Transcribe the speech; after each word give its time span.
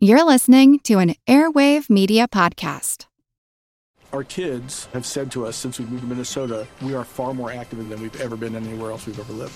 You're 0.00 0.22
listening 0.22 0.78
to 0.84 1.00
an 1.00 1.16
Airwave 1.26 1.90
Media 1.90 2.28
Podcast. 2.28 3.06
Our 4.12 4.22
kids 4.22 4.84
have 4.92 5.04
said 5.04 5.32
to 5.32 5.44
us 5.44 5.56
since 5.56 5.80
we 5.80 5.86
moved 5.86 6.02
to 6.02 6.06
Minnesota, 6.06 6.68
we 6.82 6.94
are 6.94 7.02
far 7.02 7.34
more 7.34 7.50
active 7.50 7.88
than 7.88 8.00
we've 8.00 8.20
ever 8.20 8.36
been 8.36 8.54
anywhere 8.54 8.92
else 8.92 9.06
we've 9.06 9.18
ever 9.18 9.32
lived. 9.32 9.52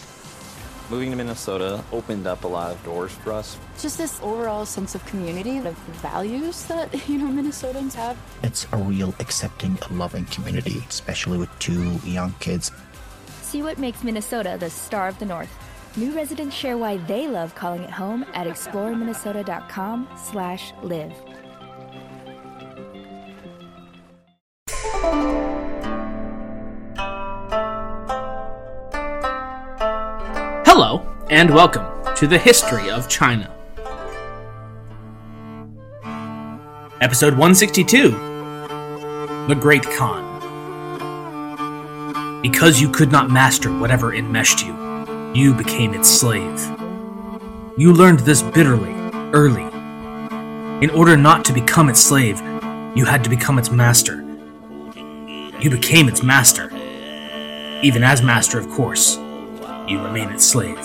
Moving 0.91 1.11
to 1.11 1.17
Minnesota 1.17 1.85
opened 1.93 2.27
up 2.27 2.43
a 2.43 2.49
lot 2.49 2.73
of 2.73 2.85
doors 2.85 3.13
for 3.13 3.33
us. 3.33 3.57
Just 3.81 3.99
this 3.99 4.19
overall 4.21 4.67
sense 4.67 4.97
of 4.97 5.07
community, 5.07 5.59
of 5.59 5.79
values 6.03 6.65
that, 6.65 6.93
you 7.09 7.19
know, 7.19 7.27
Minnesotans 7.27 7.95
have. 7.95 8.19
It's 8.43 8.67
a 8.73 8.79
real 8.79 9.15
accepting, 9.21 9.79
loving 9.93 10.25
community, 10.25 10.83
especially 10.89 11.39
with 11.39 11.57
two 11.61 12.01
young 12.05 12.35
kids. 12.41 12.73
See 13.43 13.63
what 13.63 13.79
makes 13.79 14.03
Minnesota 14.03 14.57
the 14.59 14.71
star 14.71 15.07
of 15.07 15.17
the 15.21 15.25
North. 15.25 15.57
New 15.95 16.13
residents 16.13 16.57
share 16.57 16.79
why 16.79 16.97
they 16.97 17.29
love 17.29 17.55
calling 17.55 17.83
it 17.83 17.91
home 17.91 18.25
at 18.33 18.47
exploreminnesota.com 18.47 20.09
slash 20.17 20.73
live. 20.83 21.13
Hello, 30.65 31.07
and 31.29 31.53
welcome 31.55 31.85
to 32.17 32.27
the 32.27 32.39
History 32.39 32.91
of 32.91 33.07
China. 33.07 33.55
Episode 37.03 37.35
162 37.35 38.13
The 39.47 39.59
Great 39.61 39.83
Khan. 39.83 40.31
Because 42.41 42.81
you 42.81 42.89
could 42.89 43.13
not 43.13 43.31
master 43.31 43.71
whatever 43.71 44.15
enmeshed 44.15 44.65
you, 44.65 44.82
you 45.35 45.55
became 45.55 45.95
its 45.95 46.11
slave. 46.11 46.61
You 47.79 47.95
learned 47.95 48.21
this 48.21 48.43
bitterly, 48.43 48.93
early. 49.33 49.65
In 50.85 50.91
order 50.91 51.17
not 51.17 51.43
to 51.47 51.55
become 51.55 51.89
its 51.89 52.01
slave, 52.01 52.39
you 52.95 53.07
had 53.07 53.25
to 53.25 53.31
become 53.31 53.59
its 53.59 53.71
master. 53.71 54.23
You 55.59 55.71
became 55.71 56.09
its 56.09 56.23
master. 56.23 56.71
Even 57.83 58.05
as 58.05 58.21
master, 58.21 58.59
of 58.59 58.69
course, 58.69 59.17
you 59.89 60.03
remain 60.03 60.29
its 60.29 60.45
slave. 60.45 60.79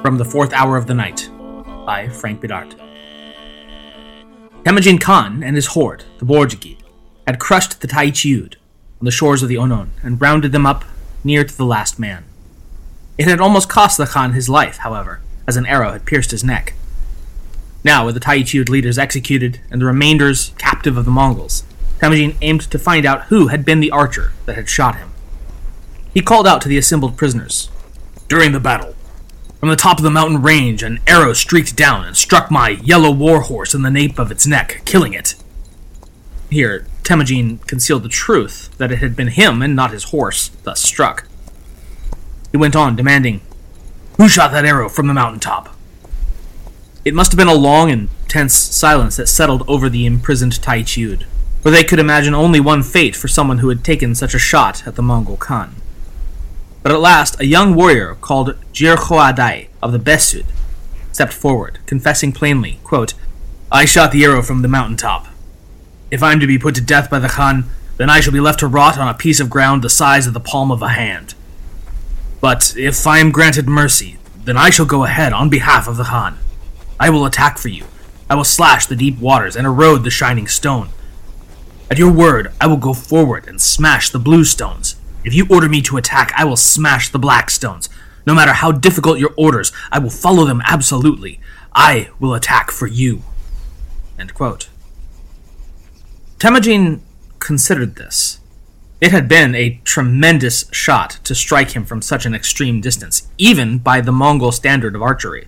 From 0.00 0.16
the 0.16 0.24
Fourth 0.24 0.52
Hour 0.52 0.76
of 0.76 0.86
the 0.86 0.94
Night 0.94 1.28
by 1.84 2.08
Frank 2.08 2.40
Bidart. 2.40 2.78
Temujin 4.64 4.98
Khan 4.98 5.42
and 5.42 5.56
his 5.56 5.66
horde, 5.66 6.04
the 6.18 6.24
Borjigid, 6.24 6.78
had 7.26 7.40
crushed 7.40 7.80
the 7.80 7.88
Taichiud 7.88 8.54
on 9.00 9.06
the 9.06 9.10
shores 9.10 9.42
of 9.42 9.48
the 9.48 9.56
Onon 9.56 9.90
and 10.04 10.20
rounded 10.20 10.52
them 10.52 10.66
up 10.66 10.84
near 11.24 11.44
to 11.44 11.56
the 11.56 11.64
last 11.64 11.98
man. 11.98 12.24
It 13.18 13.28
had 13.28 13.40
almost 13.40 13.68
cost 13.68 13.98
the 13.98 14.06
Khan 14.06 14.32
his 14.32 14.48
life, 14.48 14.78
however, 14.78 15.20
as 15.46 15.56
an 15.56 15.66
arrow 15.66 15.92
had 15.92 16.06
pierced 16.06 16.30
his 16.30 16.44
neck. 16.44 16.74
Now, 17.84 18.06
with 18.06 18.14
the 18.14 18.20
Taichiud 18.20 18.68
leaders 18.68 18.98
executed 18.98 19.60
and 19.70 19.80
the 19.80 19.86
remainders 19.86 20.52
captive 20.58 20.96
of 20.96 21.04
the 21.04 21.10
Mongols, 21.10 21.64
Temujin 22.00 22.36
aimed 22.40 22.62
to 22.70 22.78
find 22.78 23.04
out 23.06 23.24
who 23.24 23.48
had 23.48 23.64
been 23.64 23.80
the 23.80 23.90
archer 23.90 24.32
that 24.46 24.56
had 24.56 24.68
shot 24.68 24.96
him. 24.96 25.12
He 26.14 26.20
called 26.20 26.46
out 26.46 26.60
to 26.62 26.68
the 26.68 26.78
assembled 26.78 27.16
prisoners. 27.16 27.70
During 28.28 28.52
the 28.52 28.60
battle, 28.60 28.94
from 29.60 29.68
the 29.68 29.76
top 29.76 29.98
of 29.98 30.02
the 30.02 30.10
mountain 30.10 30.42
range, 30.42 30.82
an 30.82 30.98
arrow 31.06 31.32
streaked 31.32 31.76
down 31.76 32.04
and 32.04 32.16
struck 32.16 32.50
my 32.50 32.70
yellow 32.70 33.12
war 33.12 33.42
horse 33.42 33.74
in 33.74 33.82
the 33.82 33.90
nape 33.90 34.18
of 34.18 34.32
its 34.32 34.46
neck, 34.46 34.82
killing 34.84 35.12
it. 35.12 35.36
Here, 36.52 36.84
Temujin 37.02 37.58
concealed 37.66 38.02
the 38.02 38.10
truth 38.10 38.68
that 38.76 38.92
it 38.92 38.98
had 38.98 39.16
been 39.16 39.28
him 39.28 39.62
and 39.62 39.74
not 39.74 39.90
his 39.90 40.04
horse 40.04 40.50
thus 40.64 40.82
struck. 40.82 41.26
He 42.50 42.58
went 42.58 42.76
on, 42.76 42.94
demanding, 42.94 43.40
Who 44.18 44.28
shot 44.28 44.52
that 44.52 44.66
arrow 44.66 44.90
from 44.90 45.06
the 45.06 45.14
mountain 45.14 45.40
top? 45.40 45.74
It 47.06 47.14
must 47.14 47.32
have 47.32 47.38
been 47.38 47.48
a 47.48 47.54
long 47.54 47.90
and 47.90 48.10
tense 48.28 48.54
silence 48.54 49.16
that 49.16 49.28
settled 49.28 49.66
over 49.66 49.88
the 49.88 50.04
imprisoned 50.04 50.52
Taichiud, 50.52 51.24
for 51.62 51.70
they 51.70 51.84
could 51.84 51.98
imagine 51.98 52.34
only 52.34 52.60
one 52.60 52.82
fate 52.82 53.16
for 53.16 53.28
someone 53.28 53.58
who 53.58 53.70
had 53.70 53.82
taken 53.82 54.14
such 54.14 54.34
a 54.34 54.38
shot 54.38 54.86
at 54.86 54.94
the 54.94 55.02
Mongol 55.02 55.38
Khan. 55.38 55.74
But 56.82 56.92
at 56.92 57.00
last, 57.00 57.40
a 57.40 57.46
young 57.46 57.74
warrior 57.74 58.14
called 58.20 58.58
Jirhoadai 58.74 59.68
of 59.82 59.92
the 59.92 59.98
Besud 59.98 60.44
stepped 61.12 61.32
forward, 61.32 61.78
confessing 61.86 62.32
plainly, 62.32 62.78
quote, 62.84 63.14
I 63.70 63.86
shot 63.86 64.12
the 64.12 64.22
arrow 64.22 64.42
from 64.42 64.60
the 64.60 64.68
mountain 64.68 64.98
top. 64.98 65.28
If 66.12 66.22
I 66.22 66.32
am 66.32 66.40
to 66.40 66.46
be 66.46 66.58
put 66.58 66.74
to 66.74 66.82
death 66.82 67.08
by 67.08 67.20
the 67.20 67.28
Khan, 67.28 67.64
then 67.96 68.10
I 68.10 68.20
shall 68.20 68.34
be 68.34 68.38
left 68.38 68.60
to 68.60 68.66
rot 68.66 68.98
on 68.98 69.08
a 69.08 69.14
piece 69.14 69.40
of 69.40 69.48
ground 69.48 69.80
the 69.80 69.88
size 69.88 70.26
of 70.26 70.34
the 70.34 70.40
palm 70.40 70.70
of 70.70 70.82
a 70.82 70.90
hand. 70.90 71.32
But 72.38 72.74
if 72.76 73.06
I 73.06 73.18
am 73.18 73.32
granted 73.32 73.66
mercy, 73.66 74.18
then 74.44 74.58
I 74.58 74.68
shall 74.68 74.84
go 74.84 75.04
ahead 75.04 75.32
on 75.32 75.48
behalf 75.48 75.88
of 75.88 75.96
the 75.96 76.04
Khan. 76.04 76.38
I 77.00 77.08
will 77.08 77.24
attack 77.24 77.56
for 77.56 77.68
you. 77.68 77.86
I 78.28 78.34
will 78.34 78.44
slash 78.44 78.84
the 78.84 78.94
deep 78.94 79.20
waters 79.20 79.56
and 79.56 79.66
erode 79.66 80.04
the 80.04 80.10
shining 80.10 80.46
stone. 80.48 80.90
At 81.90 81.96
your 81.96 82.12
word, 82.12 82.52
I 82.60 82.66
will 82.66 82.76
go 82.76 82.92
forward 82.92 83.48
and 83.48 83.58
smash 83.58 84.10
the 84.10 84.18
blue 84.18 84.44
stones. 84.44 84.96
If 85.24 85.32
you 85.32 85.46
order 85.48 85.68
me 85.68 85.80
to 85.80 85.96
attack, 85.96 86.30
I 86.36 86.44
will 86.44 86.56
smash 86.56 87.08
the 87.08 87.18
black 87.18 87.48
stones. 87.48 87.88
No 88.26 88.34
matter 88.34 88.52
how 88.52 88.70
difficult 88.70 89.18
your 89.18 89.32
orders, 89.38 89.72
I 89.90 89.98
will 89.98 90.10
follow 90.10 90.44
them 90.44 90.60
absolutely. 90.66 91.40
I 91.74 92.10
will 92.20 92.34
attack 92.34 92.70
for 92.70 92.86
you. 92.86 93.22
End 94.18 94.34
quote. 94.34 94.68
Temujin 96.42 97.00
considered 97.38 97.94
this. 97.94 98.40
It 99.00 99.12
had 99.12 99.28
been 99.28 99.54
a 99.54 99.80
tremendous 99.84 100.64
shot 100.72 101.20
to 101.22 101.36
strike 101.36 101.70
him 101.70 101.84
from 101.84 102.02
such 102.02 102.26
an 102.26 102.34
extreme 102.34 102.80
distance, 102.80 103.28
even 103.38 103.78
by 103.78 104.00
the 104.00 104.10
Mongol 104.10 104.50
standard 104.50 104.96
of 104.96 105.02
archery. 105.02 105.46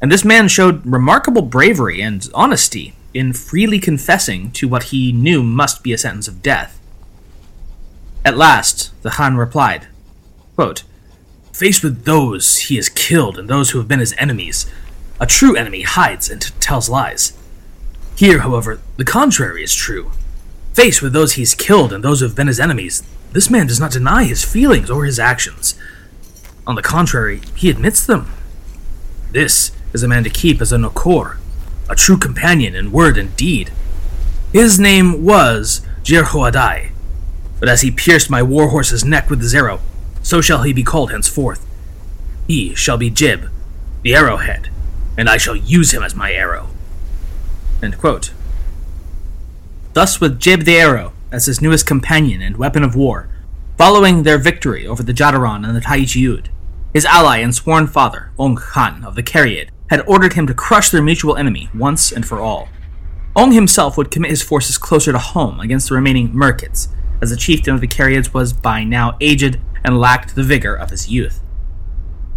And 0.00 0.10
this 0.10 0.24
man 0.24 0.48
showed 0.48 0.86
remarkable 0.86 1.42
bravery 1.42 2.00
and 2.00 2.26
honesty 2.32 2.94
in 3.12 3.34
freely 3.34 3.78
confessing 3.78 4.52
to 4.52 4.68
what 4.68 4.84
he 4.84 5.12
knew 5.12 5.42
must 5.42 5.82
be 5.82 5.92
a 5.92 5.98
sentence 5.98 6.28
of 6.28 6.40
death. 6.40 6.80
At 8.24 8.38
last, 8.38 8.98
the 9.02 9.10
Khan 9.10 9.36
replied, 9.36 9.86
quote, 10.54 10.84
Faced 11.52 11.84
with 11.84 12.06
those 12.06 12.56
he 12.56 12.76
has 12.76 12.88
killed 12.88 13.38
and 13.38 13.50
those 13.50 13.72
who 13.72 13.78
have 13.80 13.88
been 13.88 14.00
his 14.00 14.14
enemies, 14.16 14.64
a 15.20 15.26
true 15.26 15.56
enemy 15.56 15.82
hides 15.82 16.30
and 16.30 16.40
tells 16.58 16.88
lies. 16.88 17.37
Here, 18.18 18.40
however, 18.40 18.80
the 18.96 19.04
contrary 19.04 19.62
is 19.62 19.72
true. 19.72 20.10
Faced 20.74 21.02
with 21.02 21.12
those 21.12 21.34
he's 21.34 21.54
killed 21.54 21.92
and 21.92 22.02
those 22.02 22.18
who 22.18 22.26
have 22.26 22.34
been 22.34 22.48
his 22.48 22.58
enemies, 22.58 23.04
this 23.30 23.48
man 23.48 23.68
does 23.68 23.78
not 23.78 23.92
deny 23.92 24.24
his 24.24 24.44
feelings 24.44 24.90
or 24.90 25.04
his 25.04 25.20
actions. 25.20 25.78
On 26.66 26.74
the 26.74 26.82
contrary, 26.82 27.42
he 27.54 27.70
admits 27.70 28.04
them. 28.04 28.28
This 29.30 29.70
is 29.92 30.02
a 30.02 30.08
man 30.08 30.24
to 30.24 30.30
keep 30.30 30.60
as 30.60 30.72
a 30.72 30.78
Nokor, 30.78 31.36
a 31.88 31.94
true 31.94 32.18
companion 32.18 32.74
in 32.74 32.90
word 32.90 33.16
and 33.16 33.36
deed. 33.36 33.70
His 34.52 34.80
name 34.80 35.24
was 35.24 35.86
Jirhoadai, 36.02 36.90
but 37.60 37.68
as 37.68 37.82
he 37.82 37.92
pierced 37.92 38.28
my 38.28 38.42
warhorse's 38.42 39.04
neck 39.04 39.30
with 39.30 39.40
his 39.40 39.54
arrow, 39.54 39.78
so 40.24 40.40
shall 40.40 40.64
he 40.64 40.72
be 40.72 40.82
called 40.82 41.12
henceforth. 41.12 41.64
He 42.48 42.74
shall 42.74 42.96
be 42.96 43.12
Jebe, 43.12 43.48
the 44.02 44.16
arrowhead, 44.16 44.70
and 45.16 45.28
I 45.28 45.36
shall 45.36 45.54
use 45.54 45.94
him 45.94 46.02
as 46.02 46.16
my 46.16 46.32
arrow. 46.32 46.70
Thus, 49.92 50.20
with 50.20 50.40
Jebe 50.40 50.64
the 50.64 50.76
Arrow 50.76 51.12
as 51.30 51.46
his 51.46 51.60
newest 51.60 51.86
companion 51.86 52.42
and 52.42 52.56
weapon 52.56 52.82
of 52.82 52.94
war, 52.94 53.28
following 53.76 54.22
their 54.22 54.38
victory 54.38 54.86
over 54.86 55.02
the 55.02 55.12
Jadaran 55.12 55.66
and 55.66 55.76
the 55.76 55.80
Taichiud, 55.80 56.46
his 56.92 57.04
ally 57.04 57.38
and 57.38 57.54
sworn 57.54 57.86
father, 57.86 58.30
Ong 58.38 58.56
Khan 58.56 59.04
of 59.04 59.14
the 59.14 59.22
Kereyid, 59.22 59.68
had 59.90 60.06
ordered 60.06 60.32
him 60.34 60.46
to 60.46 60.54
crush 60.54 60.90
their 60.90 61.02
mutual 61.02 61.36
enemy 61.36 61.68
once 61.74 62.10
and 62.10 62.26
for 62.26 62.40
all. 62.40 62.68
Ong 63.36 63.52
himself 63.52 63.96
would 63.96 64.10
commit 64.10 64.30
his 64.30 64.42
forces 64.42 64.78
closer 64.78 65.12
to 65.12 65.18
home 65.18 65.60
against 65.60 65.88
the 65.88 65.94
remaining 65.94 66.32
Merkits, 66.34 66.88
as 67.20 67.30
the 67.30 67.36
chieftain 67.36 67.74
of 67.74 67.80
the 67.80 67.86
Kereyids 67.86 68.32
was 68.34 68.52
by 68.52 68.84
now 68.84 69.16
aged 69.20 69.60
and 69.84 70.00
lacked 70.00 70.34
the 70.34 70.42
vigor 70.42 70.74
of 70.74 70.90
his 70.90 71.08
youth. 71.08 71.40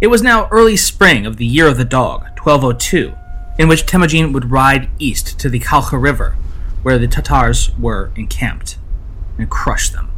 It 0.00 0.08
was 0.08 0.22
now 0.22 0.48
early 0.50 0.76
spring 0.76 1.26
of 1.26 1.36
the 1.36 1.46
year 1.46 1.66
of 1.66 1.76
the 1.76 1.84
dog, 1.84 2.22
1202, 2.38 3.14
in 3.58 3.68
which 3.68 3.86
Temujin 3.86 4.32
would 4.32 4.50
ride 4.50 4.88
east 4.98 5.38
to 5.40 5.48
the 5.48 5.58
Khalkha 5.58 5.98
River 5.98 6.36
where 6.82 6.98
the 6.98 7.08
Tatars 7.08 7.70
were 7.78 8.10
encamped, 8.16 8.76
and 9.38 9.48
crush 9.48 9.90
them. 9.90 10.10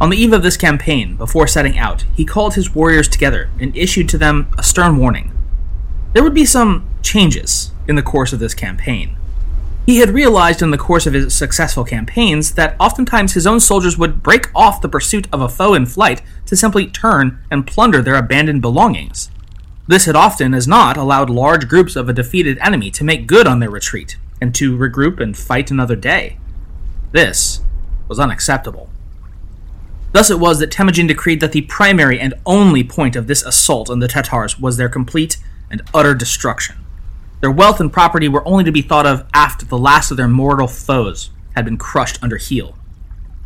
On 0.00 0.10
the 0.10 0.16
eve 0.16 0.34
of 0.34 0.42
this 0.42 0.58
campaign, 0.58 1.16
before 1.16 1.46
setting 1.46 1.78
out, 1.78 2.04
he 2.14 2.24
called 2.24 2.54
his 2.54 2.74
warriors 2.74 3.08
together 3.08 3.48
and 3.58 3.74
issued 3.76 4.08
to 4.10 4.18
them 4.18 4.48
a 4.58 4.62
stern 4.62 4.98
warning. 4.98 5.32
There 6.12 6.22
would 6.22 6.34
be 6.34 6.44
some 6.44 6.86
changes 7.02 7.72
in 7.88 7.96
the 7.96 8.02
course 8.02 8.32
of 8.32 8.38
this 8.38 8.54
campaign. 8.54 9.16
He 9.86 9.98
had 9.98 10.10
realized 10.10 10.60
in 10.60 10.72
the 10.72 10.78
course 10.78 11.06
of 11.06 11.14
his 11.14 11.32
successful 11.32 11.84
campaigns 11.84 12.54
that 12.54 12.76
oftentimes 12.78 13.34
his 13.34 13.46
own 13.46 13.60
soldiers 13.60 13.96
would 13.96 14.22
break 14.22 14.50
off 14.54 14.80
the 14.80 14.88
pursuit 14.88 15.28
of 15.32 15.40
a 15.40 15.48
foe 15.48 15.74
in 15.74 15.86
flight 15.86 16.20
to 16.46 16.56
simply 16.56 16.88
turn 16.88 17.38
and 17.50 17.66
plunder 17.66 18.02
their 18.02 18.16
abandoned 18.16 18.60
belongings. 18.60 19.30
This 19.88 20.06
had 20.06 20.16
often 20.16 20.52
as 20.52 20.66
not 20.66 20.96
allowed 20.96 21.30
large 21.30 21.68
groups 21.68 21.94
of 21.94 22.08
a 22.08 22.12
defeated 22.12 22.58
enemy 22.58 22.90
to 22.90 23.04
make 23.04 23.26
good 23.26 23.46
on 23.46 23.60
their 23.60 23.70
retreat 23.70 24.16
and 24.40 24.54
to 24.56 24.76
regroup 24.76 25.20
and 25.20 25.36
fight 25.36 25.70
another 25.70 25.96
day. 25.96 26.38
This 27.12 27.60
was 28.08 28.18
unacceptable. 28.18 28.90
Thus 30.12 30.30
it 30.30 30.40
was 30.40 30.58
that 30.58 30.70
Temujin 30.70 31.06
decreed 31.06 31.40
that 31.40 31.52
the 31.52 31.62
primary 31.62 32.18
and 32.18 32.34
only 32.44 32.82
point 32.82 33.16
of 33.16 33.26
this 33.26 33.44
assault 33.44 33.90
on 33.90 34.00
the 34.00 34.08
Tatars 34.08 34.58
was 34.58 34.76
their 34.76 34.88
complete 34.88 35.36
and 35.70 35.82
utter 35.94 36.14
destruction. 36.14 36.76
Their 37.40 37.50
wealth 37.50 37.80
and 37.80 37.92
property 37.92 38.28
were 38.28 38.46
only 38.46 38.64
to 38.64 38.72
be 38.72 38.82
thought 38.82 39.06
of 39.06 39.26
after 39.34 39.66
the 39.66 39.78
last 39.78 40.10
of 40.10 40.16
their 40.16 40.28
mortal 40.28 40.68
foes 40.68 41.30
had 41.54 41.64
been 41.64 41.76
crushed 41.76 42.22
under 42.22 42.38
heel. 42.38 42.76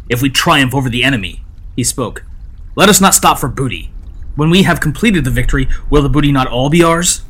If 0.09 0.23
we 0.23 0.31
triumph 0.31 0.75
over 0.75 0.89
the 0.89 1.05
enemy, 1.05 1.45
he 1.77 1.85
spoke, 1.85 2.25
let 2.77 2.89
us 2.89 3.01
not 3.01 3.15
stop 3.15 3.39
for 3.39 3.49
booty. 3.49 3.91
When 4.41 4.49
we 4.49 4.63
have 4.63 4.81
completed 4.81 5.25
the 5.25 5.31
victory, 5.31 5.69
will 5.91 6.03
the 6.03 6.09
booty 6.09 6.33
not 6.33 6.47
all 6.47 6.71
be 6.71 6.83
ours? 6.83 7.21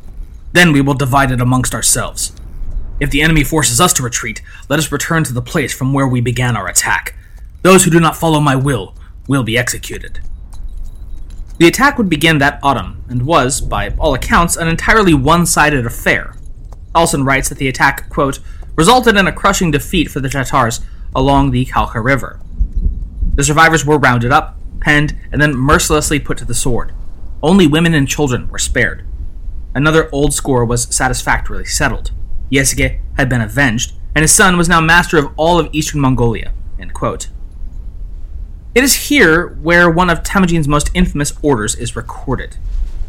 Then 0.53 0.71
we 0.71 0.79
will 0.79 0.93
divide 0.93 1.29
it 1.29 1.41
amongst 1.41 1.75
ourselves. 1.75 2.31
If 3.01 3.09
the 3.09 3.21
enemy 3.21 3.43
forces 3.43 3.81
us 3.81 3.91
to 3.95 4.03
retreat, 4.03 4.41
let 4.69 4.79
us 4.79 4.93
return 4.93 5.25
to 5.25 5.33
the 5.33 5.41
place 5.41 5.73
from 5.73 5.91
where 5.91 6.07
we 6.07 6.21
began 6.21 6.55
our 6.55 6.69
attack. 6.69 7.13
Those 7.63 7.83
who 7.83 7.91
do 7.91 7.99
not 7.99 8.15
follow 8.15 8.39
my 8.39 8.55
will 8.55 8.95
will 9.27 9.43
be 9.43 9.57
executed. 9.57 10.21
The 11.57 11.67
attack 11.67 11.97
would 11.97 12.07
begin 12.07 12.37
that 12.37 12.61
autumn, 12.63 13.03
and 13.09 13.25
was, 13.25 13.59
by 13.59 13.89
all 13.99 14.13
accounts, 14.13 14.55
an 14.55 14.69
entirely 14.69 15.13
one 15.13 15.45
sided 15.45 15.85
affair. 15.85 16.37
Allsen 16.95 17.25
writes 17.25 17.49
that 17.49 17.57
the 17.57 17.67
attack, 17.67 18.07
quote, 18.07 18.39
resulted 18.77 19.17
in 19.17 19.27
a 19.27 19.33
crushing 19.33 19.69
defeat 19.69 20.09
for 20.09 20.21
the 20.21 20.29
Tatars 20.29 20.79
along 21.13 21.51
the 21.51 21.65
Khalkha 21.65 21.99
River. 21.99 22.39
The 23.35 23.43
survivors 23.43 23.85
were 23.85 23.99
rounded 23.99 24.31
up, 24.31 24.57
penned, 24.79 25.19
and 25.29 25.41
then 25.41 25.57
mercilessly 25.57 26.17
put 26.17 26.37
to 26.37 26.45
the 26.45 26.55
sword. 26.55 26.93
Only 27.43 27.67
women 27.67 27.93
and 27.93 28.07
children 28.07 28.47
were 28.49 28.59
spared. 28.59 29.05
Another 29.73 30.09
old 30.11 30.33
score 30.33 30.65
was 30.65 30.93
satisfactorily 30.95 31.65
settled. 31.65 32.11
Yesugei 32.51 32.99
had 33.17 33.29
been 33.29 33.41
avenged, 33.41 33.93
and 34.15 34.23
his 34.23 34.33
son 34.33 34.57
was 34.57 34.69
now 34.69 34.81
master 34.81 35.17
of 35.17 35.31
all 35.37 35.59
of 35.59 35.69
eastern 35.71 36.01
Mongolia. 36.01 36.53
It 38.73 38.85
is 38.85 39.09
here 39.09 39.49
where 39.61 39.89
one 39.89 40.09
of 40.09 40.23
Temujin's 40.23 40.67
most 40.67 40.91
infamous 40.93 41.33
orders 41.41 41.75
is 41.75 41.97
recorded 41.97 42.55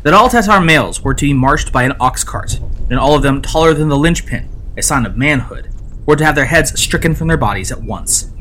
that 0.03 0.13
all 0.13 0.29
Tatar 0.29 0.61
males 0.61 1.03
were 1.03 1.15
to 1.15 1.25
be 1.25 1.33
marched 1.33 1.73
by 1.73 1.85
an 1.85 1.95
ox 2.01 2.25
cart, 2.25 2.59
and 2.91 2.99
all 2.99 3.15
of 3.15 3.23
them 3.23 3.41
taller 3.41 3.73
than 3.73 3.89
the 3.89 3.97
linchpin, 3.97 4.49
a 4.77 4.83
sign 4.83 5.07
of 5.07 5.17
manhood, 5.17 5.71
were 6.05 6.17
to 6.17 6.25
have 6.25 6.35
their 6.35 6.47
heads 6.47 6.81
stricken 6.81 7.15
from 7.15 7.29
their 7.29 7.37
bodies 7.37 7.71
at 7.71 7.81
once. 7.81 8.33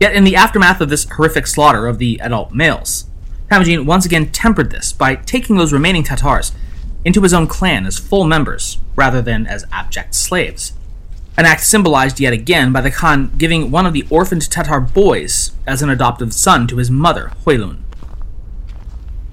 Yet, 0.00 0.14
in 0.14 0.24
the 0.24 0.34
aftermath 0.34 0.80
of 0.80 0.88
this 0.88 1.04
horrific 1.04 1.46
slaughter 1.46 1.86
of 1.86 1.98
the 1.98 2.18
adult 2.22 2.54
males, 2.54 3.04
Temujin 3.50 3.86
once 3.86 4.04
again 4.06 4.30
tempered 4.30 4.70
this 4.70 4.92
by 4.92 5.14
taking 5.14 5.56
those 5.56 5.72
remaining 5.72 6.02
Tatars 6.02 6.52
into 7.04 7.22
his 7.22 7.34
own 7.34 7.46
clan 7.46 7.86
as 7.86 7.98
full 7.98 8.24
members, 8.24 8.78
rather 8.96 9.20
than 9.20 9.46
as 9.46 9.66
abject 9.70 10.14
slaves. 10.14 10.72
An 11.36 11.46
act 11.46 11.62
symbolized 11.62 12.20
yet 12.20 12.32
again 12.32 12.72
by 12.72 12.80
the 12.80 12.90
Khan 12.90 13.32
giving 13.36 13.70
one 13.70 13.86
of 13.86 13.92
the 13.92 14.06
orphaned 14.08 14.50
Tatar 14.50 14.80
boys 14.80 15.52
as 15.66 15.82
an 15.82 15.90
adoptive 15.90 16.32
son 16.32 16.66
to 16.68 16.76
his 16.76 16.90
mother, 16.90 17.32
Huilun. 17.44 17.82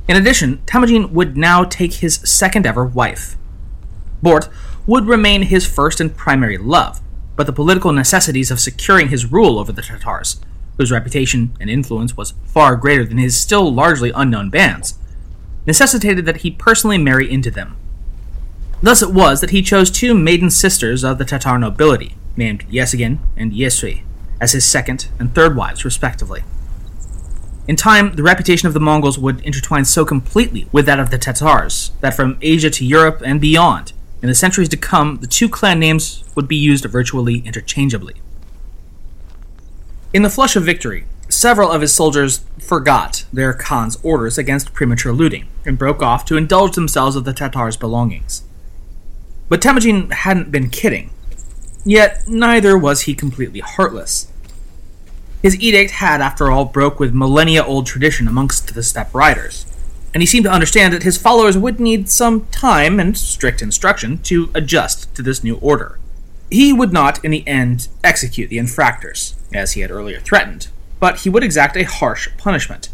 In 0.07 0.17
addition, 0.17 0.61
Temujin 0.65 1.13
would 1.13 1.37
now 1.37 1.63
take 1.63 1.93
his 1.93 2.15
second 2.15 2.65
ever 2.65 2.83
wife. 2.83 3.37
Börte 4.23 4.51
would 4.87 5.05
remain 5.05 5.43
his 5.43 5.67
first 5.67 6.01
and 6.01 6.15
primary 6.15 6.57
love, 6.57 6.99
but 7.35 7.45
the 7.45 7.53
political 7.53 7.93
necessities 7.93 8.51
of 8.51 8.59
securing 8.59 9.09
his 9.09 9.31
rule 9.31 9.59
over 9.59 9.71
the 9.71 9.81
Tatars, 9.81 10.41
whose 10.81 10.91
reputation 10.91 11.55
and 11.59 11.69
influence 11.69 12.17
was 12.17 12.33
far 12.43 12.75
greater 12.75 13.05
than 13.05 13.19
his 13.19 13.39
still 13.39 13.71
largely 13.71 14.11
unknown 14.15 14.49
bands, 14.49 14.97
necessitated 15.67 16.25
that 16.25 16.37
he 16.37 16.49
personally 16.49 16.97
marry 16.97 17.31
into 17.31 17.51
them. 17.51 17.77
Thus 18.81 19.03
it 19.03 19.13
was 19.13 19.41
that 19.41 19.51
he 19.51 19.61
chose 19.61 19.91
two 19.91 20.15
maiden 20.15 20.49
sisters 20.49 21.03
of 21.03 21.19
the 21.19 21.25
Tatar 21.25 21.59
nobility, 21.59 22.15
named 22.35 22.67
Yesugen 22.67 23.19
and 23.37 23.51
Yesui, 23.51 24.01
as 24.39 24.53
his 24.53 24.65
second 24.65 25.07
and 25.19 25.35
third 25.35 25.55
wives, 25.55 25.85
respectively. 25.85 26.43
In 27.67 27.75
time, 27.75 28.15
the 28.15 28.23
reputation 28.23 28.67
of 28.67 28.73
the 28.73 28.79
Mongols 28.79 29.19
would 29.19 29.39
intertwine 29.41 29.85
so 29.85 30.03
completely 30.03 30.67
with 30.71 30.87
that 30.87 30.99
of 30.99 31.11
the 31.11 31.19
Tatars 31.19 31.91
that 32.01 32.15
from 32.15 32.39
Asia 32.41 32.71
to 32.71 32.83
Europe 32.83 33.21
and 33.23 33.39
beyond, 33.39 33.93
in 34.23 34.29
the 34.29 34.33
centuries 34.33 34.69
to 34.69 34.77
come, 34.77 35.17
the 35.17 35.27
two 35.27 35.47
clan 35.47 35.79
names 35.79 36.23
would 36.33 36.47
be 36.47 36.55
used 36.55 36.85
virtually 36.85 37.43
interchangeably. 37.45 38.15
In 40.13 40.23
the 40.23 40.29
flush 40.29 40.57
of 40.57 40.63
victory, 40.63 41.05
several 41.29 41.71
of 41.71 41.79
his 41.79 41.93
soldiers 41.93 42.43
forgot 42.59 43.23
their 43.31 43.53
Khan's 43.53 43.97
orders 44.03 44.37
against 44.37 44.73
premature 44.73 45.13
looting 45.13 45.47
and 45.65 45.77
broke 45.77 46.01
off 46.01 46.25
to 46.25 46.35
indulge 46.35 46.75
themselves 46.75 47.15
of 47.15 47.23
the 47.23 47.31
Tatars' 47.31 47.77
belongings. 47.77 48.43
But 49.47 49.61
Temujin 49.61 50.11
hadn't 50.11 50.51
been 50.51 50.69
kidding. 50.69 51.11
Yet 51.85 52.27
neither 52.27 52.77
was 52.77 53.03
he 53.03 53.13
completely 53.13 53.61
heartless. 53.61 54.29
His 55.41 55.57
edict 55.61 55.91
had, 55.91 56.19
after 56.19 56.51
all, 56.51 56.65
broke 56.65 56.99
with 56.99 57.13
millennia 57.13 57.63
old 57.63 57.85
tradition 57.85 58.27
amongst 58.27 58.75
the 58.75 58.83
steppe 58.83 59.15
riders, 59.15 59.65
and 60.13 60.21
he 60.21 60.27
seemed 60.27 60.43
to 60.43 60.51
understand 60.51 60.93
that 60.93 61.03
his 61.03 61.17
followers 61.17 61.57
would 61.57 61.79
need 61.79 62.09
some 62.09 62.47
time 62.47 62.99
and 62.99 63.17
strict 63.17 63.61
instruction 63.61 64.17
to 64.23 64.51
adjust 64.53 65.15
to 65.15 65.21
this 65.21 65.41
new 65.41 65.55
order. 65.55 66.00
He 66.51 66.74
would 66.74 66.92
not, 66.92 67.24
in 67.24 67.31
the 67.31 67.48
end, 67.48 67.88
execute 68.03 68.50
the 68.50 68.57
infractors, 68.57 69.36
as 69.53 69.71
he 69.71 69.81
had 69.81 69.89
earlier 69.89 70.19
threatened, 70.19 70.68
but 71.00 71.21
he 71.21 71.30
would 71.30 71.44
exact 71.44 71.77
a 71.77 71.83
harsh 71.83 72.27
punishment. 72.38 72.89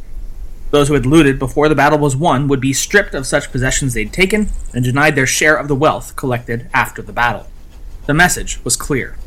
Those 0.69 0.89
who 0.89 0.93
had 0.93 1.07
looted 1.07 1.39
before 1.39 1.67
the 1.67 1.75
battle 1.75 1.97
was 1.97 2.15
won 2.15 2.47
would 2.47 2.61
be 2.61 2.71
stripped 2.71 3.15
of 3.15 3.25
such 3.25 3.51
possessions 3.51 3.95
they'd 3.95 4.13
taken 4.13 4.49
and 4.73 4.83
denied 4.85 5.15
their 5.15 5.25
share 5.25 5.55
of 5.55 5.67
the 5.67 5.75
wealth 5.75 6.15
collected 6.15 6.69
after 6.71 7.01
the 7.01 7.13
battle. 7.13 7.47
The 8.05 8.13
message 8.13 8.63
was 8.63 8.75
clear. 8.75 9.17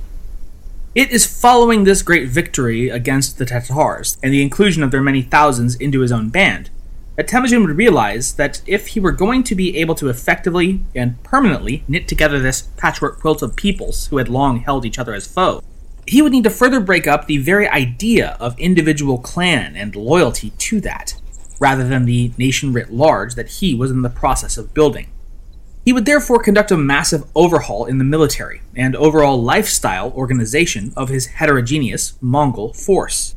It 0.94 1.11
is 1.11 1.27
following 1.27 1.82
this 1.82 2.03
great 2.03 2.29
victory 2.29 2.88
against 2.88 3.38
the 3.38 3.47
Tatars 3.47 4.17
and 4.23 4.32
the 4.32 4.43
inclusion 4.43 4.82
of 4.82 4.93
their 4.93 5.03
many 5.03 5.23
thousands 5.23 5.75
into 5.77 6.00
his 6.00 6.12
own 6.12 6.29
band 6.29 6.71
that 7.16 7.28
Temujin 7.28 7.60
would 7.62 7.76
realize 7.76 8.34
that 8.34 8.62
if 8.66 8.88
he 8.88 9.00
were 9.00 9.12
going 9.12 9.42
to 9.44 9.54
be 9.54 9.76
able 9.76 9.94
to 9.96 10.08
effectively 10.08 10.80
and 10.94 11.22
permanently 11.22 11.84
knit 11.86 12.08
together 12.08 12.38
this 12.38 12.62
patchwork 12.76 13.20
quilt 13.20 13.42
of 13.42 13.56
peoples 13.56 14.06
who 14.06 14.16
had 14.18 14.28
long 14.28 14.60
held 14.60 14.86
each 14.86 14.98
other 14.98 15.14
as 15.14 15.26
foe, 15.26 15.62
he 16.06 16.22
would 16.22 16.32
need 16.32 16.44
to 16.44 16.50
further 16.50 16.80
break 16.80 17.06
up 17.06 17.26
the 17.26 17.38
very 17.38 17.68
idea 17.68 18.36
of 18.40 18.58
individual 18.58 19.18
clan 19.18 19.76
and 19.76 19.94
loyalty 19.94 20.50
to 20.58 20.80
that, 20.80 21.14
rather 21.60 21.86
than 21.86 22.04
the 22.04 22.32
nation 22.38 22.72
writ 22.72 22.90
large 22.90 23.34
that 23.34 23.48
he 23.48 23.74
was 23.74 23.90
in 23.90 24.02
the 24.02 24.08
process 24.08 24.56
of 24.56 24.74
building. 24.74 25.08
He 25.84 25.92
would 25.92 26.06
therefore 26.06 26.42
conduct 26.42 26.70
a 26.70 26.76
massive 26.76 27.24
overhaul 27.34 27.86
in 27.86 27.98
the 27.98 28.04
military 28.04 28.60
and 28.76 28.94
overall 28.96 29.42
lifestyle 29.42 30.12
organization 30.12 30.92
of 30.96 31.08
his 31.08 31.26
heterogeneous 31.26 32.14
Mongol 32.20 32.72
force. 32.72 33.34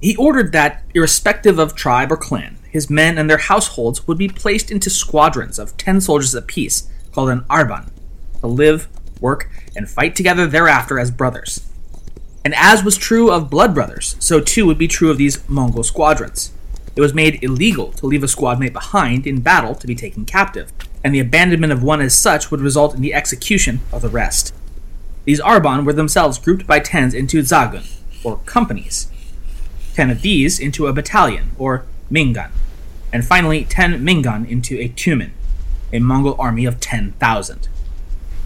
He 0.00 0.16
ordered 0.16 0.52
that, 0.52 0.82
irrespective 0.94 1.58
of 1.58 1.74
tribe 1.74 2.10
or 2.10 2.16
clan, 2.16 2.58
his 2.72 2.88
men 2.88 3.18
and 3.18 3.28
their 3.28 3.36
households 3.36 4.08
would 4.08 4.16
be 4.16 4.28
placed 4.28 4.70
into 4.70 4.88
squadrons 4.88 5.58
of 5.58 5.76
ten 5.76 6.00
soldiers 6.00 6.34
apiece, 6.34 6.88
called 7.12 7.28
an 7.28 7.42
arban, 7.42 7.90
to 8.40 8.46
live, 8.46 8.88
work, 9.20 9.50
and 9.76 9.90
fight 9.90 10.16
together 10.16 10.46
thereafter 10.46 10.98
as 10.98 11.10
brothers. 11.10 11.68
And 12.42 12.54
as 12.56 12.82
was 12.82 12.96
true 12.96 13.30
of 13.30 13.50
blood 13.50 13.74
brothers, 13.74 14.16
so 14.18 14.40
too 14.40 14.64
would 14.64 14.78
be 14.78 14.88
true 14.88 15.10
of 15.10 15.18
these 15.18 15.46
Mongol 15.50 15.84
squadrons. 15.84 16.50
It 16.96 17.02
was 17.02 17.12
made 17.12 17.44
illegal 17.44 17.92
to 17.92 18.06
leave 18.06 18.24
a 18.24 18.28
squad 18.28 18.58
mate 18.58 18.72
behind 18.72 19.26
in 19.26 19.42
battle 19.42 19.74
to 19.74 19.86
be 19.86 19.94
taken 19.94 20.24
captive, 20.24 20.72
and 21.04 21.14
the 21.14 21.20
abandonment 21.20 21.74
of 21.74 21.82
one 21.82 22.00
as 22.00 22.16
such 22.16 22.50
would 22.50 22.62
result 22.62 22.94
in 22.94 23.02
the 23.02 23.12
execution 23.12 23.80
of 23.92 24.00
the 24.00 24.08
rest. 24.08 24.54
These 25.26 25.42
Arban 25.42 25.84
were 25.84 25.92
themselves 25.92 26.38
grouped 26.38 26.66
by 26.66 26.80
tens 26.80 27.12
into 27.12 27.42
zagun, 27.42 27.86
or 28.24 28.38
companies, 28.46 29.08
ten 29.94 30.08
of 30.08 30.22
these 30.22 30.58
into 30.58 30.86
a 30.86 30.92
battalion, 30.94 31.50
or 31.58 31.84
mingan, 32.10 32.50
and 33.12 33.24
finally 33.24 33.64
ten 33.64 34.02
mingan 34.04 34.46
into 34.46 34.78
a 34.78 34.88
tumen, 34.88 35.30
a 35.92 35.98
Mongol 35.98 36.36
army 36.38 36.64
of 36.64 36.80
10,000. 36.80 37.68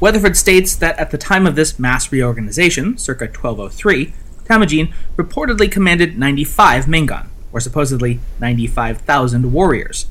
Weatherford 0.01 0.37
states 0.37 0.75
that 0.77 0.99
at 0.99 1.11
the 1.11 1.19
time 1.19 1.47
of 1.47 1.55
this 1.55 1.79
mass 1.79 2.13
reorganization, 2.13 2.99
circa 2.99 3.27
1203, 3.27 4.13
Temujin 4.45 4.93
reportedly 5.17 5.71
commanded 5.71 6.19
95 6.19 6.87
mingan, 6.87 7.29
or 7.53 7.61
supposedly 7.61 8.21
95,000 8.41 9.53
warriors, 9.53 10.07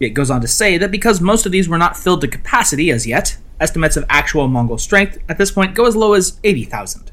it 0.00 0.10
goes 0.10 0.30
on 0.30 0.40
to 0.40 0.48
say 0.48 0.78
that 0.78 0.90
because 0.90 1.20
most 1.20 1.44
of 1.44 1.52
these 1.52 1.68
were 1.68 1.78
not 1.78 1.96
filled 1.96 2.20
to 2.20 2.28
capacity 2.28 2.90
as 2.90 3.06
yet, 3.06 3.36
estimates 3.60 3.96
of 3.96 4.04
actual 4.08 4.46
Mongol 4.46 4.78
strength 4.78 5.18
at 5.28 5.38
this 5.38 5.50
point 5.50 5.74
go 5.74 5.86
as 5.86 5.96
low 5.96 6.12
as 6.12 6.38
80,000. 6.44 7.10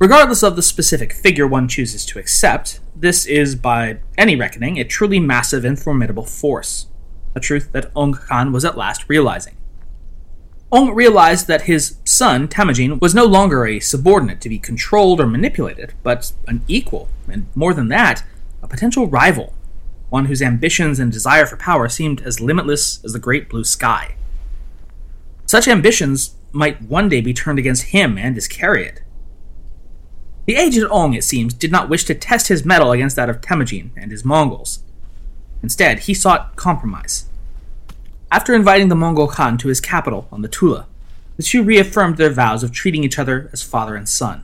Regardless 0.00 0.42
of 0.42 0.56
the 0.56 0.62
specific 0.62 1.12
figure 1.12 1.46
one 1.46 1.68
chooses 1.68 2.06
to 2.06 2.18
accept, 2.18 2.80
this 2.96 3.26
is, 3.26 3.54
by 3.54 3.98
any 4.16 4.34
reckoning, 4.34 4.78
a 4.78 4.84
truly 4.84 5.20
massive 5.20 5.62
and 5.62 5.78
formidable 5.78 6.24
force, 6.24 6.86
a 7.34 7.40
truth 7.40 7.70
that 7.72 7.92
Ong 7.94 8.14
Khan 8.14 8.50
was 8.50 8.64
at 8.64 8.78
last 8.78 9.04
realizing. 9.08 9.58
Ong 10.72 10.94
realized 10.94 11.48
that 11.48 11.62
his 11.62 11.98
son, 12.06 12.48
Temujin, 12.48 12.98
was 12.98 13.14
no 13.14 13.26
longer 13.26 13.66
a 13.66 13.78
subordinate 13.78 14.40
to 14.40 14.48
be 14.48 14.58
controlled 14.58 15.20
or 15.20 15.26
manipulated, 15.26 15.92
but 16.02 16.32
an 16.48 16.62
equal, 16.66 17.10
and 17.28 17.46
more 17.54 17.74
than 17.74 17.88
that, 17.88 18.24
a 18.62 18.68
potential 18.68 19.06
rival 19.06 19.52
one 20.08 20.24
whose 20.24 20.42
ambitions 20.42 20.98
and 20.98 21.12
desire 21.12 21.46
for 21.46 21.56
power 21.56 21.88
seemed 21.88 22.20
as 22.22 22.40
limitless 22.40 23.04
as 23.04 23.12
the 23.12 23.18
great 23.18 23.48
blue 23.48 23.64
sky. 23.64 24.16
Such 25.46 25.68
ambitions 25.68 26.34
might 26.52 26.82
one 26.82 27.08
day 27.08 27.20
be 27.20 27.32
turned 27.32 27.60
against 27.60 27.84
him 27.84 28.18
and 28.18 28.34
his 28.34 28.48
chariot. 28.48 29.02
The 30.50 30.56
aged 30.56 30.82
Ong, 30.90 31.14
it 31.14 31.22
seems, 31.22 31.54
did 31.54 31.70
not 31.70 31.88
wish 31.88 32.02
to 32.06 32.12
test 32.12 32.48
his 32.48 32.64
mettle 32.64 32.90
against 32.90 33.14
that 33.14 33.30
of 33.30 33.40
Temujin 33.40 33.92
and 33.96 34.10
his 34.10 34.24
Mongols. 34.24 34.82
Instead, 35.62 36.00
he 36.00 36.12
sought 36.12 36.56
compromise. 36.56 37.26
After 38.32 38.52
inviting 38.52 38.88
the 38.88 38.96
Mongol 38.96 39.28
Khan 39.28 39.58
to 39.58 39.68
his 39.68 39.80
capital 39.80 40.26
on 40.32 40.42
the 40.42 40.48
Tula, 40.48 40.88
the 41.36 41.44
two 41.44 41.62
reaffirmed 41.62 42.16
their 42.16 42.30
vows 42.30 42.64
of 42.64 42.72
treating 42.72 43.04
each 43.04 43.16
other 43.16 43.48
as 43.52 43.62
father 43.62 43.94
and 43.94 44.08
son. 44.08 44.42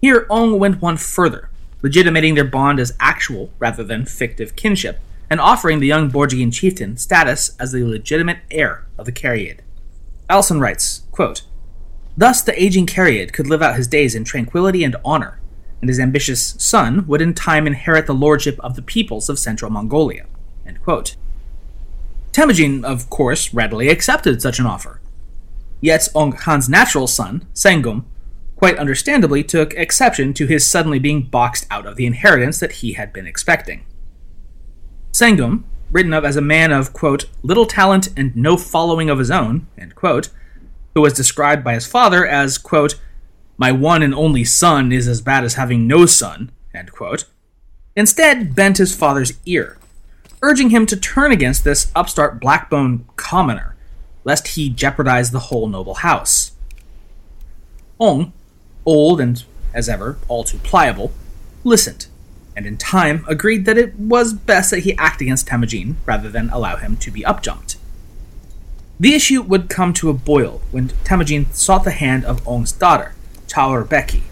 Here, 0.00 0.28
Ong 0.30 0.60
went 0.60 0.80
one 0.80 0.96
further, 0.96 1.50
legitimating 1.82 2.36
their 2.36 2.44
bond 2.44 2.78
as 2.78 2.94
actual 3.00 3.50
rather 3.58 3.82
than 3.82 4.06
fictive 4.06 4.54
kinship, 4.54 5.00
and 5.28 5.40
offering 5.40 5.80
the 5.80 5.88
young 5.88 6.08
Borjigin 6.08 6.52
chieftain 6.52 6.96
status 6.96 7.56
as 7.58 7.72
the 7.72 7.82
legitimate 7.82 8.38
heir 8.48 8.86
of 8.96 9.06
the 9.06 9.12
Kereyid. 9.12 9.58
Allsen 10.30 10.60
writes, 10.60 11.02
quote, 11.10 11.42
Thus 12.18 12.42
the 12.42 12.60
aging 12.60 12.86
Kereyid 12.86 13.32
could 13.32 13.46
live 13.46 13.62
out 13.62 13.76
his 13.76 13.86
days 13.86 14.16
in 14.16 14.24
tranquility 14.24 14.82
and 14.82 14.96
honor, 15.04 15.38
and 15.80 15.88
his 15.88 16.00
ambitious 16.00 16.56
son 16.58 17.06
would 17.06 17.20
in 17.22 17.32
time 17.32 17.64
inherit 17.64 18.06
the 18.06 18.12
lordship 18.12 18.58
of 18.58 18.74
the 18.74 18.82
peoples 18.82 19.28
of 19.28 19.38
central 19.38 19.70
Mongolia. 19.70 20.26
Temujin, 22.32 22.84
of 22.84 23.08
course, 23.08 23.54
readily 23.54 23.88
accepted 23.88 24.42
such 24.42 24.58
an 24.58 24.66
offer. 24.66 25.00
Yet 25.80 26.08
Ong 26.12 26.32
Khan's 26.32 26.68
natural 26.68 27.06
son, 27.06 27.46
Senggum, 27.54 28.04
quite 28.56 28.78
understandably 28.78 29.44
took 29.44 29.72
exception 29.74 30.34
to 30.34 30.46
his 30.48 30.66
suddenly 30.66 30.98
being 30.98 31.22
boxed 31.22 31.68
out 31.70 31.86
of 31.86 31.94
the 31.94 32.06
inheritance 32.06 32.58
that 32.58 32.72
he 32.72 32.94
had 32.94 33.12
been 33.12 33.28
expecting. 33.28 33.86
Senggum, 35.12 35.62
written 35.92 36.12
of 36.12 36.24
as 36.24 36.34
a 36.34 36.40
man 36.40 36.72
of, 36.72 36.92
quote, 36.92 37.26
little 37.44 37.64
talent 37.64 38.08
and 38.16 38.34
no 38.34 38.56
following 38.56 39.08
of 39.08 39.20
his 39.20 39.30
own, 39.30 39.68
quote, 39.94 40.30
who 40.94 41.00
was 41.00 41.12
described 41.12 41.64
by 41.64 41.74
his 41.74 41.86
father 41.86 42.26
as, 42.26 42.58
quote, 42.58 43.00
my 43.56 43.72
one 43.72 44.02
and 44.02 44.14
only 44.14 44.44
son 44.44 44.92
is 44.92 45.08
as 45.08 45.20
bad 45.20 45.44
as 45.44 45.54
having 45.54 45.86
no 45.86 46.06
son, 46.06 46.50
quote, 46.92 47.24
instead 47.96 48.54
bent 48.54 48.78
his 48.78 48.94
father's 48.94 49.32
ear, 49.46 49.78
urging 50.42 50.70
him 50.70 50.86
to 50.86 50.96
turn 50.96 51.32
against 51.32 51.64
this 51.64 51.90
upstart 51.96 52.40
blackbone 52.40 53.04
commoner, 53.16 53.76
lest 54.24 54.48
he 54.48 54.68
jeopardize 54.68 55.30
the 55.30 55.40
whole 55.40 55.68
noble 55.68 55.94
house. 55.94 56.52
Ong, 57.98 58.32
old 58.86 59.20
and, 59.20 59.44
as 59.74 59.88
ever, 59.88 60.18
all 60.28 60.44
too 60.44 60.58
pliable, 60.58 61.12
listened 61.64 62.06
and 62.58 62.66
in 62.66 62.76
time 62.76 63.24
agreed 63.28 63.66
that 63.66 63.78
it 63.78 63.94
was 63.94 64.32
best 64.32 64.72
that 64.72 64.80
he 64.80 64.98
act 64.98 65.20
against 65.20 65.46
Temujin 65.46 65.96
rather 66.04 66.28
than 66.28 66.50
allow 66.50 66.74
him 66.74 66.96
to 66.96 67.10
be 67.12 67.22
upjumped. 67.22 67.76
The 69.00 69.14
issue 69.14 69.42
would 69.42 69.68
come 69.68 69.92
to 69.94 70.10
a 70.10 70.14
boil 70.14 70.60
when 70.72 70.88
Temujin 71.04 71.52
sought 71.52 71.84
the 71.84 71.92
hand 71.92 72.24
of 72.24 72.46
Ong's 72.46 72.72
daughter, 72.72 73.14
Cha'ur 73.46 73.86
Beki, 73.86 74.22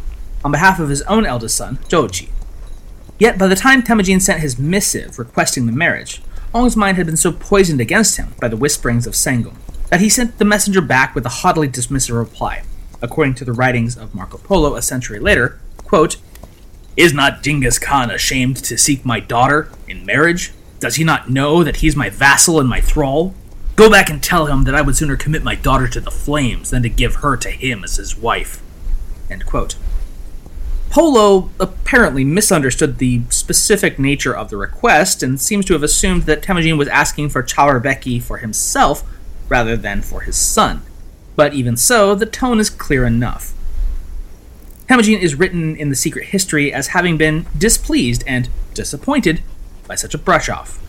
on 0.44 0.50
behalf 0.50 0.80
of 0.80 0.88
his 0.88 1.02
own 1.02 1.24
eldest 1.24 1.56
son, 1.56 1.78
Jochi. 1.88 2.30
Yet 3.16 3.38
by 3.38 3.46
the 3.46 3.54
time 3.54 3.82
Temujin 3.82 4.18
sent 4.18 4.40
his 4.40 4.58
missive 4.58 5.20
requesting 5.20 5.66
the 5.66 5.72
marriage, 5.72 6.20
Ong's 6.52 6.76
mind 6.76 6.96
had 6.96 7.06
been 7.06 7.16
so 7.16 7.30
poisoned 7.30 7.80
against 7.80 8.16
him 8.16 8.34
by 8.40 8.48
the 8.48 8.56
whisperings 8.56 9.06
of 9.06 9.14
Senggum 9.14 9.54
that 9.90 10.00
he 10.00 10.08
sent 10.08 10.38
the 10.38 10.44
messenger 10.44 10.80
back 10.80 11.14
with 11.14 11.24
a 11.24 11.28
haughtily 11.28 11.68
dismissive 11.68 12.18
reply, 12.18 12.64
according 13.00 13.34
to 13.34 13.44
the 13.44 13.52
writings 13.52 13.96
of 13.96 14.16
Marco 14.16 14.38
Polo 14.38 14.74
a 14.74 14.82
century 14.82 15.20
later, 15.20 15.60
quote, 15.84 16.16
is 16.96 17.12
not 17.12 17.42
Genghis 17.42 17.78
Khan 17.78 18.10
ashamed 18.10 18.56
to 18.56 18.76
seek 18.76 19.04
my 19.04 19.20
daughter 19.20 19.70
in 19.86 20.04
marriage? 20.04 20.52
Does 20.80 20.96
he 20.96 21.04
not 21.04 21.30
know 21.30 21.62
that 21.62 21.76
he's 21.76 21.94
my 21.94 22.10
vassal 22.10 22.58
and 22.58 22.68
my 22.68 22.80
thrall? 22.80 23.34
Go 23.76 23.90
back 23.90 24.08
and 24.08 24.22
tell 24.22 24.46
him 24.46 24.64
that 24.64 24.74
I 24.74 24.80
would 24.80 24.96
sooner 24.96 25.16
commit 25.16 25.44
my 25.44 25.54
daughter 25.54 25.86
to 25.86 26.00
the 26.00 26.10
flames 26.10 26.70
than 26.70 26.82
to 26.82 26.88
give 26.88 27.16
her 27.16 27.36
to 27.36 27.50
him 27.50 27.84
as 27.84 27.96
his 27.96 28.16
wife. 28.16 28.62
Polo 30.88 31.50
apparently 31.60 32.24
misunderstood 32.24 32.96
the 32.96 33.20
specific 33.28 33.98
nature 33.98 34.34
of 34.34 34.48
the 34.48 34.56
request 34.56 35.22
and 35.22 35.38
seems 35.38 35.66
to 35.66 35.74
have 35.74 35.82
assumed 35.82 36.22
that 36.22 36.42
Temujin 36.42 36.78
was 36.78 36.88
asking 36.88 37.28
for 37.28 37.42
Cha'ur 37.42 37.82
Beki 37.82 38.22
for 38.22 38.38
himself 38.38 39.04
rather 39.50 39.76
than 39.76 40.00
for 40.00 40.22
his 40.22 40.36
son. 40.36 40.80
But 41.34 41.52
even 41.52 41.76
so, 41.76 42.14
the 42.14 42.24
tone 42.24 42.58
is 42.58 42.70
clear 42.70 43.04
enough. 43.04 43.52
Temujin 44.88 45.20
is 45.20 45.34
written 45.34 45.76
in 45.76 45.90
the 45.90 45.96
secret 45.96 46.28
history 46.28 46.72
as 46.72 46.88
having 46.88 47.18
been 47.18 47.44
displeased 47.58 48.24
and 48.26 48.48
disappointed 48.72 49.42
by 49.86 49.96
such 49.96 50.14
a 50.14 50.18
brush 50.18 50.48
off. 50.48 50.80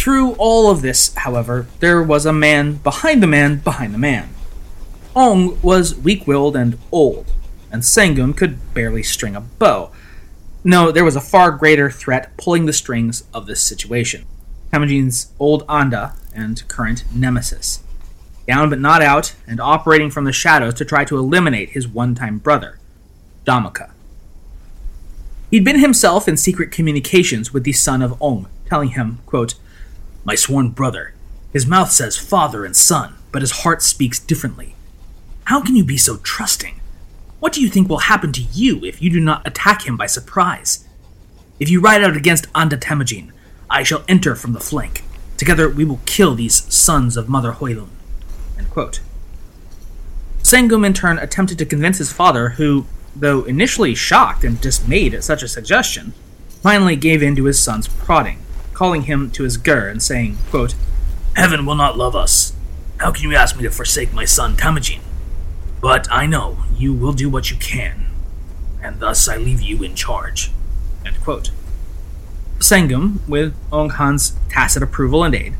Through 0.00 0.32
all 0.38 0.70
of 0.70 0.80
this, 0.80 1.14
however, 1.14 1.66
there 1.80 2.02
was 2.02 2.24
a 2.24 2.32
man 2.32 2.76
behind 2.76 3.22
the 3.22 3.26
man 3.26 3.58
behind 3.58 3.92
the 3.92 3.98
man. 3.98 4.30
Ong 5.14 5.60
was 5.60 5.94
weak 5.94 6.26
willed 6.26 6.56
and 6.56 6.78
old, 6.90 7.26
and 7.70 7.82
Senggum 7.82 8.34
could 8.34 8.72
barely 8.72 9.02
string 9.02 9.36
a 9.36 9.42
bow. 9.42 9.90
No, 10.64 10.90
there 10.90 11.04
was 11.04 11.16
a 11.16 11.20
far 11.20 11.50
greater 11.50 11.90
threat 11.90 12.34
pulling 12.38 12.64
the 12.64 12.72
strings 12.72 13.24
of 13.34 13.44
this 13.44 13.60
situation 13.60 14.24
Temujin's 14.72 15.32
old 15.38 15.64
Anda 15.68 16.14
and 16.34 16.66
current 16.66 17.04
nemesis 17.14 17.82
down 18.48 18.70
but 18.70 18.80
not 18.80 19.02
out, 19.02 19.34
and 19.46 19.60
operating 19.60 20.10
from 20.10 20.24
the 20.24 20.32
shadows 20.32 20.72
to 20.72 20.84
try 20.86 21.04
to 21.04 21.18
eliminate 21.18 21.72
his 21.72 21.86
one 21.86 22.14
time 22.14 22.38
brother, 22.38 22.78
Jamukha. 23.46 23.90
He'd 25.50 25.62
been 25.62 25.78
himself 25.78 26.26
in 26.26 26.38
secret 26.38 26.72
communications 26.72 27.52
with 27.52 27.64
the 27.64 27.74
son 27.74 28.00
of 28.00 28.16
Ong, 28.18 28.48
telling 28.66 28.88
him, 28.88 29.18
quote, 29.26 29.56
My 30.24 30.34
sworn 30.34 30.70
brother. 30.70 31.14
His 31.52 31.66
mouth 31.66 31.90
says 31.90 32.16
father 32.16 32.64
and 32.64 32.76
son, 32.76 33.14
but 33.32 33.42
his 33.42 33.62
heart 33.62 33.82
speaks 33.82 34.18
differently. 34.18 34.74
How 35.44 35.60
can 35.60 35.76
you 35.76 35.84
be 35.84 35.96
so 35.96 36.18
trusting? 36.18 36.80
What 37.40 37.52
do 37.52 37.62
you 37.62 37.68
think 37.68 37.88
will 37.88 37.98
happen 37.98 38.32
to 38.32 38.42
you 38.42 38.84
if 38.84 39.00
you 39.00 39.10
do 39.10 39.20
not 39.20 39.46
attack 39.46 39.86
him 39.86 39.96
by 39.96 40.06
surprise? 40.06 40.86
If 41.58 41.68
you 41.68 41.80
ride 41.80 42.02
out 42.02 42.16
against 42.16 42.46
Anda 42.54 42.76
Temujin, 42.76 43.32
I 43.68 43.82
shall 43.82 44.04
enter 44.08 44.34
from 44.34 44.52
the 44.52 44.60
flank. 44.60 45.02
Together 45.36 45.68
we 45.68 45.84
will 45.84 46.00
kill 46.04 46.34
these 46.34 46.72
sons 46.72 47.16
of 47.16 47.28
Mother 47.28 47.52
Hoilun. 47.52 47.88
Senggum 50.42 50.84
in 50.84 50.92
turn 50.92 51.18
attempted 51.18 51.58
to 51.58 51.66
convince 51.66 51.98
his 51.98 52.12
father, 52.12 52.50
who, 52.50 52.86
though 53.16 53.44
initially 53.44 53.94
shocked 53.94 54.44
and 54.44 54.60
dismayed 54.60 55.14
at 55.14 55.24
such 55.24 55.42
a 55.42 55.48
suggestion, 55.48 56.12
finally 56.62 56.96
gave 56.96 57.22
in 57.22 57.36
to 57.36 57.44
his 57.44 57.58
son's 57.58 57.88
prodding, 57.88 58.38
calling 58.80 59.02
him 59.02 59.30
to 59.30 59.42
his 59.42 59.58
gur 59.58 59.88
and 59.88 60.02
saying, 60.02 60.38
quote, 60.48 60.74
Heaven 61.36 61.66
will 61.66 61.74
not 61.74 61.98
love 61.98 62.16
us. 62.16 62.54
How 62.96 63.12
can 63.12 63.28
you 63.28 63.36
ask 63.36 63.54
me 63.54 63.62
to 63.64 63.70
forsake 63.70 64.14
my 64.14 64.24
son 64.24 64.56
Temujin? 64.56 65.02
But 65.82 66.10
I 66.10 66.24
know 66.24 66.56
you 66.78 66.94
will 66.94 67.12
do 67.12 67.28
what 67.28 67.50
you 67.50 67.58
can, 67.58 68.06
and 68.82 68.98
thus 68.98 69.28
I 69.28 69.36
leave 69.36 69.60
you 69.60 69.82
in 69.82 69.94
charge. 69.94 70.50
Senggum, 72.58 73.18
with 73.28 73.54
Ong 73.70 73.90
Khan's 73.90 74.34
tacit 74.48 74.82
approval 74.82 75.24
and 75.24 75.34
aid, 75.34 75.56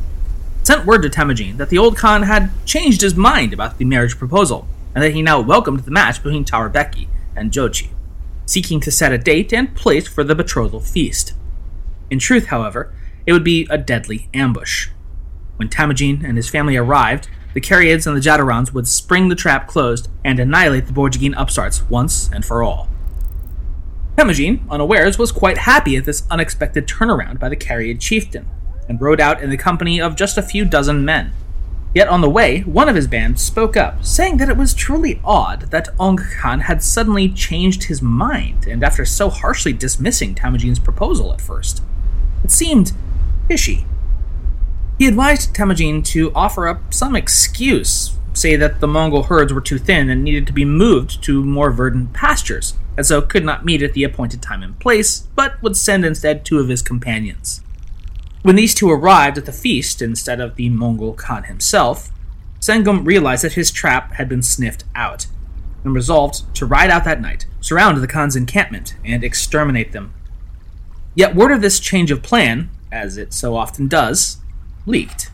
sent 0.62 0.86
word 0.86 1.02
to 1.02 1.10
Temujin 1.10 1.58
that 1.58 1.68
the 1.68 1.76
old 1.76 1.98
Khan 1.98 2.22
had 2.22 2.50
changed 2.64 3.02
his 3.02 3.16
mind 3.16 3.52
about 3.52 3.76
the 3.76 3.84
marriage 3.84 4.16
proposal, 4.16 4.66
and 4.94 5.04
that 5.04 5.12
he 5.12 5.20
now 5.20 5.42
welcomed 5.42 5.80
the 5.80 5.90
match 5.90 6.22
between 6.22 6.46
Cha'ur 6.46 6.72
Beki 6.72 7.06
and 7.36 7.52
Jochi, 7.52 7.90
seeking 8.46 8.80
to 8.80 8.90
set 8.90 9.12
a 9.12 9.18
date 9.18 9.52
and 9.52 9.76
place 9.76 10.08
for 10.08 10.24
the 10.24 10.34
betrothal 10.34 10.80
feast. 10.80 11.34
In 12.08 12.18
truth, 12.18 12.46
however, 12.46 12.90
it 13.30 13.32
would 13.32 13.44
be 13.44 13.64
a 13.70 13.78
deadly 13.78 14.28
ambush. 14.34 14.88
When 15.54 15.68
Temujin 15.68 16.24
and 16.24 16.36
his 16.36 16.48
family 16.48 16.76
arrived, 16.76 17.28
the 17.54 17.60
Kereyids 17.60 18.04
and 18.04 18.16
the 18.16 18.20
Jadarans 18.20 18.74
would 18.74 18.88
spring 18.88 19.28
the 19.28 19.36
trap 19.36 19.68
closed 19.68 20.08
and 20.24 20.40
annihilate 20.40 20.88
the 20.88 20.92
Borjigin 20.92 21.32
upstarts 21.36 21.88
once 21.88 22.28
and 22.32 22.44
for 22.44 22.64
all. 22.64 22.88
Temujin, 24.16 24.66
unawares, 24.68 25.16
was 25.16 25.30
quite 25.30 25.58
happy 25.58 25.94
at 25.94 26.06
this 26.06 26.24
unexpected 26.28 26.88
turnaround 26.88 27.38
by 27.38 27.48
the 27.48 27.56
Kereyid 27.56 28.00
chieftain, 28.00 28.50
and 28.88 29.00
rode 29.00 29.20
out 29.20 29.40
in 29.40 29.50
the 29.50 29.56
company 29.56 30.00
of 30.00 30.16
just 30.16 30.36
a 30.36 30.42
few 30.42 30.64
dozen 30.64 31.04
men. 31.04 31.32
Yet 31.94 32.08
on 32.08 32.22
the 32.22 32.28
way, 32.28 32.62
one 32.62 32.88
of 32.88 32.96
his 32.96 33.06
band 33.06 33.38
spoke 33.38 33.76
up, 33.76 34.04
saying 34.04 34.38
that 34.38 34.48
it 34.48 34.56
was 34.56 34.74
truly 34.74 35.20
odd 35.24 35.70
that 35.70 35.88
Ong 36.00 36.16
Khan 36.16 36.62
had 36.62 36.82
suddenly 36.82 37.28
changed 37.28 37.84
his 37.84 38.02
mind, 38.02 38.66
and 38.66 38.82
after 38.82 39.04
so 39.04 39.30
harshly 39.30 39.72
dismissing 39.72 40.34
Temujin's 40.34 40.80
proposal 40.80 41.32
at 41.32 41.40
first. 41.40 41.84
It 42.42 42.50
seemed 42.50 42.92
fishy. 43.50 43.84
He 44.96 45.08
advised 45.08 45.52
Temujin 45.52 46.04
to 46.04 46.32
offer 46.36 46.68
up 46.68 46.94
some 46.94 47.16
excuse, 47.16 48.16
say 48.32 48.54
that 48.54 48.78
the 48.78 48.86
Mongol 48.86 49.24
herds 49.24 49.52
were 49.52 49.60
too 49.60 49.78
thin 49.78 50.08
and 50.08 50.22
needed 50.22 50.46
to 50.46 50.52
be 50.52 50.64
moved 50.64 51.20
to 51.24 51.42
more 51.42 51.72
verdant 51.72 52.12
pastures, 52.12 52.74
and 52.96 53.04
so 53.04 53.20
could 53.20 53.44
not 53.44 53.64
meet 53.64 53.82
at 53.82 53.92
the 53.92 54.04
appointed 54.04 54.40
time 54.40 54.62
and 54.62 54.78
place, 54.78 55.26
but 55.34 55.60
would 55.64 55.76
send 55.76 56.04
instead 56.04 56.44
two 56.44 56.60
of 56.60 56.68
his 56.68 56.80
companions. 56.80 57.60
When 58.42 58.54
these 58.54 58.72
two 58.72 58.88
arrived 58.88 59.36
at 59.36 59.46
the 59.46 59.52
feast 59.52 60.00
instead 60.00 60.40
of 60.40 60.54
the 60.54 60.68
Mongol 60.68 61.14
Khan 61.14 61.42
himself, 61.44 62.12
Senggum 62.60 63.04
realized 63.04 63.42
that 63.42 63.54
his 63.54 63.72
trap 63.72 64.12
had 64.12 64.28
been 64.28 64.42
sniffed 64.42 64.84
out, 64.94 65.26
and 65.82 65.92
resolved 65.92 66.54
to 66.54 66.66
ride 66.66 66.90
out 66.90 67.02
that 67.02 67.20
night, 67.20 67.46
surround 67.60 67.98
the 67.98 68.06
Khan's 68.06 68.36
encampment, 68.36 68.94
and 69.04 69.24
exterminate 69.24 69.90
them. 69.90 70.14
Yet 71.16 71.34
word 71.34 71.50
of 71.50 71.62
this 71.62 71.80
change 71.80 72.12
of 72.12 72.22
plan, 72.22 72.70
as 72.92 73.16
it 73.16 73.32
so 73.32 73.56
often 73.56 73.88
does, 73.88 74.38
leaked. 74.86 75.30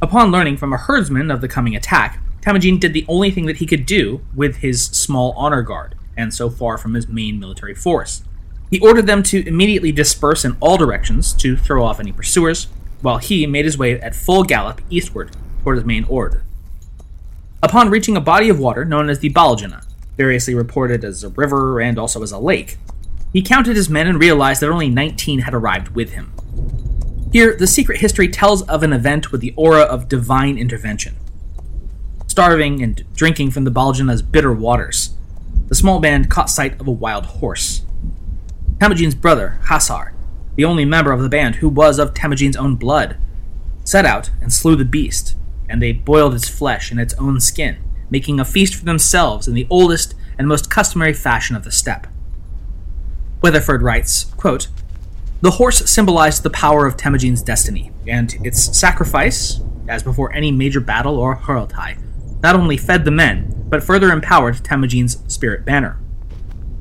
Upon 0.00 0.30
learning 0.30 0.56
from 0.56 0.72
a 0.72 0.78
herdsman 0.78 1.30
of 1.30 1.40
the 1.40 1.48
coming 1.48 1.76
attack, 1.76 2.20
Temujin 2.40 2.78
did 2.78 2.92
the 2.92 3.06
only 3.08 3.30
thing 3.30 3.46
that 3.46 3.58
he 3.58 3.66
could 3.66 3.86
do 3.86 4.20
with 4.34 4.56
his 4.56 4.84
small 4.84 5.32
honor 5.36 5.62
guard, 5.62 5.94
and 6.16 6.34
so 6.34 6.50
far 6.50 6.76
from 6.76 6.94
his 6.94 7.06
main 7.06 7.38
military 7.38 7.74
force. 7.74 8.22
He 8.68 8.80
ordered 8.80 9.06
them 9.06 9.22
to 9.24 9.46
immediately 9.46 9.92
disperse 9.92 10.44
in 10.44 10.56
all 10.60 10.76
directions 10.76 11.32
to 11.34 11.56
throw 11.56 11.84
off 11.84 12.00
any 12.00 12.10
pursuers, 12.10 12.66
while 13.00 13.18
he 13.18 13.46
made 13.46 13.64
his 13.64 13.78
way 13.78 14.00
at 14.00 14.14
full 14.14 14.44
gallop 14.44 14.80
eastward 14.90 15.36
toward 15.62 15.76
his 15.76 15.86
main 15.86 16.04
ord. 16.04 16.42
Upon 17.62 17.90
reaching 17.90 18.16
a 18.16 18.20
body 18.20 18.48
of 18.48 18.58
water 18.58 18.84
known 18.84 19.08
as 19.08 19.20
the 19.20 19.30
Baljuna, 19.30 19.84
variously 20.16 20.54
reported 20.54 21.04
as 21.04 21.22
a 21.22 21.28
river 21.28 21.80
and 21.80 21.98
also 21.98 22.22
as 22.22 22.32
a 22.32 22.38
lake, 22.38 22.76
he 23.32 23.42
counted 23.42 23.76
his 23.76 23.88
men 23.88 24.06
and 24.06 24.20
realized 24.20 24.60
that 24.60 24.70
only 24.70 24.88
19 24.88 25.40
had 25.40 25.54
arrived 25.54 25.88
with 25.88 26.12
him. 26.12 26.32
Here, 27.32 27.56
the 27.56 27.66
secret 27.66 28.00
history 28.00 28.28
tells 28.28 28.62
of 28.62 28.82
an 28.82 28.92
event 28.92 29.32
with 29.32 29.40
the 29.40 29.54
aura 29.56 29.82
of 29.82 30.08
divine 30.08 30.58
intervention. 30.58 31.16
Starving 32.26 32.82
and 32.82 33.04
drinking 33.14 33.50
from 33.50 33.64
the 33.64 33.70
Baljuna's 33.70 34.20
bitter 34.20 34.52
waters, 34.52 35.14
the 35.68 35.74
small 35.74 36.00
band 36.00 36.30
caught 36.30 36.50
sight 36.50 36.78
of 36.78 36.86
a 36.86 36.92
wild 36.92 37.26
horse. 37.26 37.82
Temujin's 38.80 39.14
brother, 39.14 39.58
Khasar, 39.64 40.12
the 40.56 40.64
only 40.64 40.84
member 40.84 41.12
of 41.12 41.22
the 41.22 41.28
band 41.28 41.56
who 41.56 41.68
was 41.68 41.98
of 41.98 42.12
Temujin's 42.12 42.56
own 42.56 42.76
blood, 42.76 43.16
set 43.84 44.04
out 44.04 44.30
and 44.42 44.52
slew 44.52 44.76
the 44.76 44.84
beast, 44.84 45.36
and 45.68 45.80
they 45.80 45.92
boiled 45.92 46.34
its 46.34 46.48
flesh 46.48 46.92
in 46.92 46.98
its 46.98 47.14
own 47.14 47.40
skin, 47.40 47.78
making 48.10 48.38
a 48.38 48.44
feast 48.44 48.74
for 48.74 48.84
themselves 48.84 49.48
in 49.48 49.54
the 49.54 49.66
oldest 49.70 50.14
and 50.38 50.46
most 50.46 50.70
customary 50.70 51.14
fashion 51.14 51.56
of 51.56 51.64
the 51.64 51.70
steppe. 51.70 52.06
Weatherford 53.42 53.82
writes, 53.82 54.24
quote, 54.36 54.68
The 55.40 55.52
horse 55.52 55.90
symbolized 55.90 56.42
the 56.42 56.50
power 56.50 56.86
of 56.86 56.96
Temujin's 56.96 57.42
destiny, 57.42 57.90
and 58.06 58.34
its 58.46 58.78
sacrifice, 58.78 59.60
as 59.88 60.04
before 60.04 60.32
any 60.32 60.52
major 60.52 60.80
battle 60.80 61.18
or 61.18 61.36
Hurultai, 61.36 61.98
not 62.40 62.54
only 62.54 62.76
fed 62.76 63.04
the 63.04 63.10
men, 63.10 63.66
but 63.68 63.82
further 63.82 64.12
empowered 64.12 64.62
Temujin's 64.64 65.18
spirit 65.26 65.64
banner. 65.64 65.98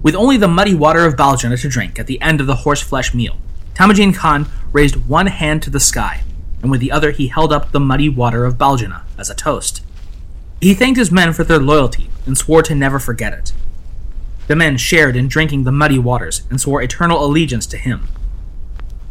With 0.03 0.15
only 0.15 0.37
the 0.37 0.47
muddy 0.47 0.75
water 0.75 1.05
of 1.05 1.15
Baljuna 1.15 1.59
to 1.61 1.69
drink 1.69 1.99
at 1.99 2.07
the 2.07 2.21
end 2.21 2.39
of 2.39 2.47
the 2.47 2.57
horseflesh 2.57 3.13
meal, 3.13 3.37
Temujin 3.73 4.13
Khan 4.13 4.47
raised 4.71 5.07
one 5.07 5.27
hand 5.27 5.63
to 5.63 5.69
the 5.69 5.79
sky, 5.79 6.23
and 6.61 6.69
with 6.69 6.81
the 6.81 6.91
other 6.91 7.11
he 7.11 7.27
held 7.27 7.51
up 7.51 7.71
the 7.71 7.79
muddy 7.79 8.09
water 8.09 8.45
of 8.45 8.57
Baljuna 8.57 9.01
as 9.17 9.29
a 9.29 9.35
toast. 9.35 9.81
He 10.59 10.75
thanked 10.75 10.99
his 10.99 11.11
men 11.11 11.33
for 11.33 11.43
their 11.43 11.59
loyalty 11.59 12.09
and 12.27 12.37
swore 12.37 12.61
to 12.63 12.75
never 12.75 12.99
forget 12.99 13.33
it. 13.33 13.53
The 14.51 14.57
men 14.57 14.75
shared 14.75 15.15
in 15.15 15.29
drinking 15.29 15.63
the 15.63 15.71
muddy 15.71 15.97
waters 15.97 16.41
and 16.49 16.59
swore 16.59 16.81
eternal 16.81 17.23
allegiance 17.23 17.65
to 17.67 17.77
him. 17.77 18.09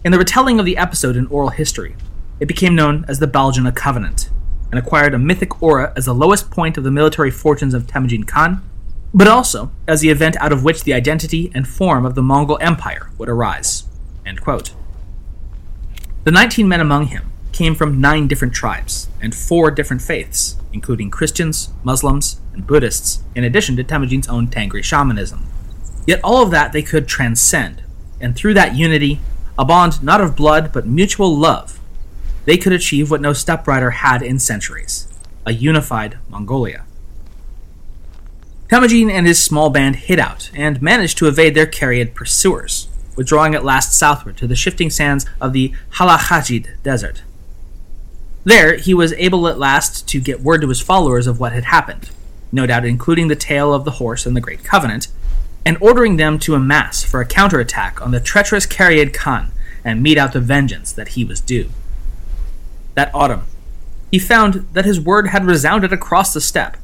In 0.05 0.13
the 0.13 0.19
retelling 0.19 0.61
of 0.61 0.67
the 0.67 0.77
episode 0.77 1.17
in 1.17 1.27
oral 1.29 1.49
history, 1.49 1.97
it 2.41 2.45
became 2.45 2.75
known 2.75 3.07
as 3.09 3.21
the 3.21 3.27
Baljuna 3.27 3.75
Covenant, 3.75 4.29
and 4.71 4.79
acquired 4.79 5.15
a 5.15 5.19
mythic 5.19 5.63
aura 5.63 5.95
as 5.97 6.05
the 6.05 6.13
lowest 6.13 6.51
point 6.51 6.77
of 6.77 6.85
the 6.85 6.91
military 6.91 7.31
fortunes 7.31 7.73
of 7.73 7.87
Temujin 7.87 8.25
Khan, 8.25 8.63
but 9.15 9.29
also 9.29 9.71
as 9.89 10.03
the 10.03 10.11
event 10.11 10.37
out 10.37 10.53
of 10.53 10.63
which 10.63 10.85
the 10.85 10.93
identity 10.93 11.51
and 11.55 11.67
form 11.67 12.05
of 12.05 12.15
the 12.15 12.23
Mongol 12.23 12.59
Empire 12.61 13.09
would 13.17 13.31
arise. 13.31 13.85
The 16.25 16.31
19 16.31 16.69
men 16.69 16.81
among 16.81 17.07
him 17.07 17.33
came 17.53 17.75
from 17.75 17.99
nine 17.99 18.29
different 18.29 18.53
tribes 18.53 19.09
and 19.23 19.35
four 19.35 19.71
different 19.71 20.03
faiths, 20.03 20.57
including 20.75 21.09
Christians, 21.09 21.71
Muslims, 21.83 22.43
and 22.53 22.67
Buddhists, 22.67 23.23
in 23.35 23.45
addition 23.45 23.77
to 23.77 23.85
Temujin's 23.85 24.29
own 24.29 24.49
Tengri 24.49 24.83
shamanism. 24.83 25.47
Yet 26.07 26.21
all 26.25 26.43
of 26.43 26.51
that 26.51 26.73
they 26.73 26.83
could 26.83 27.07
transcend, 27.07 27.83
and 28.21 28.35
through 28.35 28.55
that 28.55 28.75
unity, 28.75 29.21
a 29.59 29.65
bond 29.65 30.03
not 30.03 30.21
of 30.21 30.37
blood 30.37 30.73
but 30.73 30.87
mutual 30.87 31.37
love, 31.37 31.79
they 32.45 32.57
could 32.57 32.73
achieve 32.73 33.11
what 33.11 33.21
no 33.21 33.33
stepbrother 33.33 33.91
had 33.91 34.23
in 34.23 34.39
centuries 34.39 35.07
a 35.47 35.53
unified 35.53 36.19
Mongolia. 36.29 36.85
Temujin 38.69 39.11
and 39.11 39.27
his 39.27 39.43
small 39.43 39.71
band 39.71 39.97
hid 39.97 40.21
out 40.21 40.51
and 40.55 40.83
managed 40.83 41.19
to 41.19 41.27
evade 41.27 41.55
their 41.55 41.67
Kereyid 41.67 42.15
pursuers, 42.15 42.89
withdrawing 43.17 43.55
at 43.55 43.65
last 43.65 43.93
southward 43.93 44.37
to 44.37 44.47
the 44.47 44.55
shifting 44.55 44.91
sands 44.91 45.27
of 45.41 45.53
the 45.53 45.75
Halachajid 45.95 46.83
Desert. 46.83 47.23
There, 48.45 48.77
he 48.77 48.95
was 48.95 49.13
able 49.15 49.49
at 49.49 49.59
last 49.59 50.07
to 50.09 50.21
get 50.21 50.41
word 50.41 50.61
to 50.61 50.69
his 50.69 50.81
followers 50.81 51.27
of 51.27 51.41
what 51.41 51.53
had 51.53 51.65
happened, 51.65 52.11
no 52.53 52.67
doubt 52.67 52.85
including 52.85 53.29
the 53.29 53.37
tale 53.37 53.73
of 53.73 53.85
the 53.85 53.93
horse 53.93 54.27
and 54.27 54.37
the 54.37 54.41
Great 54.41 54.65
Covenant, 54.65 55.09
and 55.65 55.77
ordering 55.81 56.17
them 56.17 56.39
to 56.41 56.55
amass 56.55 57.05
for 57.05 57.21
a 57.21 57.27
counterattack 57.27 58.01
on 58.01 58.11
the 58.11 58.21
treacherous 58.21 58.67
Kereyid 58.67 59.13
Khan 59.13 59.53
and 59.85 60.03
mete 60.03 60.19
out 60.19 60.33
the 60.33 60.41
vengeance 60.41 60.93
that 60.93 61.09
he 61.09 61.25
was 61.25 61.41
due. 61.41 61.71
That 62.95 63.15
autumn, 63.15 63.45
he 64.11 64.19
found 64.19 64.67
that 64.73 64.85
his 64.85 65.01
word 65.01 65.29
had 65.29 65.45
resounded 65.45 65.93
across 65.93 66.35
the 66.35 66.41
steppe, 66.41 66.77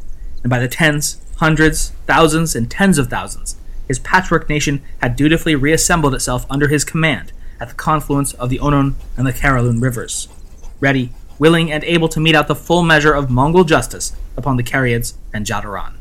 and 0.42 0.50
by 0.50 0.58
the 0.58 0.68
tens, 0.68 1.20
hundreds, 1.36 1.90
thousands, 2.06 2.54
and 2.54 2.70
tens 2.70 2.98
of 2.98 3.08
thousands, 3.08 3.56
his 3.88 3.98
patchwork 3.98 4.48
nation 4.48 4.82
had 5.00 5.16
dutifully 5.16 5.54
reassembled 5.54 6.14
itself 6.14 6.46
under 6.50 6.68
his 6.68 6.84
command 6.84 7.32
at 7.60 7.68
the 7.68 7.74
confluence 7.74 8.34
of 8.34 8.50
the 8.50 8.58
Onon 8.58 8.94
and 9.16 9.26
the 9.26 9.32
Karalun 9.32 9.82
rivers, 9.82 10.28
ready, 10.80 11.12
willing, 11.38 11.70
and 11.70 11.84
able 11.84 12.08
to 12.08 12.20
mete 12.20 12.34
out 12.34 12.48
the 12.48 12.54
full 12.54 12.82
measure 12.82 13.12
of 13.12 13.30
Mongol 13.30 13.64
justice 13.64 14.12
upon 14.36 14.56
the 14.56 14.62
Kereyids 14.62 15.14
and 15.32 15.46
Jadaran. 15.46 15.94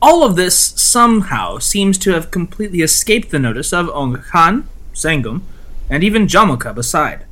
All 0.00 0.24
of 0.24 0.34
this 0.34 0.58
somehow 0.58 1.58
seems 1.58 1.96
to 1.98 2.10
have 2.10 2.30
completely 2.30 2.80
escaped 2.80 3.30
the 3.30 3.38
notice 3.38 3.72
of 3.72 3.88
Ong 3.90 4.14
Khan, 4.16 4.68
Senggum, 4.92 5.42
and 5.88 6.02
even 6.02 6.26
Jamukha 6.26 6.74
beside. 6.74 7.24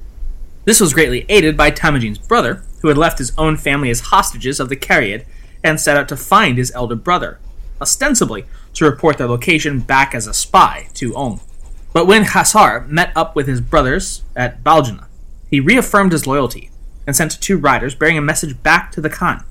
This 0.65 0.81
was 0.81 0.95
greatly 0.95 1.27
aided 1.29 1.57
by 1.57 1.71
Temujin's 1.71 2.19
brother, 2.19 2.63
who 2.81 2.89
had 2.89 2.99
left 2.99 3.19
his 3.19 3.33
own 3.37 3.57
family 3.57 3.91
as 3.91 4.01
hostages 4.01 4.61
of 4.61 4.69
the 4.69 4.77
Kereyid 4.77 5.25
and 5.65 5.81
set 5.81 5.97
out 5.97 6.09
to 6.11 6.17
find 6.17 6.59
his 6.59 6.71
elder 6.73 6.95
brother, 6.95 7.39
ostensibly 7.81 8.45
to 8.75 8.85
report 8.85 9.19
their 9.19 9.27
location 9.27 9.81
back 9.81 10.15
as 10.15 10.27
a 10.27 10.35
spy 10.35 10.89
to 10.95 11.15
Ong. 11.15 11.41
But 11.93 12.07
when 12.07 12.25
Khasar 12.25 12.87
met 12.89 13.13
up 13.17 13.35
with 13.35 13.49
his 13.49 13.61
brothers 13.61 14.23
at 14.37 14.63
Baljuna, 14.63 15.07
he 15.51 15.61
reaffirmed 15.61 16.13
his 16.13 16.27
loyalty 16.27 16.71
and 17.07 17.17
sent 17.17 17.41
two 17.41 17.59
riders 17.59 17.95
bearing 17.95 18.17
a 18.17 18.23
message 18.23 18.63
back 18.63 18.93
to 18.93 19.01
the 19.01 19.11
Khan. 19.11 19.45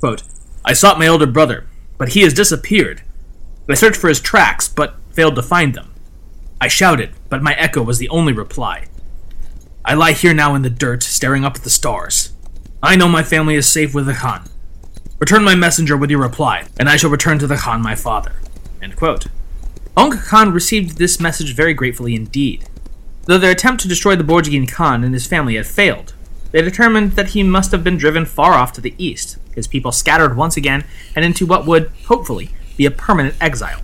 Quote, 0.00 0.22
I 0.64 0.72
sought 0.72 0.98
my 0.98 1.06
elder 1.06 1.26
brother, 1.26 1.66
but 1.98 2.10
he 2.10 2.22
has 2.22 2.32
disappeared. 2.32 3.02
I 3.68 3.74
searched 3.74 4.00
for 4.00 4.08
his 4.08 4.20
tracks, 4.20 4.68
but 4.68 4.96
failed 5.12 5.34
to 5.36 5.42
find 5.42 5.74
them. 5.74 5.92
I 6.60 6.68
shouted, 6.68 7.10
but 7.28 7.42
my 7.42 7.54
echo 7.54 7.82
was 7.82 7.98
the 7.98 8.08
only 8.08 8.32
reply. 8.32 8.86
I 9.84 9.94
lie 9.94 10.12
here 10.12 10.34
now 10.34 10.54
in 10.54 10.62
the 10.62 10.70
dirt, 10.70 11.02
staring 11.02 11.44
up 11.44 11.56
at 11.56 11.62
the 11.62 11.70
stars. 11.70 12.32
I 12.82 12.96
know 12.96 13.08
my 13.08 13.22
family 13.22 13.54
is 13.54 13.68
safe 13.68 13.94
with 13.94 14.06
the 14.06 14.14
Khan. 14.14 14.48
Return 15.18 15.44
my 15.44 15.54
messenger 15.54 15.96
with 15.96 16.10
your 16.10 16.20
reply, 16.20 16.66
and 16.78 16.88
I 16.88 16.96
shall 16.96 17.10
return 17.10 17.38
to 17.38 17.46
the 17.46 17.56
Khan 17.56 17.82
my 17.82 17.94
father. 17.94 18.34
Ong 19.96 20.18
Khan 20.18 20.52
received 20.52 20.98
this 20.98 21.18
message 21.18 21.54
very 21.54 21.72
gratefully 21.72 22.14
indeed. 22.14 22.68
Though 23.26 23.38
their 23.38 23.50
attempt 23.50 23.82
to 23.82 23.88
destroy 23.88 24.16
the 24.16 24.24
Borjigin 24.24 24.68
Khan 24.68 25.04
and 25.04 25.12
his 25.12 25.26
family 25.26 25.56
had 25.56 25.66
failed, 25.66 26.14
they 26.52 26.62
determined 26.62 27.12
that 27.12 27.30
he 27.30 27.42
must 27.42 27.72
have 27.72 27.84
been 27.84 27.96
driven 27.96 28.24
far 28.24 28.52
off 28.52 28.72
to 28.74 28.80
the 28.80 28.94
east, 28.98 29.36
his 29.54 29.66
people 29.66 29.90
scattered 29.92 30.36
once 30.36 30.56
again 30.56 30.84
and 31.14 31.24
into 31.24 31.44
what 31.44 31.66
would, 31.66 31.90
hopefully, 32.06 32.50
be 32.76 32.86
a 32.86 32.90
permanent 32.90 33.34
exile. 33.40 33.82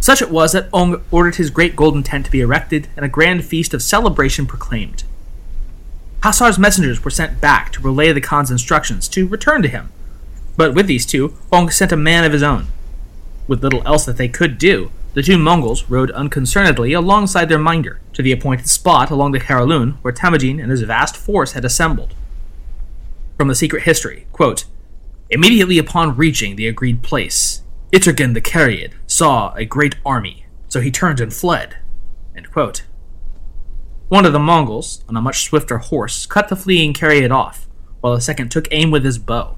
Such 0.00 0.20
it 0.20 0.30
was 0.30 0.52
that 0.52 0.68
Ong 0.72 1.02
ordered 1.10 1.36
his 1.36 1.48
great 1.48 1.76
golden 1.76 2.02
tent 2.02 2.26
to 2.26 2.30
be 2.30 2.40
erected 2.40 2.88
and 2.96 3.06
a 3.06 3.08
grand 3.08 3.44
feast 3.44 3.72
of 3.72 3.82
celebration 3.82 4.46
proclaimed. 4.46 5.04
Khasar's 6.22 6.58
messengers 6.58 7.04
were 7.04 7.10
sent 7.10 7.40
back 7.40 7.70
to 7.72 7.80
relay 7.80 8.12
the 8.12 8.20
Khan's 8.20 8.50
instructions 8.50 9.08
to 9.08 9.28
return 9.28 9.62
to 9.62 9.68
him, 9.68 9.90
but 10.56 10.74
with 10.74 10.86
these 10.86 11.06
two, 11.06 11.34
Ong 11.52 11.70
sent 11.70 11.92
a 11.92 11.96
man 11.96 12.24
of 12.24 12.32
his 12.32 12.42
own. 12.42 12.66
With 13.46 13.62
little 13.62 13.86
else 13.86 14.04
that 14.06 14.16
they 14.16 14.28
could 14.28 14.58
do, 14.58 14.90
the 15.14 15.22
two 15.22 15.38
Mongols 15.38 15.88
rode 15.88 16.10
unconcernedly 16.10 16.92
alongside 16.92 17.48
their 17.48 17.58
minder 17.58 18.00
to 18.12 18.22
the 18.22 18.32
appointed 18.32 18.68
spot 18.68 19.10
along 19.10 19.32
the 19.32 19.40
Karaluun 19.40 19.96
where 20.02 20.12
Temujin 20.12 20.60
and 20.60 20.70
his 20.70 20.82
vast 20.82 21.16
force 21.16 21.52
had 21.52 21.64
assembled. 21.64 22.14
From 23.36 23.48
the 23.48 23.54
secret 23.54 23.84
history, 23.84 24.26
quote, 24.32 24.64
Immediately 25.30 25.78
upon 25.78 26.16
reaching 26.16 26.56
the 26.56 26.68
agreed 26.68 27.02
place, 27.02 27.62
Itergen 27.92 28.34
the 28.34 28.40
Kereyid 28.40 28.92
saw 29.06 29.54
a 29.54 29.64
great 29.64 29.96
army, 30.04 30.46
so 30.68 30.80
he 30.80 30.90
turned 30.90 31.20
and 31.20 31.32
fled. 31.32 31.76
One 34.08 34.26
of 34.26 34.32
the 34.32 34.38
Mongols, 34.38 35.02
on 35.08 35.16
a 35.16 35.22
much 35.22 35.44
swifter 35.44 35.78
horse, 35.78 36.26
cut 36.26 36.48
the 36.48 36.56
fleeing 36.56 36.92
Kereyid 36.92 37.30
off, 37.30 37.66
while 38.00 38.14
the 38.14 38.20
second 38.20 38.50
took 38.50 38.68
aim 38.70 38.90
with 38.90 39.04
his 39.04 39.18
bow. 39.18 39.56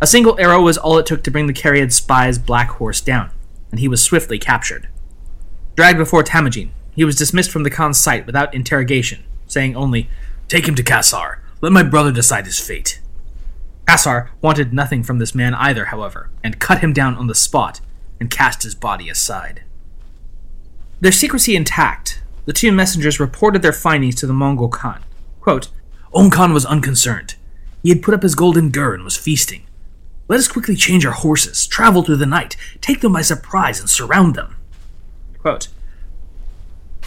A 0.00 0.06
single 0.06 0.38
arrow 0.38 0.62
was 0.62 0.78
all 0.78 0.98
it 0.98 1.06
took 1.06 1.22
to 1.24 1.30
bring 1.30 1.46
the 1.46 1.52
Kereyid 1.52 1.92
spy's 1.92 2.38
black 2.38 2.70
horse 2.70 3.00
down, 3.00 3.30
and 3.72 3.80
he 3.80 3.88
was 3.88 4.00
swiftly 4.00 4.38
captured. 4.38 4.88
Dragged 5.74 5.98
before 5.98 6.22
Temujin, 6.22 6.70
he 6.94 7.04
was 7.04 7.16
dismissed 7.16 7.50
from 7.50 7.64
the 7.64 7.70
Khan's 7.70 7.98
sight 7.98 8.26
without 8.26 8.54
interrogation, 8.54 9.24
saying 9.48 9.74
only, 9.74 10.08
Take 10.46 10.68
him 10.68 10.76
to 10.76 10.84
Khasar. 10.84 11.38
Let 11.60 11.72
my 11.72 11.82
brother 11.82 12.12
decide 12.12 12.46
his 12.46 12.60
fate. 12.60 13.00
Khasar 13.86 14.28
wanted 14.40 14.72
nothing 14.72 15.02
from 15.02 15.18
this 15.18 15.34
man 15.34 15.54
either, 15.54 15.86
however, 15.86 16.30
and 16.44 16.60
cut 16.60 16.80
him 16.80 16.92
down 16.92 17.16
on 17.16 17.26
the 17.26 17.34
spot 17.34 17.80
and 18.20 18.30
cast 18.30 18.62
his 18.62 18.74
body 18.74 19.08
aside. 19.08 19.64
Their 21.00 21.10
secrecy 21.10 21.56
intact, 21.56 22.22
the 22.44 22.52
two 22.52 22.70
messengers 22.70 23.18
reported 23.18 23.62
their 23.62 23.72
findings 23.72 24.14
to 24.16 24.26
the 24.26 24.32
Mongol 24.32 24.68
Khan. 24.68 25.02
Quote, 25.40 25.68
Ong 26.12 26.30
Khan 26.30 26.52
was 26.52 26.66
unconcerned. 26.66 27.34
He 27.82 27.88
had 27.88 28.02
put 28.02 28.14
up 28.14 28.22
his 28.22 28.34
golden 28.34 28.70
gur 28.70 28.94
and 28.94 29.02
was 29.02 29.16
feasting. 29.16 29.64
Let 30.28 30.38
us 30.38 30.48
quickly 30.48 30.76
change 30.76 31.04
our 31.04 31.12
horses, 31.12 31.66
travel 31.66 32.02
through 32.02 32.16
the 32.16 32.26
night, 32.26 32.56
take 32.80 33.00
them 33.00 33.12
by 33.12 33.22
surprise, 33.22 33.80
and 33.80 33.90
surround 33.90 34.34
them. 34.34 34.56
Quote, 35.38 35.68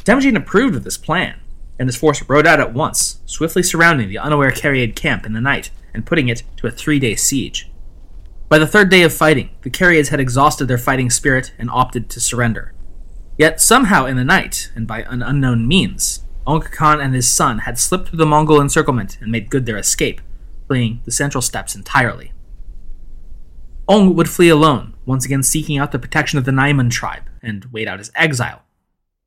Temujin 0.04 0.38
approved 0.38 0.76
of 0.76 0.84
this 0.84 0.98
plan, 0.98 1.40
and 1.80 1.88
his 1.88 1.96
force 1.96 2.22
rode 2.30 2.46
out 2.46 2.60
at 2.60 2.74
once, 2.74 3.20
swiftly 3.26 3.64
surrounding 3.64 4.10
the 4.10 4.20
unaware 4.20 4.52
Kereyid 4.52 4.96
camp 4.96 5.26
in 5.26 5.34
the 5.34 5.42
night 5.42 5.72
and 5.94 6.06
putting 6.06 6.28
it 6.28 6.44
to 6.58 6.68
a 6.68 6.72
three 6.72 7.00
day 7.00 7.16
siege. 7.16 7.72
By 8.48 8.60
the 8.60 8.68
third 8.68 8.90
day 8.90 9.02
of 9.02 9.14
fighting, 9.14 9.50
the 9.64 9.72
Kereyids 9.72 10.10
had 10.10 10.20
exhausted 10.20 10.68
their 10.68 10.78
fighting 10.78 11.10
spirit 11.10 11.54
and 11.58 11.70
opted 11.72 12.10
to 12.12 12.20
surrender. 12.20 12.74
Yet 13.38 13.60
somehow 13.60 14.06
in 14.06 14.18
the 14.18 14.24
night, 14.24 14.72
and 14.76 14.86
by 14.86 15.02
an 15.04 15.24
unknown 15.24 15.68
means, 15.68 16.24
Ong 16.46 16.62
Khan 16.62 17.02
and 17.02 17.16
his 17.16 17.30
son 17.30 17.60
had 17.60 17.80
slipped 17.80 18.10
through 18.10 18.18
the 18.18 18.26
Mongol 18.26 18.62
encirclement 18.62 19.18
and 19.20 19.32
made 19.32 19.50
good 19.50 19.66
their 19.66 19.78
escape, 19.78 20.22
fleeing 20.68 21.02
the 21.06 21.12
central 21.12 21.42
steppes 21.42 21.76
entirely. 21.76 22.32
Ong 23.88 24.16
would 24.16 24.30
flee 24.30 24.50
alone, 24.50 24.96
once 25.06 25.26
again 25.26 25.44
seeking 25.44 25.78
out 25.78 25.92
the 25.92 26.00
protection 26.00 26.40
of 26.40 26.46
the 26.46 26.52
Naiman 26.52 26.90
tribe 26.90 27.24
and 27.44 27.66
wait 27.66 27.88
out 27.88 28.00
his 28.00 28.12
exile, 28.16 28.64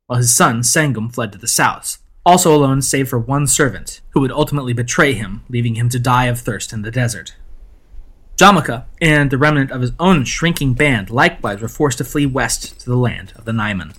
while 0.06 0.18
his 0.18 0.34
son 0.34 0.62
Senggum 0.62 1.14
fled 1.14 1.30
to 1.32 1.38
the 1.38 1.46
south, 1.46 1.98
also 2.26 2.54
alone 2.54 2.82
save 2.82 3.08
for 3.08 3.18
one 3.20 3.46
servant, 3.46 4.00
who 4.10 4.20
would 4.20 4.32
ultimately 4.32 4.72
betray 4.72 5.12
him, 5.12 5.42
leaving 5.48 5.76
him 5.76 5.88
to 5.90 5.98
die 6.00 6.24
of 6.24 6.40
thirst 6.40 6.72
in 6.72 6.82
the 6.82 6.90
desert. 6.90 7.36
Jamukha 8.36 8.84
and 9.00 9.30
the 9.30 9.38
remnant 9.38 9.70
of 9.70 9.80
his 9.80 9.92
own 9.98 10.24
shrinking 10.24 10.74
band 10.74 11.10
likewise 11.10 11.60
were 11.60 11.68
forced 11.68 11.98
to 11.98 12.04
flee 12.04 12.26
west 12.26 12.80
to 12.80 12.86
the 12.86 12.96
land 12.96 13.32
of 13.36 13.44
the 13.44 13.52
Naiman. 13.52 13.94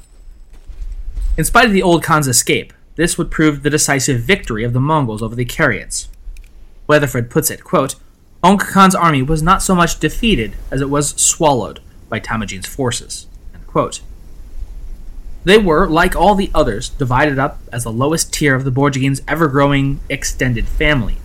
In 1.38 1.45
spite 1.45 1.67
of 1.67 1.72
the 1.74 1.84
old 1.84 2.04
Khan's 2.04 2.28
escape, 2.28 2.74
this 2.95 3.17
would 3.17 3.32
prove 3.32 3.63
the 3.63 3.69
decisive 3.69 4.22
victory 4.22 4.65
of 4.65 4.74
the 4.74 4.80
Mongols 4.82 5.22
over 5.22 5.36
the 5.36 5.45
Kereyids. 5.45 6.08
Weatherford 6.86 7.30
puts 7.30 7.50
it, 7.50 7.63
quote, 7.63 7.95
Ong 8.41 8.58
Khan's 8.58 8.95
army 8.95 9.21
was 9.21 9.43
not 9.43 9.62
so 9.62 9.75
much 9.75 9.99
defeated 9.99 10.56
as 10.71 10.80
it 10.82 10.89
was 10.89 11.10
swallowed 11.10 11.82
by 12.08 12.19
Temujin's 12.19 12.67
forces. 12.67 13.28
They 15.43 15.58
were, 15.58 15.88
like 15.88 16.15
all 16.15 16.36
the 16.36 16.52
others, 16.54 16.89
divided 16.89 17.38
up 17.38 17.60
as 17.71 17.84
the 17.84 17.91
lowest 17.91 18.34
tier 18.34 18.56
of 18.56 18.63
the 18.63 18.71
Borjigins' 18.71 19.21
ever 19.28 19.47
growing 19.47 19.99
extended 20.10 20.67
family. 20.67 21.17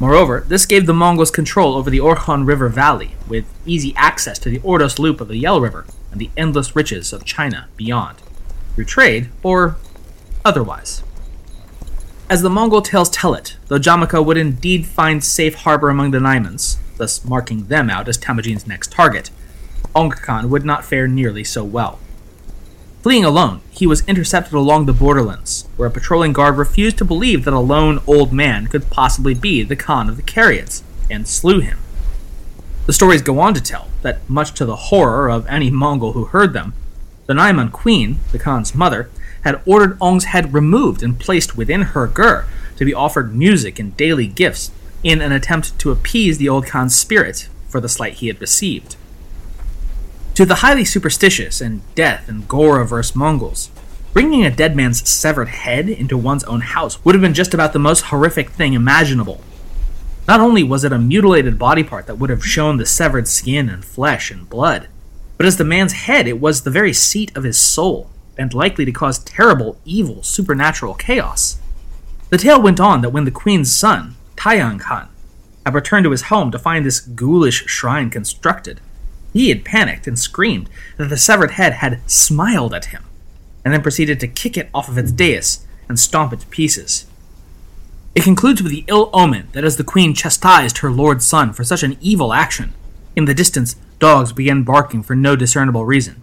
Moreover, 0.00 0.44
this 0.46 0.66
gave 0.66 0.86
the 0.86 0.94
Mongols 0.94 1.30
control 1.30 1.74
over 1.74 1.90
the 1.90 2.00
Orkhon 2.00 2.46
River 2.46 2.68
Valley, 2.68 3.16
with 3.28 3.44
easy 3.64 3.94
access 3.96 4.38
to 4.40 4.48
the 4.48 4.58
Ordos 4.60 4.98
Loop 4.98 5.20
of 5.20 5.28
the 5.28 5.38
Yellow 5.38 5.60
River 5.60 5.86
and 6.10 6.20
the 6.20 6.30
endless 6.36 6.74
riches 6.74 7.12
of 7.12 7.24
China 7.24 7.68
beyond, 7.76 8.18
through 8.74 8.84
trade 8.84 9.28
or 9.42 9.76
otherwise. 10.44 11.02
As 12.30 12.40
the 12.40 12.48
Mongol 12.48 12.80
tales 12.80 13.10
tell 13.10 13.34
it, 13.34 13.56
though 13.68 13.78
Jamukha 13.78 14.24
would 14.24 14.38
indeed 14.38 14.86
find 14.86 15.22
safe 15.22 15.56
harbor 15.56 15.90
among 15.90 16.10
the 16.10 16.18
Naimans, 16.18 16.78
thus 16.96 17.22
marking 17.22 17.66
them 17.66 17.90
out 17.90 18.08
as 18.08 18.16
Temujin's 18.16 18.66
next 18.66 18.90
target, 18.90 19.30
Ong 19.94 20.10
Khan 20.10 20.48
would 20.48 20.64
not 20.64 20.86
fare 20.86 21.06
nearly 21.06 21.44
so 21.44 21.62
well. 21.62 21.98
Fleeing 23.02 23.26
alone, 23.26 23.60
he 23.70 23.86
was 23.86 24.02
intercepted 24.08 24.54
along 24.54 24.86
the 24.86 24.94
borderlands, 24.94 25.68
where 25.76 25.88
a 25.88 25.92
patrolling 25.92 26.32
guard 26.32 26.56
refused 26.56 26.96
to 26.96 27.04
believe 27.04 27.44
that 27.44 27.52
a 27.52 27.58
lone 27.58 28.00
old 28.06 28.32
man 28.32 28.68
could 28.68 28.88
possibly 28.88 29.34
be 29.34 29.62
the 29.62 29.76
Khan 29.76 30.08
of 30.08 30.16
the 30.16 30.22
Kereyids, 30.22 30.82
and 31.10 31.28
slew 31.28 31.60
him. 31.60 31.78
The 32.86 32.94
stories 32.94 33.20
go 33.20 33.38
on 33.38 33.52
to 33.52 33.60
tell 33.60 33.88
that, 34.00 34.28
much 34.30 34.54
to 34.54 34.64
the 34.64 34.76
horror 34.76 35.28
of 35.28 35.46
any 35.46 35.70
Mongol 35.70 36.12
who 36.12 36.24
heard 36.24 36.54
them, 36.54 36.72
the 37.26 37.34
Naiman 37.34 37.70
queen, 37.70 38.18
the 38.32 38.38
Khan's 38.38 38.74
mother, 38.74 39.10
had 39.44 39.60
ordered 39.66 39.96
Ong's 40.00 40.24
head 40.24 40.52
removed 40.52 41.02
and 41.02 41.20
placed 41.20 41.56
within 41.56 41.82
her 41.82 42.06
gur 42.06 42.46
to 42.76 42.84
be 42.84 42.94
offered 42.94 43.34
music 43.34 43.78
and 43.78 43.96
daily 43.96 44.26
gifts 44.26 44.70
in 45.02 45.20
an 45.20 45.32
attempt 45.32 45.78
to 45.78 45.92
appease 45.92 46.38
the 46.38 46.48
old 46.48 46.66
Khan's 46.66 46.98
spirit 46.98 47.48
for 47.68 47.80
the 47.80 47.88
slight 47.88 48.14
he 48.14 48.26
had 48.26 48.40
received. 48.40 48.96
To 50.34 50.44
the 50.44 50.56
highly 50.56 50.84
superstitious 50.84 51.60
and 51.60 51.82
death 51.94 52.28
and 52.28 52.48
gore 52.48 52.80
averse 52.80 53.14
Mongols, 53.14 53.70
bringing 54.12 54.44
a 54.44 54.50
dead 54.50 54.74
man's 54.74 55.08
severed 55.08 55.48
head 55.48 55.88
into 55.88 56.16
one's 56.16 56.44
own 56.44 56.62
house 56.62 57.04
would 57.04 57.14
have 57.14 57.22
been 57.22 57.34
just 57.34 57.54
about 57.54 57.72
the 57.72 57.78
most 57.78 58.02
horrific 58.02 58.50
thing 58.50 58.72
imaginable. 58.72 59.42
Not 60.26 60.40
only 60.40 60.62
was 60.62 60.84
it 60.84 60.92
a 60.92 60.98
mutilated 60.98 61.58
body 61.58 61.84
part 61.84 62.06
that 62.06 62.16
would 62.16 62.30
have 62.30 62.44
shown 62.44 62.78
the 62.78 62.86
severed 62.86 63.28
skin 63.28 63.68
and 63.68 63.84
flesh 63.84 64.30
and 64.30 64.48
blood, 64.48 64.88
but 65.36 65.46
as 65.46 65.58
the 65.58 65.64
man's 65.64 65.92
head, 65.92 66.26
it 66.26 66.40
was 66.40 66.62
the 66.62 66.70
very 66.70 66.92
seat 66.92 67.36
of 67.36 67.44
his 67.44 67.58
soul, 67.58 68.10
and 68.38 68.52
likely 68.54 68.84
to 68.84 68.92
cause 68.92 69.18
terrible, 69.18 69.78
evil, 69.84 70.22
supernatural 70.22 70.94
chaos. 70.94 71.58
The 72.30 72.38
tale 72.38 72.60
went 72.60 72.80
on 72.80 73.00
that 73.02 73.10
when 73.10 73.24
the 73.24 73.30
queen's 73.30 73.72
son, 73.72 74.16
Tayang 74.36 74.80
Khan, 74.80 75.08
had 75.64 75.74
returned 75.74 76.04
to 76.04 76.10
his 76.10 76.22
home 76.22 76.50
to 76.50 76.58
find 76.58 76.84
this 76.84 77.00
ghoulish 77.00 77.64
shrine 77.66 78.10
constructed, 78.10 78.80
he 79.32 79.48
had 79.48 79.64
panicked 79.64 80.06
and 80.06 80.18
screamed 80.18 80.68
that 80.96 81.08
the 81.08 81.16
severed 81.16 81.52
head 81.52 81.74
had 81.74 82.00
smiled 82.10 82.74
at 82.74 82.86
him, 82.86 83.04
and 83.64 83.72
then 83.74 83.82
proceeded 83.82 84.20
to 84.20 84.28
kick 84.28 84.56
it 84.56 84.68
off 84.72 84.88
of 84.88 84.98
its 84.98 85.12
dais 85.12 85.66
and 85.88 85.98
stomp 85.98 86.32
it 86.32 86.40
to 86.40 86.46
pieces. 86.46 87.06
It 88.14 88.22
concludes 88.22 88.62
with 88.62 88.70
the 88.70 88.84
ill 88.86 89.10
omen 89.12 89.48
that 89.52 89.64
as 89.64 89.76
the 89.76 89.84
queen 89.84 90.14
chastised 90.14 90.78
her 90.78 90.90
lord's 90.90 91.26
son 91.26 91.52
for 91.52 91.64
such 91.64 91.82
an 91.82 91.96
evil 92.00 92.32
action, 92.32 92.72
in 93.16 93.24
the 93.24 93.34
distance 93.34 93.76
dogs 93.98 94.32
began 94.32 94.62
barking 94.62 95.02
for 95.02 95.16
no 95.16 95.34
discernible 95.34 95.84
reason, 95.84 96.22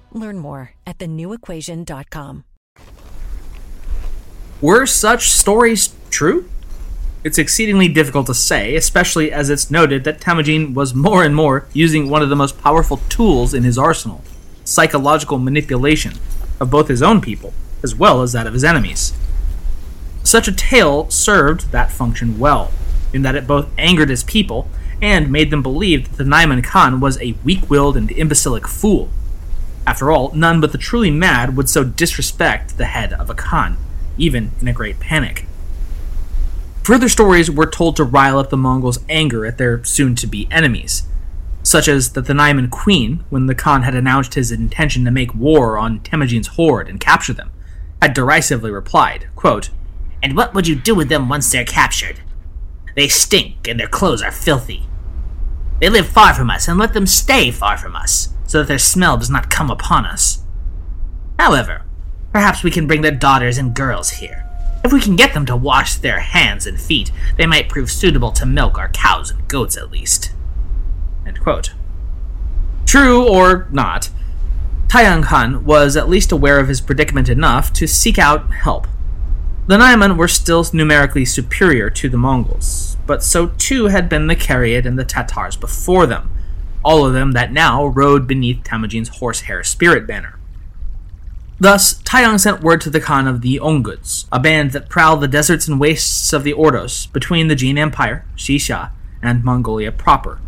Learn 0.11 0.37
more 0.39 0.73
at 0.85 0.97
thenewequation.com. 0.99 2.43
Were 4.61 4.85
such 4.85 5.29
stories 5.29 5.95
true? 6.09 6.49
It's 7.23 7.37
exceedingly 7.37 7.87
difficult 7.87 8.27
to 8.27 8.33
say, 8.33 8.75
especially 8.75 9.31
as 9.31 9.49
it's 9.49 9.71
noted 9.71 10.03
that 10.03 10.21
Temujin 10.21 10.73
was 10.73 10.93
more 10.93 11.23
and 11.23 11.35
more 11.35 11.67
using 11.73 12.09
one 12.09 12.21
of 12.21 12.29
the 12.29 12.35
most 12.35 12.59
powerful 12.59 12.97
tools 13.09 13.53
in 13.53 13.63
his 13.63 13.77
arsenal 13.77 14.23
psychological 14.63 15.37
manipulation 15.37 16.13
of 16.59 16.69
both 16.69 16.87
his 16.87 17.01
own 17.01 17.19
people 17.19 17.53
as 17.83 17.95
well 17.95 18.21
as 18.21 18.33
that 18.33 18.47
of 18.47 18.53
his 18.53 18.63
enemies. 18.63 19.13
Such 20.23 20.47
a 20.47 20.51
tale 20.53 21.09
served 21.09 21.71
that 21.71 21.91
function 21.91 22.37
well, 22.37 22.71
in 23.11 23.23
that 23.23 23.35
it 23.35 23.47
both 23.47 23.67
angered 23.77 24.09
his 24.09 24.23
people 24.23 24.69
and 25.01 25.31
made 25.31 25.49
them 25.49 25.63
believe 25.63 26.09
that 26.09 26.17
the 26.17 26.29
Naiman 26.29 26.63
Khan 26.63 26.99
was 26.99 27.19
a 27.19 27.35
weak 27.43 27.69
willed 27.69 27.97
and 27.97 28.11
imbecilic 28.11 28.67
fool. 28.67 29.09
After 29.85 30.11
all, 30.11 30.31
none 30.33 30.61
but 30.61 30.71
the 30.71 30.77
truly 30.77 31.11
mad 31.11 31.55
would 31.57 31.69
so 31.69 31.83
disrespect 31.83 32.77
the 32.77 32.85
head 32.85 33.13
of 33.13 33.29
a 33.29 33.33
Khan, 33.33 33.77
even 34.17 34.51
in 34.61 34.67
a 34.67 34.73
great 34.73 34.99
panic. 34.99 35.45
Further 36.83 37.09
stories 37.09 37.49
were 37.49 37.65
told 37.65 37.95
to 37.95 38.03
rile 38.03 38.39
up 38.39 38.49
the 38.49 38.57
Mongols' 38.57 38.99
anger 39.07 39.45
at 39.45 39.57
their 39.57 39.83
soon 39.83 40.15
to 40.15 40.27
be 40.27 40.47
enemies, 40.51 41.03
such 41.63 41.87
as 41.87 42.13
that 42.13 42.25
the 42.25 42.33
Naiman 42.33 42.71
queen, 42.71 43.23
when 43.29 43.45
the 43.45 43.55
Khan 43.55 43.83
had 43.83 43.95
announced 43.95 44.33
his 44.33 44.51
intention 44.51 45.05
to 45.05 45.11
make 45.11 45.33
war 45.35 45.77
on 45.77 45.99
Temujin's 45.99 46.47
horde 46.47 46.89
and 46.89 46.99
capture 46.99 47.33
them, 47.33 47.51
had 48.01 48.13
derisively 48.13 48.71
replied, 48.71 49.27
quote, 49.35 49.69
And 50.23 50.35
what 50.35 50.53
would 50.53 50.67
you 50.67 50.75
do 50.75 50.95
with 50.95 51.09
them 51.09 51.29
once 51.29 51.51
they're 51.51 51.63
captured? 51.63 52.21
They 52.95 53.07
stink 53.07 53.67
and 53.67 53.79
their 53.79 53.87
clothes 53.87 54.23
are 54.23 54.31
filthy. 54.31 54.87
They 55.79 55.89
live 55.89 56.07
far 56.07 56.33
from 56.33 56.49
us, 56.49 56.67
and 56.67 56.77
let 56.77 56.93
them 56.93 57.07
stay 57.07 57.49
far 57.51 57.77
from 57.77 57.95
us, 57.95 58.29
so 58.51 58.59
that 58.59 58.67
their 58.67 58.79
smell 58.79 59.17
does 59.17 59.29
not 59.29 59.49
come 59.49 59.71
upon 59.71 60.05
us. 60.05 60.43
However, 61.39 61.83
perhaps 62.31 62.63
we 62.63 62.71
can 62.71 62.87
bring 62.87 63.01
their 63.01 63.11
daughters 63.11 63.57
and 63.57 63.73
girls 63.73 64.11
here 64.11 64.41
if 64.83 64.91
we 64.91 65.01
can 65.01 65.15
get 65.15 65.33
them 65.33 65.45
to 65.45 65.55
wash 65.55 65.95
their 65.95 66.19
hands 66.19 66.65
and 66.65 66.79
feet, 66.79 67.11
they 67.37 67.45
might 67.45 67.69
prove 67.69 67.91
suitable 67.91 68.31
to 68.31 68.45
milk 68.45 68.77
our 68.77 68.89
cows 68.89 69.29
and 69.31 69.47
goats 69.47 69.77
at 69.77 69.91
least. 69.91 70.33
True 72.85 73.27
or 73.27 73.67
not, 73.71 74.09
Tayang 74.87 75.23
Khan 75.23 75.63
was 75.63 75.95
at 75.95 76.09
least 76.09 76.31
aware 76.31 76.59
of 76.59 76.67
his 76.67 76.81
predicament 76.81 77.29
enough 77.29 77.71
to 77.73 77.87
seek 77.87 78.17
out 78.17 78.51
help. 78.51 78.87
The 79.67 79.77
Naiman 79.77 80.17
were 80.17 80.27
still 80.27 80.65
numerically 80.73 81.23
superior 81.23 81.89
to 81.91 82.09
the 82.09 82.17
Mongols, 82.17 82.97
but 83.05 83.23
so 83.23 83.47
too 83.57 83.85
had 83.85 84.09
been 84.09 84.27
the 84.27 84.35
Kereyid 84.35 84.85
and 84.85 84.97
the 84.97 85.05
Tatars 85.05 85.55
before 85.55 86.07
them, 86.07 86.31
all 86.83 87.05
of 87.05 87.13
them 87.13 87.31
that 87.33 87.51
now 87.51 87.85
rode 87.85 88.27
beneath 88.27 88.63
Temujin's 88.63 89.09
horsehair 89.09 89.63
spirit 89.63 90.07
banner. 90.07 90.39
Thus, 91.59 92.01
Tayang 92.01 92.39
sent 92.39 92.63
word 92.63 92.81
to 92.81 92.89
the 92.89 92.99
Khan 92.99 93.27
of 93.27 93.41
the 93.41 93.59
Onguds, 93.59 94.25
a 94.31 94.39
band 94.39 94.71
that 94.71 94.89
prowled 94.89 95.21
the 95.21 95.27
deserts 95.27 95.67
and 95.67 95.79
wastes 95.79 96.33
of 96.33 96.43
the 96.43 96.53
Ordos 96.53 97.11
between 97.13 97.49
the 97.49 97.55
Jin 97.55 97.77
Empire, 97.77 98.25
Xixia, 98.35 98.89
and 99.21 99.43
Mongolia 99.43 99.91
proper, 99.91 100.39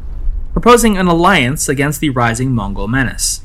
proposing 0.53 0.97
an 0.97 1.05
alliance 1.05 1.69
against 1.69 2.01
the 2.01 2.09
rising 2.09 2.51
Mongol 2.51 2.87
menace. 2.87 3.41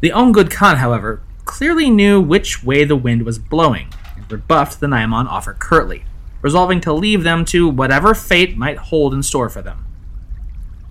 The 0.00 0.10
Ongud 0.10 0.50
Khan, 0.50 0.76
however, 0.76 1.20
clearly 1.44 1.90
knew 1.90 2.20
which 2.20 2.64
way 2.64 2.84
the 2.84 2.96
wind 2.96 3.24
was 3.24 3.38
blowing, 3.38 3.92
and 4.16 4.30
rebuffed 4.32 4.80
the 4.80 4.86
Naiman 4.86 5.26
offer 5.26 5.54
curtly, 5.58 6.04
resolving 6.40 6.80
to 6.80 6.92
leave 6.92 7.22
them 7.22 7.44
to 7.46 7.68
whatever 7.68 8.14
fate 8.14 8.56
might 8.56 8.78
hold 8.78 9.12
in 9.12 9.22
store 9.22 9.48
for 9.48 9.62
them. 9.62 9.85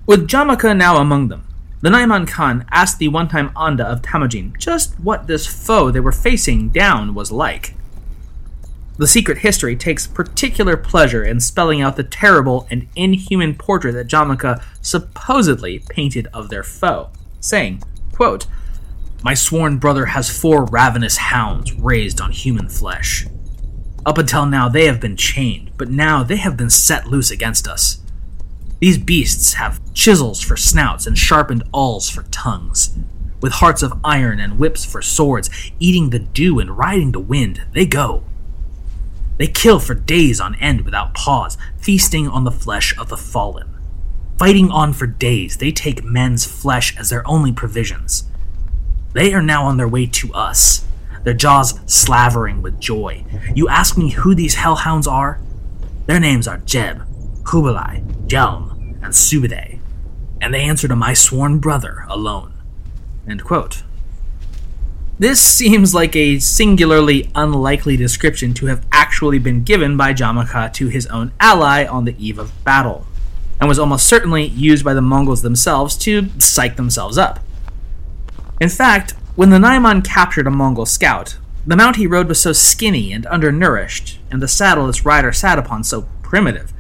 With 0.08 0.28
Jamukha 0.28 0.78
now 0.78 0.98
among 0.98 1.30
them, 1.30 1.48
the 1.82 1.90
Naiman 1.90 2.28
Khan 2.28 2.66
asked 2.70 3.00
the 3.00 3.08
one 3.08 3.28
time 3.28 3.52
Anda 3.56 3.86
of 3.86 4.04
Temujin 4.04 4.54
just 4.60 5.00
what 5.00 5.26
this 5.26 5.48
foe 5.48 5.90
they 5.90 6.00
were 6.00 6.12
facing 6.12 6.70
down 6.70 7.16
was 7.16 7.32
like. 7.32 7.74
The 8.98 9.08
secret 9.08 9.40
history 9.40 9.76
takes 9.76 10.06
particular 10.06 10.78
pleasure 10.78 11.24
in 11.24 11.40
spelling 11.40 11.82
out 11.82 11.96
the 11.96 12.04
terrible 12.04 12.68
and 12.70 12.88
inhuman 12.96 13.56
portrait 13.56 13.94
that 13.94 14.08
Jamukha 14.08 14.64
supposedly 14.80 15.80
painted 15.90 16.28
of 16.34 16.50
their 16.50 16.64
foe, 16.64 17.10
saying, 17.40 17.82
quote, 18.14 18.46
My 19.24 19.34
sworn 19.34 19.80
brother 19.80 20.06
has 20.06 20.30
four 20.30 20.66
ravenous 20.66 21.18
hounds 21.18 21.74
raised 21.74 22.22
on 22.22 22.32
human 22.32 22.70
flesh. 22.70 23.26
Up 24.06 24.20
until 24.20 24.46
now, 24.46 24.70
they 24.70 24.86
have 24.86 25.02
been 25.02 25.18
chained, 25.18 25.72
but 25.78 25.90
now 25.90 26.22
they 26.22 26.38
have 26.38 26.56
been 26.56 26.70
set 26.70 27.08
loose 27.08 27.32
against 27.32 27.68
us. 27.68 28.05
These 28.86 29.00
beasts 29.00 29.54
have 29.56 29.82
chisels 29.96 30.42
for 30.42 30.56
snouts 30.56 31.08
and 31.08 31.18
sharpened 31.18 31.64
awls 31.72 32.08
for 32.08 32.22
tongues. 32.30 32.96
With 33.42 33.54
hearts 33.54 33.82
of 33.82 34.00
iron 34.04 34.40
and 34.40 34.60
whips 34.60 34.86
for 34.86 35.02
swords, 35.02 35.50
eating 35.80 36.12
the 36.12 36.20
dew 36.20 36.60
and 36.60 36.78
riding 36.78 37.12
the 37.12 37.20
wind, 37.20 37.64
they 37.74 37.88
go. 37.88 38.22
They 39.40 39.48
kill 39.48 39.80
for 39.80 39.96
days 39.96 40.40
on 40.40 40.54
end 40.58 40.82
without 40.82 41.16
pause, 41.16 41.58
feasting 41.80 42.28
on 42.28 42.44
the 42.44 42.52
flesh 42.52 42.96
of 42.96 43.10
the 43.10 43.18
fallen. 43.18 43.76
Fighting 44.38 44.70
on 44.70 44.94
for 44.94 45.08
days, 45.08 45.58
they 45.58 45.72
take 45.72 46.04
men's 46.04 46.46
flesh 46.46 46.96
as 46.96 47.10
their 47.10 47.28
only 47.28 47.52
provisions. 47.52 48.26
They 49.14 49.34
are 49.34 49.42
now 49.42 49.66
on 49.66 49.78
their 49.78 49.88
way 49.88 50.06
to 50.06 50.32
us, 50.36 50.86
their 51.24 51.34
jaws 51.34 51.80
slavering 51.88 52.62
with 52.62 52.80
joy. 52.80 53.26
You 53.56 53.68
ask 53.68 53.98
me 53.98 54.12
who 54.12 54.36
these 54.36 54.54
hellhounds 54.54 55.08
are? 55.08 55.42
Their 56.06 56.20
names 56.20 56.48
are 56.48 56.60
Jebe, 56.60 57.04
Khubilai, 57.42 58.28
Jelme, 58.28 58.75
and 59.06 59.80
and 60.42 60.54
they 60.54 60.62
answer 60.62 60.88
to 60.88 60.96
my 60.96 61.14
sworn 61.14 61.60
brother 61.60 62.06
alone. 62.10 62.54
This 65.18 65.40
seems 65.40 65.96
like 65.96 66.16
a 66.16 66.40
singularly 66.40 67.32
unlikely 67.36 67.96
description 67.96 68.54
to 68.56 68.66
have 68.66 68.86
actually 68.92 69.40
been 69.40 69.64
given 69.64 69.96
by 69.96 70.14
Jamukha 70.14 70.74
to 70.74 70.88
his 70.88 71.08
own 71.08 71.32
ally 71.40 71.86
on 71.86 72.04
the 72.04 72.16
eve 72.24 72.38
of 72.38 72.52
battle, 72.66 73.08
and 73.60 73.70
was 73.70 73.80
almost 73.80 74.08
certainly 74.08 74.46
used 74.46 74.84
by 74.84 74.94
the 74.94 75.02
Mongols 75.02 75.42
themselves 75.42 75.96
to 76.00 76.30
psych 76.38 76.76
themselves 76.76 77.18
up. 77.18 77.40
In 78.60 78.70
fact, 78.70 79.14
when 79.36 79.52
the 79.52 79.58
Naiman 79.58 80.04
captured 80.04 80.48
a 80.48 80.52
Mongol 80.52 80.86
scout, 80.86 81.38
the 81.66 81.78
mount 81.78 81.96
he 81.96 82.08
rode 82.08 82.28
was 82.28 82.42
so 82.42 82.52
skinny 82.52 83.14
and 83.14 83.26
undernourished, 83.28 84.20
and 84.30 84.42
the 84.42 84.48
saddle 84.48 84.90
its 84.90 85.06
rider 85.06 85.32
sat 85.32 85.58
upon 85.58 85.84
so 85.84 86.08
primitive, 86.22 86.74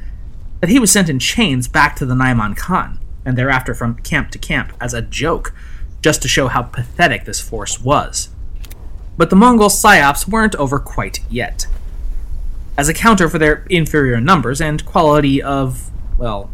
that 0.61 0.69
he 0.69 0.79
was 0.79 0.91
sent 0.91 1.09
in 1.09 1.19
chains 1.19 1.67
back 1.67 1.95
to 1.95 2.05
the 2.05 2.15
Naiman 2.15 2.55
Khan, 2.55 2.99
and 3.25 3.37
thereafter 3.37 3.73
from 3.73 3.95
camp 3.95 4.31
to 4.31 4.37
camp 4.37 4.73
as 4.79 4.93
a 4.93 5.01
joke, 5.01 5.53
just 6.01 6.21
to 6.21 6.27
show 6.27 6.47
how 6.47 6.61
pathetic 6.61 7.25
this 7.25 7.41
force 7.41 7.81
was. 7.81 8.29
But 9.17 9.29
the 9.29 9.35
Mongol 9.35 9.69
psyops 9.69 10.27
weren't 10.27 10.55
over 10.55 10.79
quite 10.79 11.19
yet. 11.29 11.67
As 12.77 12.89
a 12.89 12.93
counter 12.93 13.29
for 13.29 13.39
their 13.39 13.65
inferior 13.69 14.19
numbers 14.19 14.59
and 14.59 14.85
quality 14.85 15.41
of, 15.41 15.89
well, 16.17 16.49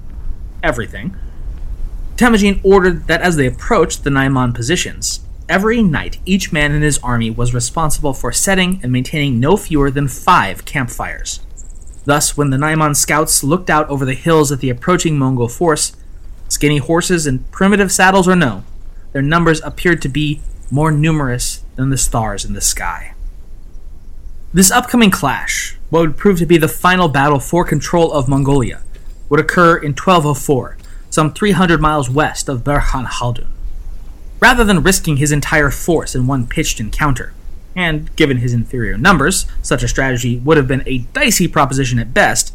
everything, 0.62 1.16
Temujin 2.16 2.62
ordered 2.64 3.08
that 3.08 3.22
as 3.22 3.36
they 3.36 3.48
approached 3.48 4.04
the 4.04 4.12
Naiman 4.12 4.54
positions, 4.54 5.22
every 5.50 5.82
night 5.82 6.20
each 6.24 6.54
man 6.54 6.72
in 6.72 6.84
his 6.84 7.00
army 7.00 7.32
was 7.32 7.54
responsible 7.54 8.14
for 8.14 8.32
setting 8.32 8.80
and 8.84 8.92
maintaining 8.92 9.40
no 9.40 9.58
fewer 9.58 9.90
than 9.90 10.08
five 10.08 10.64
campfires. 10.64 11.40
Thus, 12.06 12.36
when 12.36 12.50
the 12.50 12.58
Naiman 12.58 12.96
scouts 12.96 13.44
looked 13.44 13.70
out 13.70 13.90
over 13.90 14.06
the 14.06 14.14
hills 14.14 14.52
at 14.52 14.60
the 14.60 14.70
approaching 14.70 15.18
Mongol 15.18 15.48
force, 15.48 15.94
skinny 16.48 16.78
horses 16.78 17.28
and 17.28 17.50
primitive 17.52 17.92
saddles 17.92 18.28
or 18.28 18.36
no, 18.36 18.64
their 19.14 19.22
numbers 19.22 19.62
appeared 19.64 20.02
to 20.02 20.10
be 20.10 20.42
more 20.72 20.92
numerous 20.92 21.64
than 21.76 21.90
the 21.90 21.98
stars 21.98 22.46
in 22.46 22.54
the 22.54 22.62
sky. 22.62 23.14
This 24.54 24.72
upcoming 24.72 25.12
clash, 25.12 25.78
what 25.90 26.02
would 26.02 26.18
prove 26.18 26.40
to 26.40 26.46
be 26.46 26.58
the 26.58 26.68
final 26.68 27.08
battle 27.08 27.40
for 27.40 27.64
control 27.64 28.12
of 28.12 28.28
Mongolia, 28.28 28.82
would 29.30 29.40
occur 29.40 29.78
in 29.78 29.92
1204, 29.92 30.78
some 31.10 31.34
300 31.34 31.80
miles 31.80 32.10
west 32.10 32.50
of 32.50 32.64
Burkhan 32.64 33.06
Khaldun. 33.06 33.48
Rather 34.42 34.64
than 34.64 34.84
risking 34.84 35.18
his 35.18 35.32
entire 35.32 35.70
force 35.70 36.16
in 36.16 36.28
one 36.28 36.48
pitched 36.48 36.80
encounter, 36.80 37.34
and 37.76 38.14
given 38.16 38.38
his 38.38 38.54
inferior 38.54 38.98
numbers, 38.98 39.46
such 39.62 39.84
a 39.84 39.88
strategy 39.88 40.38
would 40.40 40.58
have 40.58 40.68
been 40.68 40.84
a 40.86 41.00
dicey 41.14 41.48
proposition 41.48 42.00
at 42.00 42.14
best, 42.14 42.54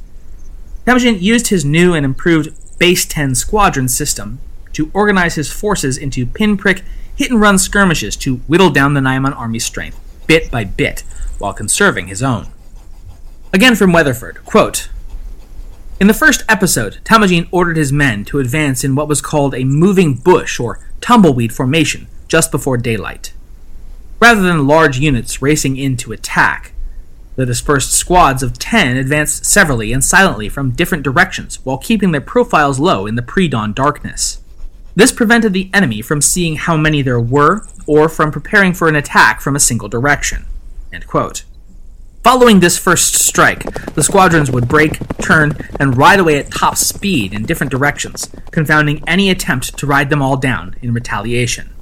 Temujin 0.87 1.21
used 1.21 1.49
his 1.49 1.65
new 1.65 1.95
and 1.95 2.05
improved 2.05 2.55
Base 2.79 3.07
10 3.07 3.35
squadron 3.35 3.89
system 3.89 4.39
to 4.73 4.91
organize 4.93 5.35
his 5.35 5.51
forces 5.51 5.97
into 5.97 6.27
pinprick, 6.27 6.83
hit 7.17 7.31
and 7.31 7.41
run 7.41 7.59
skirmishes 7.59 8.15
to 8.17 8.37
whittle 8.47 8.71
down 8.71 8.95
the 8.95 9.01
Naiman 9.01 9.35
army's 9.35 9.65
strength, 9.65 9.99
bit 10.27 10.51
by 10.51 10.65
bit, 10.65 11.01
while 11.39 11.55
conserving 11.55 12.09
his 12.09 12.23
own. 12.23 12.49
Again 13.53 13.75
from 13.75 13.93
Weatherford, 13.93 14.45
quote, 14.45 14.91
in 15.99 16.09
the 16.09 16.15
first 16.15 16.45
episode, 16.47 16.99
Temujin 17.05 17.49
ordered 17.51 17.79
his 17.79 17.91
men 17.91 18.27
to 18.27 18.39
advance 18.39 18.85
in 18.85 18.95
what 18.95 19.09
was 19.09 19.23
called 19.23 19.55
a 19.55 19.65
moving 19.65 20.13
bush 20.13 20.61
or 20.61 20.79
tumbleweed 21.01 21.55
formation 21.55 22.07
just 22.29 22.51
before 22.51 22.77
daylight. 22.77 23.33
Rather 24.19 24.41
than 24.41 24.67
large 24.67 24.99
units 24.99 25.43
racing 25.43 25.77
in 25.77 25.97
to 25.99 26.13
attack, 26.13 26.73
the 27.37 27.45
dispersed 27.45 27.93
squads 27.93 28.43
of 28.43 28.59
ten 28.59 28.97
advanced 28.97 29.45
severally 29.45 29.93
and 29.93 30.03
silently 30.03 30.49
from 30.49 30.71
different 30.71 31.05
directions 31.05 31.57
while 31.65 31.77
keeping 31.77 32.13
their 32.13 32.21
profiles 32.21 32.79
low 32.79 33.07
in 33.07 33.15
the 33.15 33.23
pre 33.23 33.47
dawn 33.47 33.75
darkness. 33.75 34.41
This 34.95 35.13
prevented 35.13 35.53
the 35.53 35.71
enemy 35.75 36.01
from 36.01 36.23
seeing 36.23 36.57
how 36.57 36.79
many 36.79 37.03
there 37.03 37.21
were 37.21 37.67
or 37.87 38.09
from 38.09 38.33
preparing 38.33 38.73
for 38.73 38.89
an 38.89 38.97
attack 38.97 39.43
from 39.43 39.55
a 39.55 39.61
single 39.61 39.89
direction. 39.89 40.47
Following 42.25 42.59
this 42.59 42.77
first 42.77 43.15
strike, 43.15 43.63
the 43.95 44.03
squadrons 44.03 44.51
would 44.51 44.67
break, 44.67 44.99
turn, 45.19 45.57
and 45.79 45.97
ride 45.97 46.19
away 46.19 46.39
at 46.39 46.51
top 46.51 46.77
speed 46.77 47.33
in 47.33 47.45
different 47.45 47.71
directions, 47.71 48.31
confounding 48.51 49.07
any 49.07 49.31
attempt 49.31 49.79
to 49.79 49.87
ride 49.87 50.11
them 50.11 50.23
all 50.23 50.37
down 50.37 50.75
in 50.83 50.93
retaliation. 50.93 51.73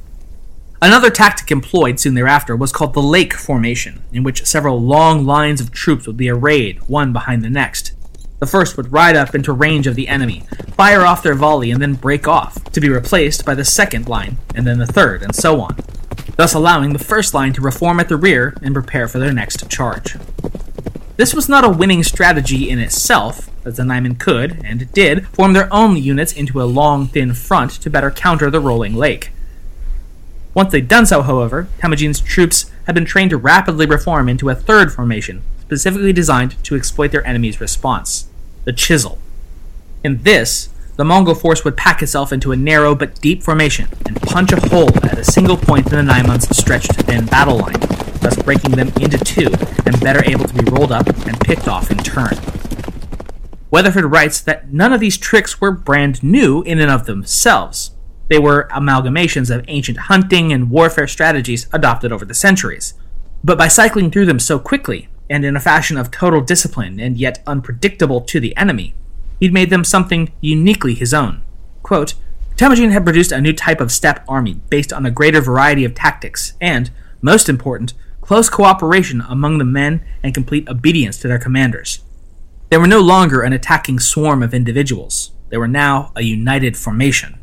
Another 0.85 1.09
tactic 1.09 1.51
employed 1.51 1.99
soon 1.99 2.13
thereafter 2.13 2.55
was 2.55 2.71
called 2.71 2.93
the 2.93 3.01
lake 3.01 3.33
formation, 3.33 4.03
in 4.13 4.23
which 4.23 4.45
several 4.45 4.79
long 4.79 5.25
lines 5.25 5.59
of 5.59 5.73
troops 5.73 6.07
would 6.07 6.19
be 6.19 6.29
arrayed, 6.29 6.79
one 6.91 7.11
behind 7.11 7.43
the 7.43 7.49
next. 7.49 7.93
The 8.39 8.47
first 8.47 8.77
would 8.77 8.93
ride 8.93 9.17
up 9.17 9.35
into 9.35 9.55
range 9.55 9.87
of 9.87 9.95
the 9.95 10.09
enemy, 10.09 10.43
fire 10.77 11.07
off 11.07 11.23
their 11.23 11.35
volley, 11.35 11.71
and 11.71 11.81
then 11.81 11.95
break 11.95 12.29
off, 12.29 12.63
to 12.65 12.83
be 12.83 12.91
replaced 12.91 13.47
by 13.47 13.55
the 13.55 13.65
second 13.65 14.11
line, 14.11 14.37
and 14.55 14.67
then 14.67 14.79
the 14.79 14.85
third, 14.85 15.23
and 15.23 15.35
so 15.35 15.59
on, 15.63 15.75
thus 16.37 16.53
allowing 16.53 16.93
the 16.93 16.99
first 16.99 17.33
line 17.33 17.55
to 17.55 17.63
reform 17.63 17.99
at 17.99 18.11
the 18.11 18.19
rear 18.19 18.55
and 18.61 18.75
prepare 18.75 19.09
for 19.09 19.19
their 19.19 19.33
next 19.33 19.71
charge. 19.71 20.17
This 21.17 21.33
was 21.33 21.49
not 21.49 21.65
a 21.65 21.71
winning 21.71 22.03
strategy 22.03 22.69
in 22.69 22.79
itself, 22.79 23.49
as 23.65 23.79
the 23.79 23.85
Naiman 23.85 24.21
could, 24.21 24.63
and 24.63 24.93
did, 24.93 25.29
form 25.29 25.55
their 25.55 25.73
own 25.73 25.97
units 25.97 26.35
into 26.35 26.61
a 26.61 26.65
long, 26.65 27.07
thin 27.07 27.33
front 27.33 27.71
to 27.71 27.89
better 27.89 28.11
counter 28.11 28.51
the 28.51 28.61
rolling 28.61 28.95
lake. 28.95 29.31
Once 30.55 30.71
they'd 30.71 30.89
done 30.89 31.05
so, 31.05 31.23
however, 31.23 31.69
Temujin's 31.81 32.21
troops 32.21 32.71
had 32.87 32.95
been 32.95 33.05
trained 33.05 33.31
to 33.31 33.37
rapidly 33.37 33.87
reform 33.87 34.29
into 34.29 34.49
a 34.49 34.55
third 34.55 34.93
formation, 34.93 35.43
specifically 35.61 36.13
designed 36.13 36.63
to 36.65 36.77
exploit 36.77 37.11
their 37.11 37.27
enemy's 37.27 37.61
response 37.61 38.29
the 38.65 38.73
Chisel. 38.73 39.19
In 40.03 40.23
this, 40.23 40.71
the 40.97 41.05
Mongol 41.05 41.35
force 41.35 41.65
would 41.65 41.77
pack 41.77 42.03
itself 42.03 42.33
into 42.33 42.53
a 42.53 42.57
narrow 42.57 42.95
but 42.95 43.21
deep 43.21 43.43
formation 43.43 43.89
and 44.07 44.21
punch 44.23 44.53
a 44.53 44.69
hole 44.69 44.89
at 45.05 45.19
a 45.19 45.25
single 45.25 45.57
point 45.57 45.87
in 45.93 45.97
the 45.97 46.03
Naiman's 46.03 46.49
stretched 46.57 46.95
thin 46.95 47.27
battle 47.27 47.59
line, 47.59 47.79
thus 48.21 48.41
breaking 48.43 48.71
them 48.73 48.89
into 49.01 49.19
two 49.19 49.49
and 49.85 50.01
better 50.01 50.25
able 50.25 50.47
to 50.47 50.55
be 50.55 50.71
rolled 50.71 50.93
up 50.93 51.07
and 51.27 51.39
picked 51.41 51.69
off 51.69 51.91
in 51.91 51.99
turn. 51.99 52.39
Weatherford 53.71 54.07
writes 54.07 54.41
that 54.41 54.73
none 54.73 54.93
of 54.93 55.01
these 55.01 55.19
tricks 55.19 55.61
were 55.61 55.73
brand 55.73 56.23
new 56.23 56.63
in 56.63 56.79
and 56.79 56.91
of 56.91 57.07
themselves. 57.07 57.91
They 58.29 58.39
were 58.39 58.69
amalgamations 58.71 59.55
of 59.55 59.65
ancient 59.69 59.99
hunting 59.99 60.53
and 60.53 60.71
warfare 60.71 61.07
strategies 61.07 61.69
adopted 61.73 62.13
over 62.13 62.25
the 62.25 62.35
centuries. 62.35 62.95
But 63.43 63.59
by 63.59 63.69
cycling 63.69 64.11
through 64.11 64.27
them 64.27 64.41
so 64.41 64.59
quickly, 64.59 65.09
and 65.29 65.45
in 65.45 65.57
a 65.57 65.61
fashion 65.61 65.97
of 65.97 66.11
total 66.11 66.41
discipline 66.41 67.01
and 67.01 67.17
yet 67.17 67.43
unpredictable 67.47 68.21
to 68.23 68.41
the 68.41 68.57
enemy, 68.57 68.95
he'd 69.41 69.53
made 69.53 69.71
them 69.71 69.85
something 69.85 70.33
uniquely 70.41 70.95
his 70.95 71.13
own. 71.13 71.43
Quote, 71.83 72.15
Temujin 72.57 72.93
had 72.93 73.05
produced 73.05 73.33
a 73.33 73.41
new 73.41 73.53
type 73.53 73.81
of 73.81 73.91
steppe 73.91 74.25
army 74.29 74.61
based 74.71 74.93
on 74.93 75.05
a 75.05 75.11
greater 75.11 75.41
variety 75.41 75.85
of 75.85 75.95
tactics 75.95 76.55
and, 76.61 76.91
most 77.21 77.49
important, 77.49 77.95
close 78.21 78.49
cooperation 78.49 79.23
among 79.29 79.59
the 79.59 79.65
men 79.65 80.03
and 80.23 80.33
complete 80.33 80.69
obedience 80.69 81.19
to 81.19 81.29
their 81.29 81.39
commanders. 81.39 82.01
They 82.71 82.79
were 82.79 82.87
no 82.87 83.01
longer 83.01 83.43
an 83.43 83.53
attacking 83.53 83.99
swarm 83.99 84.43
of 84.43 84.55
individuals. 84.55 85.33
They 85.51 85.59
were 85.59 85.69
now 85.69 86.13
a 86.17 86.23
united 86.23 86.77
formation. 86.77 87.39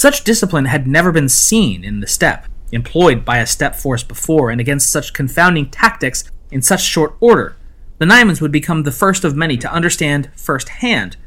Such 0.00 0.24
discipline 0.24 0.64
had 0.64 0.86
never 0.86 1.12
been 1.12 1.28
seen 1.28 1.84
in 1.84 2.00
the 2.00 2.06
steppe, 2.06 2.46
employed 2.72 3.24
by 3.24 3.38
a 3.38 3.46
steppe 3.46 3.74
force 3.74 4.02
before, 4.02 4.50
and 4.50 4.60
against 4.60 4.90
such 4.90 5.12
confounding 5.12 5.68
tactics 5.68 6.24
in 6.50 6.62
such 6.62 6.82
short 6.82 7.16
order, 7.20 7.56
the 7.98 8.06
Naimans 8.06 8.40
would 8.40 8.50
become 8.50 8.84
the 8.84 8.92
first 8.92 9.24
of 9.24 9.36
many 9.36 9.58
to 9.58 9.70
understand 9.70 10.30
firsthand 10.34 11.18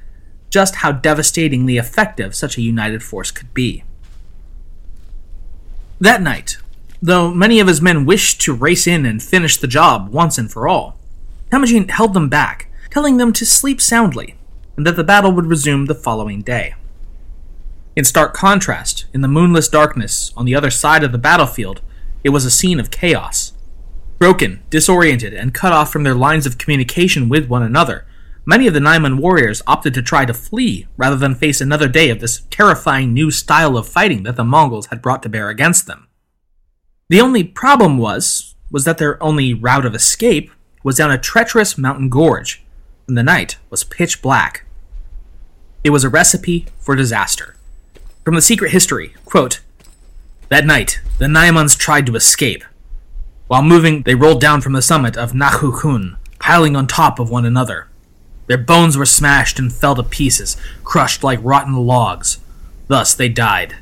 just 0.49 0.77
how 0.77 0.91
devastatingly 0.91 1.77
effective 1.77 2.35
such 2.35 2.57
a 2.57 2.63
united 2.63 3.03
force 3.03 3.29
could 3.29 3.53
be. 3.53 3.83
That 5.99 6.21
night, 6.21 6.57
though 7.01 7.31
many 7.31 7.59
of 7.59 7.67
his 7.67 7.81
men 7.81 8.05
wished 8.05 8.41
to 8.41 8.53
race 8.53 8.87
in 8.87 9.05
and 9.05 9.21
finish 9.21 9.57
the 9.57 9.67
job 9.67 10.09
once 10.09 10.37
and 10.37 10.51
for 10.51 10.67
all, 10.67 10.97
Temujin 11.51 11.89
held 11.89 12.15
them 12.15 12.29
back, 12.29 12.71
telling 12.89 13.17
them 13.17 13.33
to 13.33 13.45
sleep 13.45 13.79
soundly, 13.79 14.35
and 14.75 14.85
that 14.87 14.95
the 14.95 15.03
battle 15.03 15.31
would 15.31 15.45
resume 15.45 15.85
the 15.85 15.93
following 15.93 16.41
day. 16.41 16.73
In 17.95 18.03
stark 18.03 18.33
contrast, 18.33 19.05
in 19.13 19.21
the 19.21 19.27
moonless 19.27 19.67
darkness 19.67 20.33
on 20.35 20.45
the 20.45 20.55
other 20.55 20.71
side 20.71 21.03
of 21.03 21.11
the 21.11 21.19
battlefield, 21.19 21.81
it 22.23 22.29
was 22.29 22.43
a 22.43 22.51
scene 22.51 22.79
of 22.79 22.89
chaos. 22.89 23.53
Broken, 24.17 24.63
disoriented, 24.71 25.33
and 25.33 25.53
cut 25.53 25.73
off 25.73 25.91
from 25.91 26.03
their 26.03 26.15
lines 26.15 26.47
of 26.47 26.57
communication 26.57 27.29
with 27.29 27.47
one 27.47 27.61
another, 27.61 28.05
many 28.45 28.65
of 28.65 28.73
the 28.73 28.79
Naiman 28.79 29.19
warriors 29.19 29.61
opted 29.67 29.93
to 29.93 30.01
try 30.01 30.25
to 30.25 30.33
flee 30.33 30.87
rather 30.97 31.15
than 31.15 31.35
face 31.35 31.61
another 31.61 31.87
day 31.87 32.09
of 32.09 32.19
this 32.19 32.41
terrifying 32.49 33.13
new 33.13 33.29
style 33.29 33.77
of 33.77 33.87
fighting 33.87 34.23
that 34.23 34.37
the 34.37 34.43
Mongols 34.43 34.87
had 34.87 35.01
brought 35.01 35.21
to 35.23 35.29
bear 35.29 35.49
against 35.49 35.85
them. 35.85 36.07
The 37.09 37.21
only 37.21 37.43
problem 37.43 37.99
was 37.99 38.55
was 38.71 38.85
that 38.85 38.97
their 38.97 39.21
only 39.21 39.53
route 39.53 39.85
of 39.85 39.93
escape 39.93 40.49
was 40.83 40.97
down 40.97 41.11
a 41.11 41.17
treacherous 41.19 41.77
mountain 41.77 42.09
gorge, 42.09 42.63
and 43.07 43.15
the 43.15 43.21
night 43.21 43.57
was 43.69 43.83
pitch 43.83 44.19
black. 44.19 44.65
It 45.83 45.91
was 45.91 46.03
a 46.03 46.09
recipe 46.09 46.65
for 46.79 46.95
disaster. 46.95 47.55
From 48.23 48.35
the 48.35 48.41
secret 48.41 48.71
history, 48.71 49.13
quote, 49.25 49.59
That 50.47 50.65
night, 50.65 51.01
the 51.17 51.25
Naimans 51.25 51.77
tried 51.77 52.05
to 52.05 52.15
escape. 52.15 52.63
While 53.47 53.63
moving, 53.63 54.03
they 54.03 54.15
rolled 54.15 54.39
down 54.39 54.61
from 54.61 54.71
the 54.71 54.81
summit 54.81 55.17
of 55.17 55.33
Nahukun, 55.33 56.15
piling 56.39 56.75
on 56.75 56.87
top 56.87 57.19
of 57.19 57.29
one 57.29 57.45
another. 57.45 57.89
Their 58.47 58.57
bones 58.57 58.95
were 58.95 59.05
smashed 59.05 59.59
and 59.59 59.73
fell 59.73 59.95
to 59.95 60.03
pieces, 60.03 60.55
crushed 60.85 61.21
like 61.21 61.39
rotten 61.41 61.75
logs. 61.75 62.39
Thus 62.87 63.13
they 63.13 63.27
died. 63.27 63.75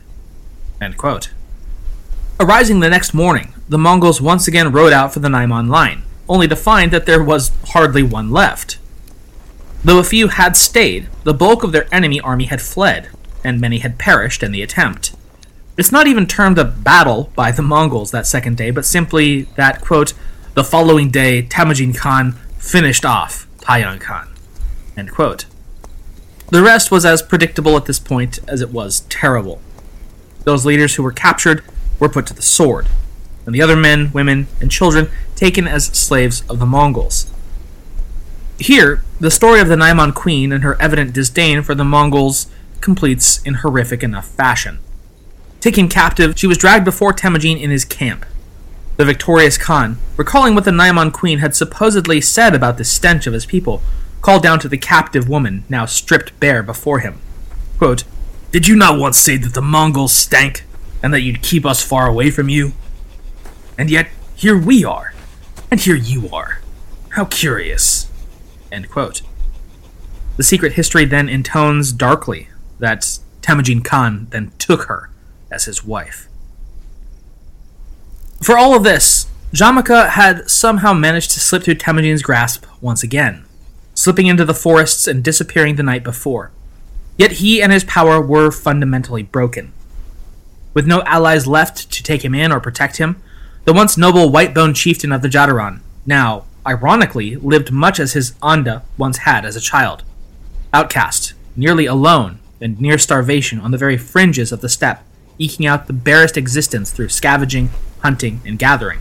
Arising 2.40 2.80
the 2.80 2.90
next 2.90 3.14
morning, 3.14 3.54
the 3.70 3.78
Mongols 3.78 4.20
once 4.22 4.48
again 4.48 4.72
rode 4.72 4.92
out 4.92 5.14
for 5.14 5.20
the 5.20 5.28
Naiman 5.28 5.70
line, 5.70 6.02
only 6.28 6.48
to 6.48 6.56
find 6.56 6.92
that 6.92 7.06
there 7.06 7.24
was 7.24 7.52
hardly 7.68 8.02
one 8.02 8.32
left. 8.32 8.80
Though 9.84 10.00
a 10.00 10.04
few 10.04 10.30
had 10.30 10.58
stayed, 10.58 11.10
the 11.26 11.34
bulk 11.34 11.64
of 11.64 11.72
their 11.72 11.94
enemy 11.94 12.20
army 12.20 12.46
had 12.46 12.62
fled, 12.62 13.10
and 13.44 13.60
many 13.60 13.80
had 13.80 14.00
perished 14.00 14.44
in 14.44 14.52
the 14.52 14.62
attempt. 14.62 15.16
It's 15.78 15.92
not 15.92 16.08
even 16.08 16.28
termed 16.28 16.58
a 16.58 16.66
battle 16.66 17.32
by 17.36 17.52
the 17.52 17.62
Mongols 17.62 18.12
that 18.12 18.28
second 18.28 18.58
day, 18.58 18.72
but 18.72 18.86
simply 18.86 19.44
that, 19.56 19.82
quote, 19.82 20.14
the 20.54 20.64
following 20.64 21.10
day 21.10 21.42
Temujin 21.42 21.94
Khan 21.94 22.34
finished 22.58 23.06
off 23.06 23.48
Tayang 23.60 24.02
Khan, 24.02 24.30
end 24.98 25.12
quote. 25.12 25.46
The 26.50 26.62
rest 26.62 26.92
was 26.92 27.06
as 27.06 27.22
predictable 27.22 27.78
at 27.78 27.86
this 27.86 28.00
point 28.00 28.40
as 28.48 28.62
it 28.62 28.72
was 28.72 29.02
terrible. 29.02 29.62
Those 30.44 30.66
leaders 30.66 30.96
who 30.96 31.04
were 31.04 31.14
captured 31.14 31.64
were 32.00 32.10
put 32.10 32.28
to 32.28 32.34
the 32.34 32.42
sword, 32.42 32.88
and 33.46 33.56
the 33.56 33.62
other 33.62 33.78
men, 33.78 34.12
women, 34.12 34.48
and 34.60 34.70
children 34.70 35.10
taken 35.36 35.68
as 35.68 35.86
slaves 35.86 36.44
of 36.50 36.60
the 36.60 36.66
Mongols. 36.66 37.32
Here, 38.60 39.04
the 39.20 39.32
story 39.32 39.60
of 39.60 39.70
the 39.70 39.76
Naiman 39.76 40.14
queen 40.14 40.52
and 40.52 40.64
her 40.64 40.80
evident 40.82 41.14
disdain 41.14 41.64
for 41.64 41.74
the 41.74 41.86
Mongols 41.86 42.48
completes 42.82 43.42
in 43.44 43.56
horrific 43.56 44.04
enough 44.04 44.28
fashion. 44.28 44.80
Taken 45.60 45.88
captive, 45.88 46.38
she 46.38 46.48
was 46.48 46.58
dragged 46.58 46.86
before 46.86 47.14
Temujin 47.14 47.58
in 47.58 47.70
his 47.70 47.86
camp. 47.86 48.26
The 48.98 49.06
victorious 49.06 49.58
Khan, 49.58 49.98
recalling 50.18 50.56
what 50.56 50.66
the 50.66 50.72
Naiman 50.72 51.14
queen 51.14 51.40
had 51.40 51.56
supposedly 51.56 52.20
said 52.20 52.54
about 52.56 52.78
the 52.78 52.84
stench 52.84 53.28
of 53.28 53.34
his 53.34 53.46
people, 53.46 53.82
called 54.22 54.44
down 54.44 54.60
to 54.60 54.68
the 54.70 54.78
captive 54.78 55.30
woman, 55.30 55.64
now 55.70 55.86
stripped 55.86 56.38
bare 56.40 56.64
before 56.64 57.00
him. 57.00 57.20
Quote, 57.78 58.04
Did 58.52 58.68
you 58.68 58.76
not 58.76 59.00
once 59.00 59.18
say 59.18 59.38
that 59.38 59.54
the 59.54 59.62
Mongols 59.62 60.12
stank, 60.12 60.66
and 61.04 61.14
that 61.14 61.22
you'd 61.22 61.42
keep 61.42 61.66
us 61.66 61.84
far 61.84 62.08
away 62.08 62.30
from 62.30 62.50
you? 62.50 62.74
And 63.78 63.90
yet, 63.90 64.10
here 64.36 64.58
we 64.58 64.84
are, 64.84 65.14
and 65.70 65.80
here 65.80 65.96
you 65.96 66.30
are. 66.30 66.62
How 67.10 67.26
curious. 67.26 68.08
End 68.72 68.90
quote. 68.90 69.22
The 70.38 70.44
secret 70.44 70.74
history 70.74 71.06
then 71.06 71.28
intones 71.28 71.92
darkly 71.92 72.48
that 72.82 73.20
Temujin 73.42 73.82
Khan 73.82 74.28
then 74.32 74.52
took 74.58 74.84
her 74.84 75.10
as 75.50 75.66
his 75.66 75.86
wife. 75.86 76.28
For 78.42 78.58
all 78.58 78.76
of 78.76 78.84
this, 78.84 79.28
Jamukha 79.54 80.10
had 80.10 80.50
somehow 80.50 80.94
managed 80.94 81.32
to 81.32 81.40
slip 81.40 81.64
through 81.64 81.76
Temujin's 81.76 82.24
grasp 82.24 82.66
once 82.82 83.04
again, 83.04 83.46
slipping 83.94 84.28
into 84.28 84.46
the 84.46 84.54
forests 84.54 85.08
and 85.08 85.24
disappearing 85.24 85.76
the 85.76 85.84
night 85.84 86.04
before. 86.04 86.52
Yet 87.18 87.34
he 87.34 87.62
and 87.62 87.72
his 87.72 87.84
power 87.84 88.20
were 88.20 88.50
fundamentally 88.50 89.24
broken. 89.24 89.74
With 90.74 90.88
no 90.88 91.02
allies 91.04 91.46
left 91.46 91.92
to 91.92 92.02
take 92.02 92.26
him 92.26 92.34
in 92.34 92.52
or 92.52 92.60
protect 92.60 92.98
him, 92.98 93.22
the 93.66 93.74
once 93.74 93.98
noble 93.98 94.32
white 94.32 94.56
boned 94.56 94.76
chieftain 94.76 95.12
of 95.12 95.22
the 95.22 95.28
Jadaran, 95.28 95.82
now, 96.06 96.46
ironically, 96.66 97.36
lived 97.36 97.72
much 97.72 98.00
as 98.00 98.14
his 98.14 98.34
Anda 98.42 98.84
once 98.98 99.20
had 99.20 99.46
as 99.46 99.56
a 99.56 99.62
child. 99.62 100.04
Outcast, 100.74 101.34
nearly 101.56 101.86
alone, 101.86 102.40
and 102.62 102.80
near 102.80 102.98
starvation 102.98 103.60
on 103.60 103.72
the 103.72 103.78
very 103.78 103.98
fringes 103.98 104.52
of 104.52 104.62
the 104.62 104.70
steppe, 104.70 105.04
eking 105.38 105.66
out 105.66 105.88
the 105.88 105.94
barest 105.94 106.38
existence 106.38 106.92
through 106.92 107.10
scavenging, 107.10 107.70
hunting, 108.00 108.42
and 108.46 108.60
gathering. 108.60 109.00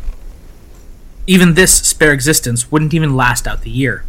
Even 1.27 1.55
this 1.55 1.75
spare 1.75 2.13
existence 2.13 2.73
wouldn't 2.73 2.95
even 2.95 3.15
last 3.15 3.47
out 3.47 3.61
the 3.61 3.71
year, 3.71 4.05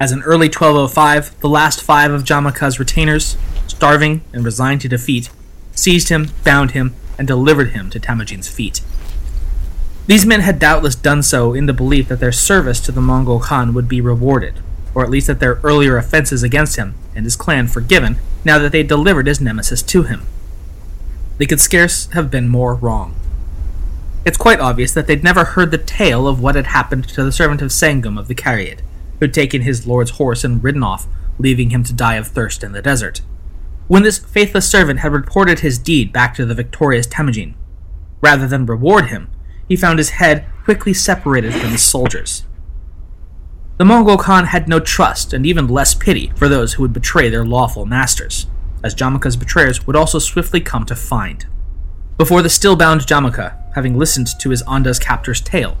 as 0.00 0.10
in 0.10 0.22
early 0.22 0.48
1205, 0.48 1.38
the 1.40 1.48
last 1.48 1.82
five 1.82 2.10
of 2.10 2.24
Jamukha's 2.24 2.80
retainers, 2.80 3.36
starving 3.66 4.22
and 4.32 4.44
resigned 4.44 4.80
to 4.80 4.88
defeat, 4.88 5.30
seized 5.72 6.08
him, 6.08 6.30
bound 6.42 6.72
him, 6.72 6.94
and 7.18 7.28
delivered 7.28 7.70
him 7.70 7.90
to 7.90 8.00
Temujin's 8.00 8.48
feet. 8.48 8.80
These 10.06 10.26
men 10.26 10.40
had 10.40 10.58
doubtless 10.58 10.94
done 10.94 11.22
so 11.22 11.54
in 11.54 11.66
the 11.66 11.72
belief 11.72 12.08
that 12.08 12.20
their 12.20 12.32
service 12.32 12.80
to 12.80 12.92
the 12.92 13.00
Mongol 13.00 13.40
Khan 13.40 13.72
would 13.72 13.88
be 13.88 14.00
rewarded, 14.00 14.54
or 14.94 15.04
at 15.04 15.10
least 15.10 15.28
that 15.28 15.40
their 15.40 15.60
earlier 15.62 15.96
offenses 15.96 16.42
against 16.42 16.76
him 16.76 16.94
and 17.14 17.24
his 17.24 17.36
clan 17.36 17.68
forgiven 17.68 18.18
now 18.44 18.58
that 18.58 18.72
they 18.72 18.82
delivered 18.82 19.26
his 19.26 19.40
nemesis 19.40 19.82
to 19.82 20.02
him. 20.02 20.26
They 21.38 21.46
could 21.46 21.60
scarce 21.60 22.06
have 22.12 22.30
been 22.30 22.48
more 22.48 22.74
wrong. 22.74 23.14
It's 24.24 24.38
quite 24.38 24.60
obvious 24.60 24.92
that 24.94 25.06
they'd 25.06 25.24
never 25.24 25.44
heard 25.44 25.70
the 25.70 25.78
tale 25.78 26.26
of 26.26 26.40
what 26.40 26.54
had 26.54 26.66
happened 26.66 27.08
to 27.08 27.24
the 27.24 27.32
servant 27.32 27.60
of 27.60 27.70
Senggum 27.70 28.18
of 28.18 28.28
the 28.28 28.34
Kereyid, 28.34 28.80
who'd 29.20 29.34
taken 29.34 29.62
his 29.62 29.86
lord's 29.86 30.12
horse 30.12 30.44
and 30.44 30.62
ridden 30.62 30.82
off, 30.82 31.06
leaving 31.38 31.70
him 31.70 31.84
to 31.84 31.92
die 31.92 32.14
of 32.14 32.28
thirst 32.28 32.62
in 32.62 32.72
the 32.72 32.80
desert. 32.82 33.20
When 33.86 34.02
this 34.02 34.18
faithless 34.18 34.70
servant 34.70 35.00
had 35.00 35.12
reported 35.12 35.60
his 35.60 35.78
deed 35.78 36.12
back 36.12 36.34
to 36.36 36.46
the 36.46 36.54
victorious 36.54 37.06
Temujin, 37.06 37.54
rather 38.22 38.46
than 38.46 38.64
reward 38.64 39.06
him, 39.06 39.28
he 39.68 39.76
found 39.76 39.98
his 39.98 40.10
head 40.10 40.46
quickly 40.64 40.94
separated 40.94 41.52
from 41.52 41.70
his 41.70 41.82
soldiers. 41.82 42.44
The 43.76 43.84
Mongol 43.84 44.18
Khan 44.18 44.44
had 44.46 44.68
no 44.68 44.78
trust 44.78 45.32
and 45.32 45.44
even 45.44 45.66
less 45.66 45.94
pity 45.94 46.30
for 46.36 46.48
those 46.48 46.74
who 46.74 46.82
would 46.82 46.92
betray 46.92 47.28
their 47.28 47.44
lawful 47.44 47.86
masters, 47.86 48.46
as 48.84 48.94
Jamukha's 48.94 49.36
betrayers 49.36 49.84
would 49.84 49.96
also 49.96 50.20
swiftly 50.20 50.60
come 50.60 50.86
to 50.86 50.94
find. 50.94 51.46
Before 52.16 52.40
the 52.40 52.48
still 52.48 52.76
bound 52.76 53.00
Jamukha, 53.00 53.74
having 53.74 53.98
listened 53.98 54.28
to 54.38 54.50
his 54.50 54.62
Anda's 54.62 55.00
captor's 55.00 55.40
tale, 55.40 55.76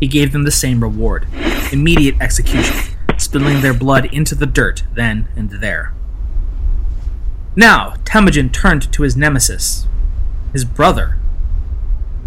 he 0.00 0.06
gave 0.06 0.32
them 0.32 0.42
the 0.42 0.50
same 0.50 0.82
reward 0.82 1.26
immediate 1.72 2.20
execution, 2.20 2.76
spilling 3.16 3.62
their 3.62 3.72
blood 3.72 4.04
into 4.06 4.34
the 4.34 4.44
dirt 4.44 4.82
then 4.92 5.28
and 5.34 5.48
there. 5.50 5.94
Now, 7.56 7.94
Temujin 8.04 8.50
turned 8.50 8.92
to 8.92 9.02
his 9.02 9.16
nemesis, 9.16 9.86
his 10.52 10.66
brother, 10.66 11.16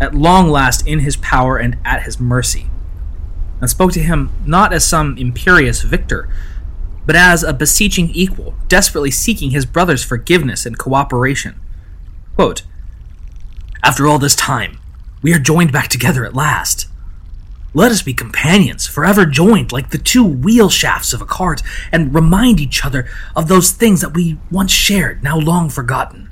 at 0.01 0.15
long 0.15 0.49
last 0.49 0.87
in 0.87 0.99
his 0.99 1.17
power 1.17 1.57
and 1.57 1.77
at 1.85 2.03
his 2.03 2.19
mercy 2.19 2.71
and 3.63 3.69
spoke 3.69 3.93
to 3.93 4.03
him 4.03 4.29
not 4.45 4.73
as 4.73 4.83
some 4.83 5.17
imperious 5.17 5.83
victor, 5.83 6.27
but 7.05 7.15
as 7.15 7.43
a 7.43 7.53
beseeching 7.53 8.09
equal, 8.09 8.55
desperately 8.67 9.09
seeking 9.09 9.51
his 9.51 9.65
brother's 9.65 10.03
forgiveness 10.03 10.65
and 10.65 10.77
cooperation. 10.77 11.57
Quote, 12.35 12.63
After 13.81 14.05
all 14.05 14.19
this 14.19 14.35
time, 14.35 14.79
we 15.21 15.33
are 15.33 15.39
joined 15.39 15.71
back 15.71 15.87
together 15.87 16.25
at 16.25 16.35
last. 16.35 16.89
Let 17.73 17.89
us 17.89 18.01
be 18.01 18.13
companions, 18.13 18.85
forever 18.85 19.25
joined 19.25 19.71
like 19.71 19.91
the 19.91 19.97
two 19.97 20.25
wheel 20.25 20.69
shafts 20.69 21.13
of 21.13 21.21
a 21.21 21.25
cart, 21.25 21.63
and 21.89 22.13
remind 22.13 22.59
each 22.59 22.83
other 22.83 23.07
of 23.33 23.47
those 23.47 23.71
things 23.71 24.01
that 24.01 24.13
we 24.13 24.39
once 24.51 24.73
shared, 24.73 25.23
now 25.23 25.39
long 25.39 25.69
forgotten. 25.69 26.29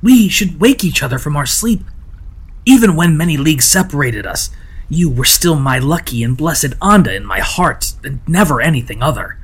We 0.00 0.28
should 0.28 0.60
wake 0.60 0.84
each 0.84 1.02
other 1.02 1.18
from 1.18 1.34
our 1.34 1.46
sleep. 1.46 1.80
Even 2.64 2.94
when 2.94 3.16
many 3.16 3.36
leagues 3.36 3.64
separated 3.64 4.24
us, 4.24 4.50
you 4.88 5.10
were 5.10 5.24
still 5.24 5.56
my 5.56 5.78
lucky 5.78 6.22
and 6.22 6.36
blessed 6.36 6.74
Anda 6.80 7.14
in 7.14 7.24
my 7.24 7.40
heart, 7.40 7.92
and 8.02 8.20
never 8.26 8.60
anything 8.60 9.02
other. 9.02 9.38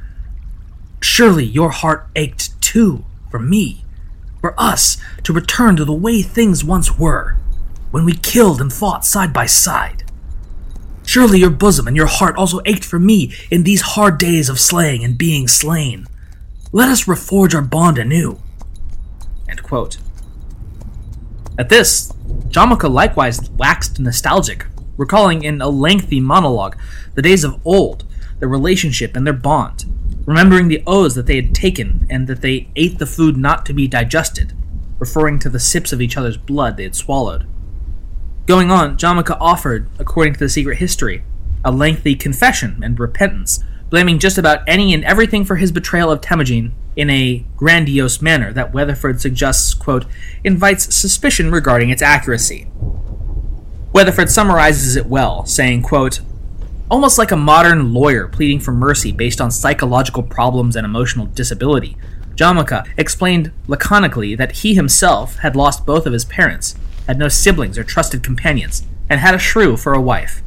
Surely 1.01 1.45
your 1.45 1.71
heart 1.71 2.09
ached 2.17 2.61
too, 2.63 3.05
for 3.31 3.39
me, 3.39 3.85
for 4.41 4.59
us, 4.59 4.97
to 5.23 5.33
return 5.33 5.77
to 5.77 5.85
the 5.85 5.93
way 5.93 6.23
things 6.23 6.65
once 6.65 6.99
were. 6.99 7.37
when 7.95 8.05
we 8.05 8.13
killed 8.13 8.61
and 8.61 8.73
fought 8.73 9.05
side 9.05 9.33
by 9.33 9.47
side. 9.47 10.03
Surely 11.07 11.39
your 11.39 11.51
bosom 11.51 11.87
and 11.87 11.97
your 11.97 12.09
heart 12.09 12.35
also 12.35 12.61
ached 12.65 12.85
for 12.85 12.99
me 12.99 13.33
in 13.53 13.63
these 13.63 13.83
hard 13.83 14.19
days 14.19 14.49
of 14.49 14.59
slaying 14.59 15.05
and 15.05 15.17
being 15.17 15.47
slain. 15.47 16.05
Let 16.73 16.89
us 16.89 17.05
reforge 17.05 17.55
our 17.55 17.63
bond 17.63 17.99
anew. 17.99 18.41
At 21.57 21.69
this, 21.69 22.13
Jamukha 22.49 22.91
likewise 22.91 23.49
waxed 23.51 24.01
nostalgic, 24.01 24.67
recalling 24.97 25.43
in 25.43 25.61
a 25.61 25.69
lengthy 25.69 26.21
monologue 26.21 26.77
the 27.15 27.23
days 27.23 27.45
of 27.45 27.61
old, 27.65 28.05
their 28.39 28.49
relationship 28.49 29.17
and 29.17 29.27
their 29.27 29.35
bond, 29.35 29.85
remembering 30.27 30.69
the 30.69 30.83
oaths 30.87 31.15
that 31.15 31.27
they 31.27 31.37
had 31.37 31.55
taken 31.55 32.07
and 32.11 32.27
that 32.27 32.41
they 32.41 32.69
ate 32.77 32.99
the 32.99 33.07
food 33.07 33.37
not 33.37 33.65
to 33.67 33.73
be 33.73 33.89
digested, 33.89 34.53
referring 34.99 35.39
to 35.39 35.49
the 35.49 35.61
sips 35.61 35.93
of 35.93 36.01
each 36.01 36.17
other's 36.17 36.37
blood 36.37 36.77
they 36.77 36.85
had 36.85 36.95
swallowed. 36.95 37.47
Going 38.47 38.71
on, 38.71 38.99
Jamukha 38.99 39.37
offered, 39.41 39.89
according 39.99 40.35
to 40.35 40.39
the 40.39 40.49
secret 40.49 40.79
history, 40.79 41.25
a 41.65 41.73
lengthy 41.73 42.15
confession 42.15 42.83
and 42.83 42.99
repentance, 43.01 43.63
blaming 43.89 44.19
just 44.19 44.37
about 44.37 44.61
any 44.67 44.93
and 44.93 45.05
everything 45.05 45.45
for 45.45 45.57
his 45.57 45.73
betrayal 45.73 46.11
of 46.11 46.21
Temujin 46.21 46.75
in 46.97 47.11
a 47.11 47.45
grandiose 47.57 48.21
manner 48.21 48.53
that 48.53 48.73
Weatherford 48.73 49.21
suggests, 49.21 49.73
quote, 49.73 50.05
invites 50.43 50.95
suspicion 50.95 51.51
regarding 51.51 51.91
its 51.91 52.03
accuracy. 52.03 52.67
Weatherford 53.95 54.29
summarizes 54.29 54.97
it 54.97 55.07
well, 55.07 55.47
saying, 55.47 55.83
quote, 55.83 56.21
almost 56.91 57.17
like 57.17 57.31
a 57.31 57.37
modern 57.37 57.95
lawyer 57.95 58.27
pleading 58.27 58.59
for 58.59 58.73
mercy 58.73 59.13
based 59.13 59.41
on 59.41 59.53
psychological 59.53 60.25
problems 60.25 60.75
and 60.75 60.85
emotional 60.85 61.27
disability. 61.27 61.97
Jamukha 62.35 62.89
explained 62.97 63.53
laconically 63.69 64.35
that 64.35 64.51
he 64.57 64.75
himself 64.75 65.37
had 65.37 65.55
lost 65.55 65.87
both 65.87 66.07
of 66.07 66.13
his 66.13 66.25
parents, 66.25 66.75
had 67.07 67.21
no 67.21 67.29
siblings 67.29 67.79
or 67.79 67.85
trusted 67.85 68.25
companions, 68.25 68.85
and 69.09 69.21
had 69.21 69.33
a 69.33 69.39
shrew 69.39 69.77
for 69.77 69.95
a 69.95 70.01
wife. 70.01 70.43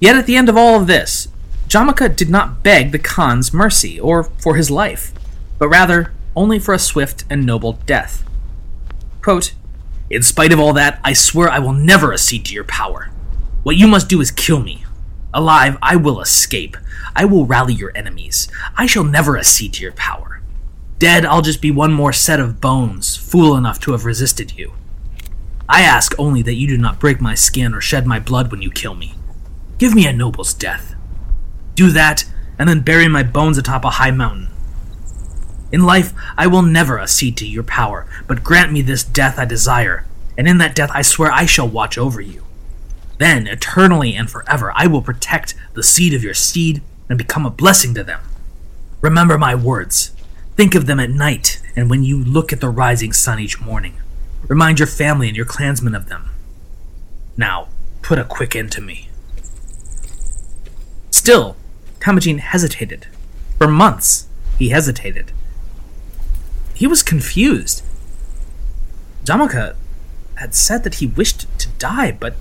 Yet 0.00 0.16
at 0.16 0.24
the 0.24 0.36
end 0.36 0.48
of 0.48 0.56
all 0.56 0.80
of 0.80 0.86
this, 0.86 1.28
Jamukha 1.68 2.16
did 2.16 2.30
not 2.30 2.62
beg 2.62 2.92
the 2.92 2.98
Khan's 2.98 3.52
mercy 3.52 4.00
or 4.00 4.24
for 4.24 4.56
his 4.56 4.70
life, 4.70 5.12
but 5.58 5.68
rather 5.68 6.14
only 6.34 6.58
for 6.58 6.72
a 6.72 6.78
swift 6.78 7.24
and 7.28 7.44
noble 7.44 7.74
death. 7.84 8.24
Quote, 9.20 9.52
In 10.12 10.22
spite 10.22 10.52
of 10.52 10.60
all 10.60 10.74
that, 10.74 11.00
I 11.02 11.14
swear 11.14 11.48
I 11.48 11.58
will 11.58 11.72
never 11.72 12.12
accede 12.12 12.44
to 12.44 12.54
your 12.54 12.64
power. 12.64 13.10
What 13.62 13.78
you 13.78 13.88
must 13.88 14.10
do 14.10 14.20
is 14.20 14.30
kill 14.30 14.60
me. 14.60 14.84
Alive, 15.32 15.78
I 15.80 15.96
will 15.96 16.20
escape. 16.20 16.76
I 17.16 17.24
will 17.24 17.46
rally 17.46 17.72
your 17.72 17.96
enemies. 17.96 18.46
I 18.76 18.84
shall 18.84 19.04
never 19.04 19.38
accede 19.38 19.72
to 19.74 19.82
your 19.82 19.92
power. 19.92 20.42
Dead, 20.98 21.24
I'll 21.24 21.40
just 21.40 21.62
be 21.62 21.70
one 21.70 21.94
more 21.94 22.12
set 22.12 22.40
of 22.40 22.60
bones, 22.60 23.16
fool 23.16 23.56
enough 23.56 23.80
to 23.80 23.92
have 23.92 24.04
resisted 24.04 24.52
you. 24.54 24.74
I 25.66 25.80
ask 25.80 26.14
only 26.18 26.42
that 26.42 26.56
you 26.56 26.68
do 26.68 26.76
not 26.76 27.00
break 27.00 27.18
my 27.18 27.34
skin 27.34 27.72
or 27.72 27.80
shed 27.80 28.06
my 28.06 28.20
blood 28.20 28.50
when 28.50 28.60
you 28.60 28.70
kill 28.70 28.94
me. 28.94 29.14
Give 29.78 29.94
me 29.94 30.06
a 30.06 30.12
noble's 30.12 30.52
death. 30.52 30.94
Do 31.74 31.90
that, 31.90 32.26
and 32.58 32.68
then 32.68 32.80
bury 32.80 33.08
my 33.08 33.22
bones 33.22 33.56
atop 33.56 33.86
a 33.86 33.90
high 33.90 34.10
mountain. 34.10 34.51
In 35.72 35.84
life, 35.84 36.12
I 36.36 36.46
will 36.46 36.62
never 36.62 37.00
accede 37.00 37.36
to 37.38 37.46
your 37.46 37.62
power, 37.62 38.06
but 38.28 38.44
grant 38.44 38.70
me 38.70 38.82
this 38.82 39.02
death 39.02 39.38
I 39.38 39.46
desire, 39.46 40.04
and 40.36 40.46
in 40.46 40.58
that 40.58 40.74
death 40.74 40.90
I 40.92 41.00
swear 41.00 41.32
I 41.32 41.46
shall 41.46 41.66
watch 41.66 41.96
over 41.96 42.20
you. 42.20 42.44
Then, 43.18 43.46
eternally 43.46 44.14
and 44.14 44.30
forever, 44.30 44.72
I 44.76 44.86
will 44.86 45.00
protect 45.00 45.54
the 45.72 45.82
seed 45.82 46.12
of 46.12 46.22
your 46.22 46.34
seed 46.34 46.82
and 47.08 47.16
become 47.16 47.46
a 47.46 47.50
blessing 47.50 47.94
to 47.94 48.04
them. 48.04 48.20
Remember 49.00 49.38
my 49.38 49.54
words. 49.54 50.10
Think 50.56 50.74
of 50.74 50.86
them 50.86 51.00
at 51.00 51.10
night 51.10 51.62
and 51.74 51.88
when 51.88 52.04
you 52.04 52.22
look 52.22 52.52
at 52.52 52.60
the 52.60 52.68
rising 52.68 53.12
sun 53.12 53.40
each 53.40 53.60
morning. 53.60 53.94
Remind 54.48 54.78
your 54.78 54.86
family 54.86 55.28
and 55.28 55.36
your 55.36 55.46
clansmen 55.46 55.94
of 55.94 56.08
them. 56.08 56.30
Now, 57.36 57.68
put 58.02 58.18
a 58.18 58.24
quick 58.24 58.54
end 58.54 58.70
to 58.72 58.80
me. 58.80 59.08
Still, 61.10 61.56
Temujin 62.00 62.38
hesitated. 62.38 63.06
For 63.58 63.68
months, 63.68 64.26
he 64.58 64.70
hesitated. 64.70 65.32
He 66.74 66.86
was 66.86 67.02
confused. 67.02 67.82
Jamukha 69.24 69.76
had 70.36 70.54
said 70.54 70.82
that 70.84 70.96
he 70.96 71.06
wished 71.06 71.46
to 71.58 71.68
die, 71.78 72.12
but 72.12 72.34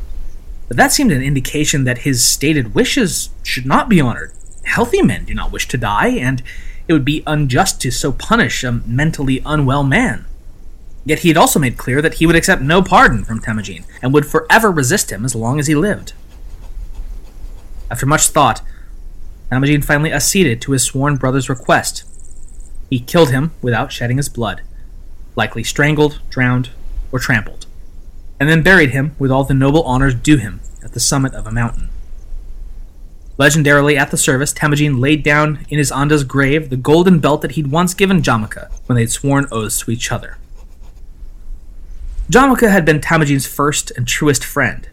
but 0.72 0.78
that 0.78 0.94
seemed 0.94 1.12
an 1.12 1.22
indication 1.22 1.84
that 1.84 2.00
his 2.00 2.26
stated 2.26 2.74
wishes 2.74 3.30
should 3.44 3.66
not 3.66 3.90
be 3.90 4.00
honored. 4.00 4.32
Healthy 4.64 5.02
men 5.02 5.26
do 5.26 5.34
not 5.34 5.52
wish 5.52 5.68
to 5.68 5.78
die, 5.78 6.08
and 6.12 6.42
it 6.88 6.94
would 6.94 7.04
be 7.04 7.24
unjust 7.28 7.82
to 7.82 7.92
so 7.92 8.14
punish 8.14 8.64
a 8.64 8.72
mentally 8.72 9.42
unwell 9.46 9.84
man. 9.84 10.24
Yet 11.04 11.20
he 11.20 11.28
had 11.28 11.36
also 11.36 11.60
made 11.60 11.78
clear 11.78 12.02
that 12.02 12.16
he 12.16 12.26
would 12.26 12.38
accept 12.38 12.62
no 12.62 12.82
pardon 12.82 13.26
from 13.26 13.42
Temujin, 13.42 13.84
and 14.02 14.14
would 14.14 14.26
forever 14.26 14.72
resist 14.72 15.12
him 15.12 15.26
as 15.26 15.36
long 15.36 15.60
as 15.60 15.68
he 15.68 15.76
lived. 15.76 16.14
After 17.90 18.06
much 18.06 18.30
thought, 18.30 18.62
Temujin 19.50 19.82
finally 19.82 20.14
acceded 20.14 20.62
to 20.62 20.72
his 20.72 20.84
sworn 20.84 21.18
brother's 21.18 21.50
request. 21.50 22.06
He 22.92 23.00
killed 23.00 23.32
him 23.32 23.54
without 23.64 23.92
shedding 23.92 24.18
his 24.18 24.30
blood, 24.30 24.62
likely 25.36 25.64
strangled, 25.64 26.22
drowned, 26.30 26.70
or 27.12 27.18
trampled 27.18 27.66
and 28.42 28.50
then 28.50 28.64
buried 28.64 28.90
him 28.90 29.16
with 29.20 29.30
all 29.30 29.44
the 29.44 29.54
noble 29.54 29.84
honors 29.84 30.16
due 30.16 30.38
him 30.38 30.62
at 30.84 30.94
the 30.94 31.00
summit 31.00 31.32
of 31.36 31.46
a 31.46 31.52
mountain. 31.52 31.90
Legendarily 33.38 33.96
at 33.96 34.10
the 34.10 34.18
service, 34.18 34.52
Temujin 34.52 35.00
laid 35.00 35.22
down 35.22 35.64
in 35.70 35.78
his 35.78 35.92
Anda's 35.92 36.24
grave 36.24 36.72
the 36.72 36.76
golden 36.76 37.20
belt 37.20 37.44
that 37.44 37.52
he'd 37.52 37.68
once 37.68 37.94
given 37.94 38.24
Jamukha 38.24 38.72
when 38.88 38.96
they'd 38.96 39.12
sworn 39.12 39.46
oaths 39.52 39.82
to 39.82 39.92
each 39.92 40.12
other. 40.12 40.40
Jamukha 42.32 42.72
had 42.72 42.84
been 42.84 43.00
Temujin's 43.00 43.46
first 43.46 43.92
and 43.92 44.08
truest 44.08 44.44
friend, 44.44 44.90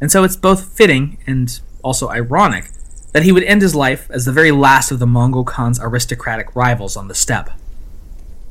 and 0.00 0.10
so 0.10 0.24
it's 0.24 0.34
both 0.34 0.74
fitting 0.74 1.18
and 1.26 1.60
also 1.82 2.08
ironic 2.08 2.70
that 3.12 3.22
he 3.22 3.32
would 3.32 3.44
end 3.44 3.62
his 3.62 3.74
life 3.74 4.10
as 4.10 4.24
the 4.24 4.32
very 4.32 4.50
last 4.50 4.90
of 4.90 4.98
the 4.98 5.06
Mongol 5.06 5.44
Khan's 5.44 5.80
aristocratic 5.80 6.54
rivals 6.56 6.96
on 6.96 7.08
the 7.08 7.14
steppe. 7.14 7.50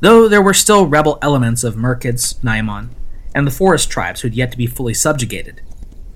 Though 0.00 0.28
there 0.28 0.42
were 0.42 0.54
still 0.54 0.86
rebel 0.86 1.18
elements 1.20 1.62
of 1.62 1.74
Merkids, 1.74 2.34
Naiman, 2.40 2.88
and 3.34 3.46
the 3.46 3.52
forest 3.52 3.90
tribes 3.90 4.20
who 4.20 4.28
had 4.28 4.34
yet 4.34 4.50
to 4.52 4.58
be 4.58 4.66
fully 4.66 4.94
subjugated. 4.94 5.60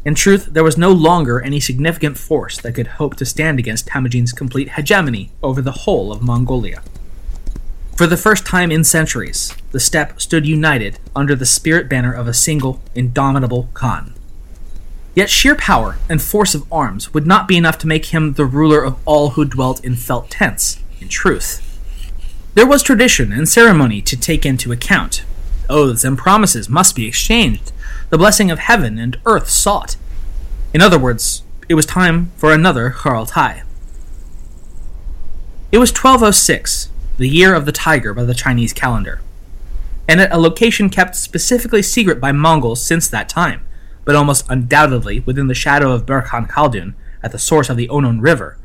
In 0.04 0.14
truth, 0.14 0.46
there 0.52 0.64
was 0.64 0.78
no 0.78 0.92
longer 0.92 1.40
any 1.40 1.58
significant 1.58 2.16
force 2.16 2.58
that 2.58 2.74
could 2.74 2.86
hope 2.86 3.16
to 3.16 3.24
stand 3.24 3.58
against 3.58 3.88
Temujin's 3.88 4.32
complete 4.32 4.70
hegemony 4.70 5.32
over 5.42 5.60
the 5.60 5.72
whole 5.72 6.12
of 6.12 6.22
Mongolia. 6.22 6.82
For 7.96 8.06
the 8.06 8.16
first 8.16 8.46
time 8.46 8.70
in 8.70 8.84
centuries, 8.84 9.56
the 9.72 9.80
steppe 9.80 10.20
stood 10.20 10.46
united 10.46 10.98
under 11.16 11.34
the 11.34 11.46
spirit 11.46 11.88
banner 11.88 12.12
of 12.12 12.28
a 12.28 12.34
single, 12.34 12.82
indomitable 12.94 13.70
Khan. 13.72 14.14
Yet 15.16 15.30
sheer 15.30 15.56
power 15.56 15.96
and 16.08 16.22
force 16.22 16.54
of 16.54 16.70
arms 16.72 17.12
would 17.12 17.26
not 17.26 17.48
be 17.48 17.56
enough 17.56 17.78
to 17.78 17.88
make 17.88 18.06
him 18.06 18.34
the 18.34 18.44
ruler 18.44 18.84
of 18.84 18.98
all 19.04 19.30
who 19.30 19.44
dwelt 19.44 19.84
in 19.84 19.96
felt 19.96 20.30
tents, 20.30 20.78
in 21.00 21.08
truth. 21.08 21.62
There 22.54 22.66
was 22.66 22.84
tradition 22.84 23.32
and 23.32 23.48
ceremony 23.48 24.00
to 24.02 24.16
take 24.16 24.46
into 24.46 24.70
account, 24.70 25.24
Oaths 25.68 26.04
and 26.04 26.16
promises 26.16 26.68
must 26.68 26.94
be 26.94 27.06
exchanged, 27.06 27.72
the 28.10 28.18
blessing 28.18 28.50
of 28.50 28.58
heaven 28.58 28.98
and 28.98 29.18
earth 29.26 29.48
sought. 29.48 29.96
In 30.72 30.80
other 30.80 30.98
words, 30.98 31.42
it 31.68 31.74
was 31.74 31.86
time 31.86 32.30
for 32.36 32.52
another 32.52 32.90
Kurultai. 32.90 33.62
It 35.72 35.78
was 35.78 35.90
1206, 35.90 36.90
the 37.18 37.28
year 37.28 37.54
of 37.54 37.66
the 37.66 37.72
tiger 37.72 38.14
by 38.14 38.24
the 38.24 38.34
Chinese 38.34 38.72
calendar, 38.72 39.20
and 40.08 40.20
at 40.20 40.32
a 40.32 40.38
location 40.38 40.88
kept 40.88 41.16
specifically 41.16 41.82
secret 41.82 42.20
by 42.20 42.32
Mongols 42.32 42.84
since 42.84 43.08
that 43.08 43.28
time, 43.28 43.62
but 44.06 44.16
almost 44.16 44.46
undoubtedly 44.48 45.20
within 45.20 45.48
the 45.48 45.54
shadow 45.54 45.92
of 45.92 46.06
Burkhan 46.06 46.48
Khaldun 46.48 46.94
at 47.22 47.32
the 47.32 47.38
source 47.38 47.68
of 47.68 47.76
the 47.76 47.88
Onon 47.88 48.22
River. 48.22 48.58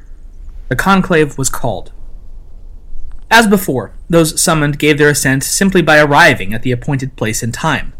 The 0.70 0.78
conclave 0.78 1.38
was 1.38 1.50
called 1.50 1.92
as 3.32 3.48
before, 3.48 3.94
those 4.10 4.40
summoned 4.40 4.78
gave 4.78 4.98
their 4.98 5.10
assent 5.10 5.46
simply 5.46 5.82
by 5.82 5.98
arriving 5.98 6.54
at 6.54 6.64
the 6.64 6.74
appointed 6.74 7.16
place 7.16 7.42
and 7.42 7.54
time, 7.54 7.94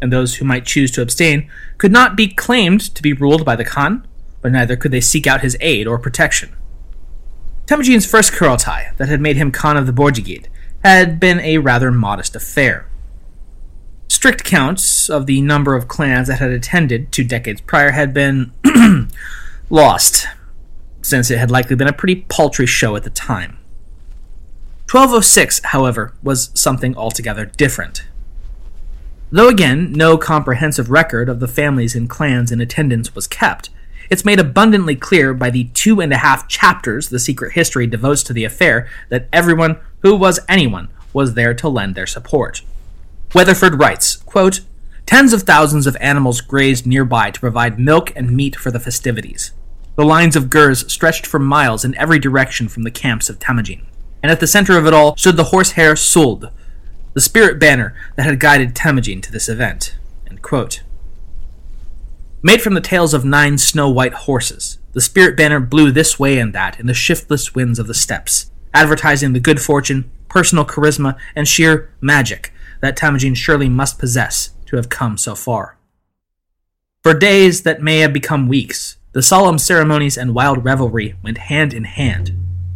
and 0.00 0.10
those 0.10 0.36
who 0.36 0.46
might 0.46 0.64
choose 0.64 0.90
to 0.92 1.02
abstain 1.02 1.50
could 1.76 1.92
not 1.92 2.16
be 2.16 2.28
claimed 2.28 2.80
to 2.94 3.02
be 3.02 3.12
ruled 3.12 3.44
by 3.44 3.54
the 3.54 3.64
Khan, 3.64 4.08
but 4.40 4.52
neither 4.52 4.76
could 4.76 4.90
they 4.90 5.02
seek 5.02 5.26
out 5.26 5.42
his 5.42 5.54
aid 5.60 5.86
or 5.86 5.98
protection. 5.98 6.56
Temujin's 7.66 8.10
first 8.10 8.32
Kurultai, 8.32 8.96
that 8.96 9.10
had 9.10 9.20
made 9.20 9.36
him 9.36 9.52
Khan 9.52 9.76
of 9.76 9.86
the 9.86 9.92
Borjigid, 9.92 10.46
had 10.82 11.20
been 11.20 11.40
a 11.40 11.58
rather 11.58 11.92
modest 11.92 12.34
affair. 12.34 12.89
Strict 14.10 14.42
counts 14.42 15.08
of 15.08 15.26
the 15.26 15.40
number 15.40 15.76
of 15.76 15.86
clans 15.86 16.26
that 16.26 16.40
had 16.40 16.50
attended 16.50 17.12
two 17.12 17.22
decades 17.22 17.60
prior 17.60 17.92
had 17.92 18.12
been 18.12 18.50
lost, 19.70 20.26
since 21.00 21.30
it 21.30 21.38
had 21.38 21.48
likely 21.48 21.76
been 21.76 21.86
a 21.86 21.92
pretty 21.92 22.16
paltry 22.22 22.66
show 22.66 22.96
at 22.96 23.04
the 23.04 23.10
time. 23.10 23.56
1206, 24.90 25.60
however, 25.66 26.12
was 26.24 26.50
something 26.54 26.96
altogether 26.96 27.46
different. 27.46 28.08
Though 29.30 29.48
again, 29.48 29.92
no 29.92 30.18
comprehensive 30.18 30.90
record 30.90 31.28
of 31.28 31.38
the 31.38 31.46
families 31.46 31.94
and 31.94 32.10
clans 32.10 32.50
in 32.50 32.60
attendance 32.60 33.14
was 33.14 33.28
kept, 33.28 33.70
it's 34.10 34.24
made 34.24 34.40
abundantly 34.40 34.96
clear 34.96 35.32
by 35.32 35.50
the 35.50 35.68
two 35.72 36.00
and 36.00 36.12
a 36.12 36.16
half 36.16 36.48
chapters 36.48 37.10
the 37.10 37.20
secret 37.20 37.52
history 37.52 37.86
devotes 37.86 38.24
to 38.24 38.32
the 38.32 38.44
affair 38.44 38.88
that 39.08 39.28
everyone 39.32 39.78
who 40.00 40.16
was 40.16 40.40
anyone 40.48 40.88
was 41.12 41.34
there 41.34 41.54
to 41.54 41.68
lend 41.68 41.94
their 41.94 42.08
support. 42.08 42.62
Weatherford 43.32 43.78
writes, 43.78 44.16
quote, 44.16 44.60
Tens 45.06 45.32
of 45.32 45.42
thousands 45.42 45.86
of 45.86 45.96
animals 46.00 46.40
grazed 46.40 46.86
nearby 46.86 47.30
to 47.30 47.40
provide 47.40 47.78
milk 47.78 48.12
and 48.16 48.32
meat 48.32 48.56
for 48.56 48.70
the 48.70 48.80
festivities. 48.80 49.52
The 49.96 50.04
lines 50.04 50.36
of 50.36 50.50
gers 50.50 50.90
stretched 50.92 51.26
for 51.26 51.38
miles 51.38 51.84
in 51.84 51.96
every 51.96 52.18
direction 52.18 52.68
from 52.68 52.82
the 52.82 52.90
camps 52.90 53.28
of 53.28 53.38
Temujin. 53.38 53.86
And 54.22 54.30
at 54.32 54.40
the 54.40 54.46
center 54.46 54.76
of 54.76 54.86
it 54.86 54.94
all 54.94 55.16
stood 55.16 55.36
the 55.36 55.44
horsehair 55.44 55.94
Suld, 55.96 56.50
the 57.14 57.20
spirit 57.20 57.58
banner 57.58 57.94
that 58.16 58.24
had 58.24 58.40
guided 58.40 58.74
Temujin 58.74 59.20
to 59.22 59.32
this 59.32 59.48
event. 59.48 59.96
Made 62.42 62.62
from 62.62 62.74
the 62.74 62.80
tails 62.80 63.12
of 63.12 63.24
nine 63.24 63.58
snow 63.58 63.90
white 63.90 64.14
horses, 64.14 64.78
the 64.92 65.00
spirit 65.00 65.36
banner 65.36 65.60
blew 65.60 65.92
this 65.92 66.18
way 66.18 66.38
and 66.38 66.52
that 66.54 66.80
in 66.80 66.86
the 66.86 66.94
shiftless 66.94 67.54
winds 67.54 67.78
of 67.78 67.86
the 67.86 67.94
steppes, 67.94 68.50
advertising 68.72 69.34
the 69.34 69.40
good 69.40 69.60
fortune, 69.60 70.10
personal 70.28 70.64
charisma, 70.64 71.16
and 71.36 71.46
sheer 71.46 71.90
magic 72.00 72.52
that 72.80 72.96
Temujin 72.96 73.34
surely 73.34 73.68
must 73.68 73.98
possess 73.98 74.50
to 74.66 74.76
have 74.76 74.88
come 74.88 75.16
so 75.16 75.34
far. 75.34 75.76
For 77.02 77.14
days 77.14 77.62
that 77.62 77.82
may 77.82 77.98
have 78.00 78.12
become 78.12 78.48
weeks, 78.48 78.96
the 79.12 79.22
solemn 79.22 79.58
ceremonies 79.58 80.16
and 80.16 80.34
wild 80.34 80.64
revelry 80.64 81.14
went 81.22 81.38
hand 81.38 81.72
in 81.72 81.84
hand, 81.84 82.32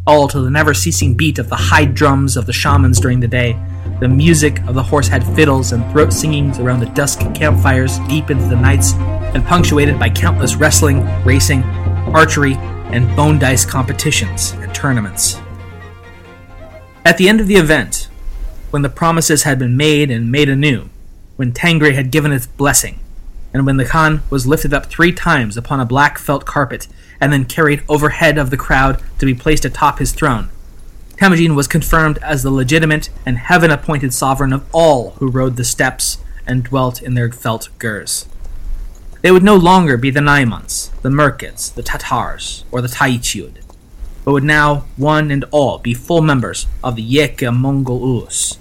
all 0.06 0.28
to 0.28 0.40
the 0.40 0.50
never 0.50 0.74
ceasing 0.74 1.14
beat 1.14 1.38
of 1.38 1.48
the 1.48 1.56
high 1.56 1.84
drums 1.84 2.36
of 2.36 2.46
the 2.46 2.52
shamans 2.52 3.00
during 3.00 3.20
the 3.20 3.28
day, 3.28 3.58
the 4.00 4.08
music 4.08 4.60
of 4.66 4.74
the 4.74 4.82
horsehead 4.82 5.24
fiddles 5.36 5.72
and 5.72 5.88
throat 5.92 6.12
singings 6.12 6.58
around 6.58 6.80
the 6.80 6.86
dusk 6.86 7.20
campfires 7.34 7.98
deep 8.08 8.30
into 8.30 8.46
the 8.46 8.56
nights, 8.56 8.94
and 9.34 9.44
punctuated 9.44 9.98
by 9.98 10.08
countless 10.08 10.56
wrestling, 10.56 11.04
racing, 11.24 11.62
archery, 12.12 12.54
and 12.94 13.14
bone 13.16 13.38
dice 13.38 13.64
competitions 13.64 14.52
and 14.52 14.74
tournaments. 14.74 15.40
At 17.04 17.18
the 17.18 17.28
end 17.28 17.40
of 17.40 17.46
the 17.46 17.56
event, 17.56 18.08
when 18.74 18.82
the 18.82 18.88
promises 18.88 19.44
had 19.44 19.56
been 19.56 19.76
made 19.76 20.10
and 20.10 20.32
made 20.32 20.48
anew, 20.48 20.88
when 21.36 21.52
Tengri 21.52 21.94
had 21.94 22.10
given 22.10 22.32
its 22.32 22.48
blessing, 22.48 22.98
and 23.52 23.64
when 23.64 23.76
the 23.76 23.84
Khan 23.84 24.24
was 24.30 24.48
lifted 24.48 24.74
up 24.74 24.86
three 24.86 25.12
times 25.12 25.56
upon 25.56 25.78
a 25.78 25.84
black 25.84 26.18
felt 26.18 26.44
carpet 26.44 26.88
and 27.20 27.32
then 27.32 27.44
carried 27.44 27.84
overhead 27.88 28.36
of 28.36 28.50
the 28.50 28.56
crowd 28.56 29.00
to 29.20 29.26
be 29.26 29.32
placed 29.32 29.64
atop 29.64 30.00
his 30.00 30.10
throne, 30.10 30.48
Temujin 31.16 31.54
was 31.54 31.68
confirmed 31.68 32.18
as 32.18 32.42
the 32.42 32.50
legitimate 32.50 33.10
and 33.24 33.38
heaven 33.38 33.70
appointed 33.70 34.12
sovereign 34.12 34.52
of 34.52 34.66
all 34.72 35.10
who 35.20 35.30
rode 35.30 35.54
the 35.54 35.62
steppes 35.62 36.18
and 36.44 36.64
dwelt 36.64 37.00
in 37.00 37.14
their 37.14 37.30
felt 37.30 37.68
gers. 37.78 38.26
They 39.22 39.30
would 39.30 39.44
no 39.44 39.54
longer 39.54 39.96
be 39.96 40.10
the 40.10 40.18
Naimans, 40.18 40.90
the 41.02 41.10
Merkids, 41.10 41.72
the 41.72 41.84
Tatars, 41.84 42.64
or 42.72 42.82
the 42.82 42.88
Taichiud, 42.88 43.58
but 44.24 44.32
would 44.32 44.42
now, 44.42 44.86
one 44.96 45.30
and 45.30 45.44
all, 45.52 45.78
be 45.78 45.94
full 45.94 46.22
members 46.22 46.66
of 46.82 46.96
the 46.96 47.02
Yeke 47.02 47.52
Mongol 47.52 48.02
Ulus, 48.02 48.58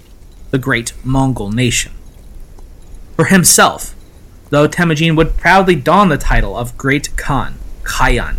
the 0.54 0.58
great 0.58 0.92
Mongol 1.02 1.50
nation. 1.50 1.90
For 3.16 3.24
himself, 3.24 3.96
though 4.50 4.68
Temujin 4.68 5.16
would 5.16 5.36
proudly 5.36 5.74
don 5.74 6.10
the 6.10 6.16
title 6.16 6.56
of 6.56 6.78
Great 6.78 7.16
Khan, 7.16 7.56
Khayan, 7.82 8.36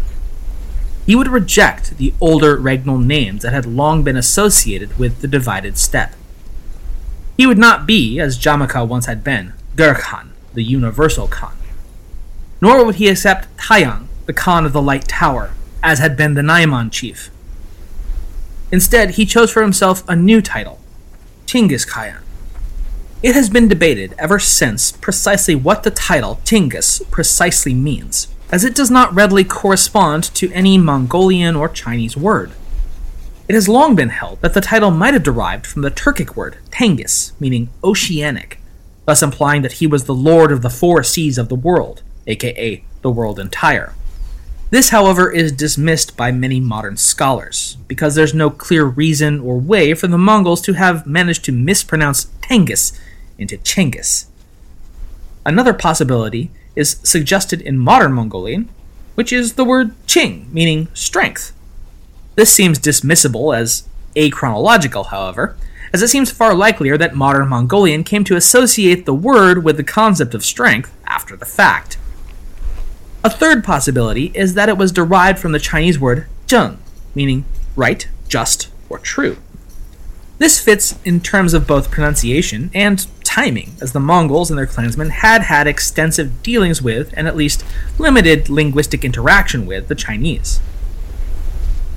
he 1.05 1.13
would 1.13 1.27
reject 1.27 1.97
the 1.97 2.13
older 2.21 2.55
regnal 2.55 3.03
names 3.05 3.41
that 3.41 3.51
had 3.51 3.65
long 3.65 4.01
been 4.01 4.15
associated 4.15 4.97
with 4.97 5.19
the 5.19 5.27
divided 5.27 5.77
steppe. 5.77 6.13
He 7.35 7.45
would 7.45 7.57
not 7.57 7.85
be, 7.85 8.17
as 8.17 8.39
Jamukha 8.39 8.87
once 8.87 9.07
had 9.07 9.21
been, 9.21 9.51
Gurkhan, 9.75 10.29
the 10.53 10.63
universal 10.63 11.27
Khan. 11.27 11.57
Nor 12.61 12.85
would 12.85 12.95
he 12.95 13.09
accept 13.09 13.57
Tayang, 13.57 14.07
the 14.25 14.31
Khan 14.31 14.65
of 14.65 14.71
the 14.71 14.81
Light 14.81 15.05
Tower, 15.05 15.51
as 15.83 15.99
had 15.99 16.15
been 16.15 16.35
the 16.35 16.41
Naiman 16.41 16.93
chief. 16.93 17.29
Instead, 18.71 19.11
he 19.11 19.25
chose 19.25 19.51
for 19.51 19.61
himself 19.61 20.07
a 20.07 20.15
new 20.15 20.41
title, 20.41 20.79
Chinggis 21.45 21.87
Khan. 21.87 22.23
It 23.23 23.35
has 23.35 23.49
been 23.49 23.67
debated 23.67 24.13
ever 24.17 24.39
since 24.39 24.91
precisely 24.91 25.55
what 25.55 25.83
the 25.83 25.91
title 25.91 26.39
Chinggis 26.43 27.09
precisely 27.09 27.73
means 27.73 28.27
as 28.51 28.63
it 28.63 28.75
does 28.75 28.91
not 28.91 29.13
readily 29.13 29.43
correspond 29.43 30.23
to 30.35 30.51
any 30.51 30.77
Mongolian 30.77 31.55
or 31.55 31.67
Chinese 31.67 32.15
word. 32.15 32.51
It 33.47 33.53
has 33.53 33.69
long 33.69 33.95
been 33.95 34.09
held 34.09 34.41
that 34.41 34.53
the 34.53 34.61
title 34.61 34.91
might 34.91 35.13
have 35.13 35.23
derived 35.23 35.67
from 35.67 35.81
the 35.81 35.91
Turkic 35.91 36.35
word 36.35 36.57
Tengis, 36.71 37.33
meaning 37.39 37.69
oceanic, 37.83 38.59
thus 39.05 39.21
implying 39.21 39.61
that 39.61 39.73
he 39.73 39.87
was 39.87 40.05
the 40.05 40.13
lord 40.13 40.51
of 40.51 40.61
the 40.61 40.69
four 40.69 41.03
seas 41.03 41.37
of 41.37 41.49
the 41.49 41.55
world, 41.55 42.01
aka 42.27 42.83
the 43.01 43.11
world 43.11 43.39
entire. 43.39 43.93
This, 44.75 44.89
however, 44.89 45.31
is 45.31 45.53
dismissed 45.53 46.17
by 46.17 46.33
many 46.33 46.59
modern 46.59 46.97
scholars, 46.97 47.77
because 47.87 48.13
there's 48.13 48.33
no 48.33 48.49
clear 48.49 48.83
reason 48.83 49.39
or 49.39 49.57
way 49.57 49.93
for 49.93 50.07
the 50.07 50.17
Mongols 50.17 50.61
to 50.63 50.73
have 50.73 51.07
managed 51.07 51.45
to 51.45 51.53
mispronounce 51.53 52.25
Tengis 52.41 52.91
into 53.37 53.57
Chinggis. 53.59 54.25
Another 55.45 55.73
possibility 55.73 56.51
is 56.75 56.99
suggested 57.03 57.61
in 57.61 57.77
modern 57.77 58.11
Mongolian, 58.11 58.67
which 59.13 59.31
is 59.31 59.53
the 59.53 59.63
word 59.63 59.93
Ching, 60.07 60.49
meaning 60.51 60.89
strength. 60.93 61.53
This 62.35 62.51
seems 62.51 62.77
dismissible 62.77 63.57
as 63.57 63.87
achronological, 64.17 65.05
however, 65.05 65.55
as 65.93 66.01
it 66.01 66.09
seems 66.09 66.31
far 66.31 66.53
likelier 66.53 66.97
that 66.97 67.15
modern 67.15 67.47
Mongolian 67.47 68.03
came 68.03 68.25
to 68.25 68.35
associate 68.35 69.05
the 69.05 69.13
word 69.13 69.63
with 69.63 69.77
the 69.77 69.85
concept 69.85 70.33
of 70.33 70.43
strength 70.43 70.93
after 71.05 71.37
the 71.37 71.45
fact. 71.45 71.97
A 73.25 73.29
third 73.31 73.63
possibility 73.63 74.31
is 74.35 74.53
that 74.53 74.69
it 74.69 74.77
was 74.77 74.91
derived 74.91 75.39
from 75.39 75.51
the 75.51 75.59
Chinese 75.59 75.99
word 75.99 76.27
zheng, 76.45 76.77
meaning 77.15 77.43
right, 77.75 78.07
just, 78.27 78.69
or 78.87 78.99
true. 78.99 79.37
This 80.37 80.61
fits 80.61 80.99
in 81.03 81.21
terms 81.21 81.55
of 81.55 81.65
both 81.65 81.89
pronunciation 81.89 82.69
and 82.75 83.07
timing, 83.23 83.77
as 83.81 83.93
the 83.93 83.99
Mongols 83.99 84.51
and 84.51 84.59
their 84.59 84.67
clansmen 84.67 85.09
had 85.09 85.41
had 85.41 85.65
extensive 85.65 86.43
dealings 86.43 86.83
with, 86.83 87.15
and 87.17 87.27
at 87.27 87.35
least 87.35 87.65
limited 87.97 88.47
linguistic 88.47 89.03
interaction 89.03 89.65
with, 89.65 89.87
the 89.87 89.95
Chinese. 89.95 90.61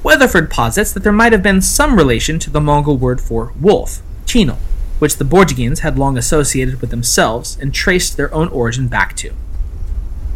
Weatherford 0.02 0.50
posits 0.50 0.94
that 0.94 1.02
there 1.02 1.12
might 1.12 1.32
have 1.32 1.42
been 1.42 1.60
some 1.60 1.96
relation 1.96 2.38
to 2.38 2.48
the 2.48 2.58
Mongol 2.58 2.96
word 2.96 3.20
for 3.20 3.52
wolf, 3.60 4.00
chino, 4.24 4.56
which 4.98 5.18
the 5.18 5.26
Borjigins 5.26 5.80
had 5.80 5.98
long 5.98 6.16
associated 6.16 6.80
with 6.80 6.88
themselves 6.88 7.58
and 7.60 7.74
traced 7.74 8.16
their 8.16 8.32
own 8.32 8.48
origin 8.48 8.88
back 8.88 9.14
to. 9.16 9.34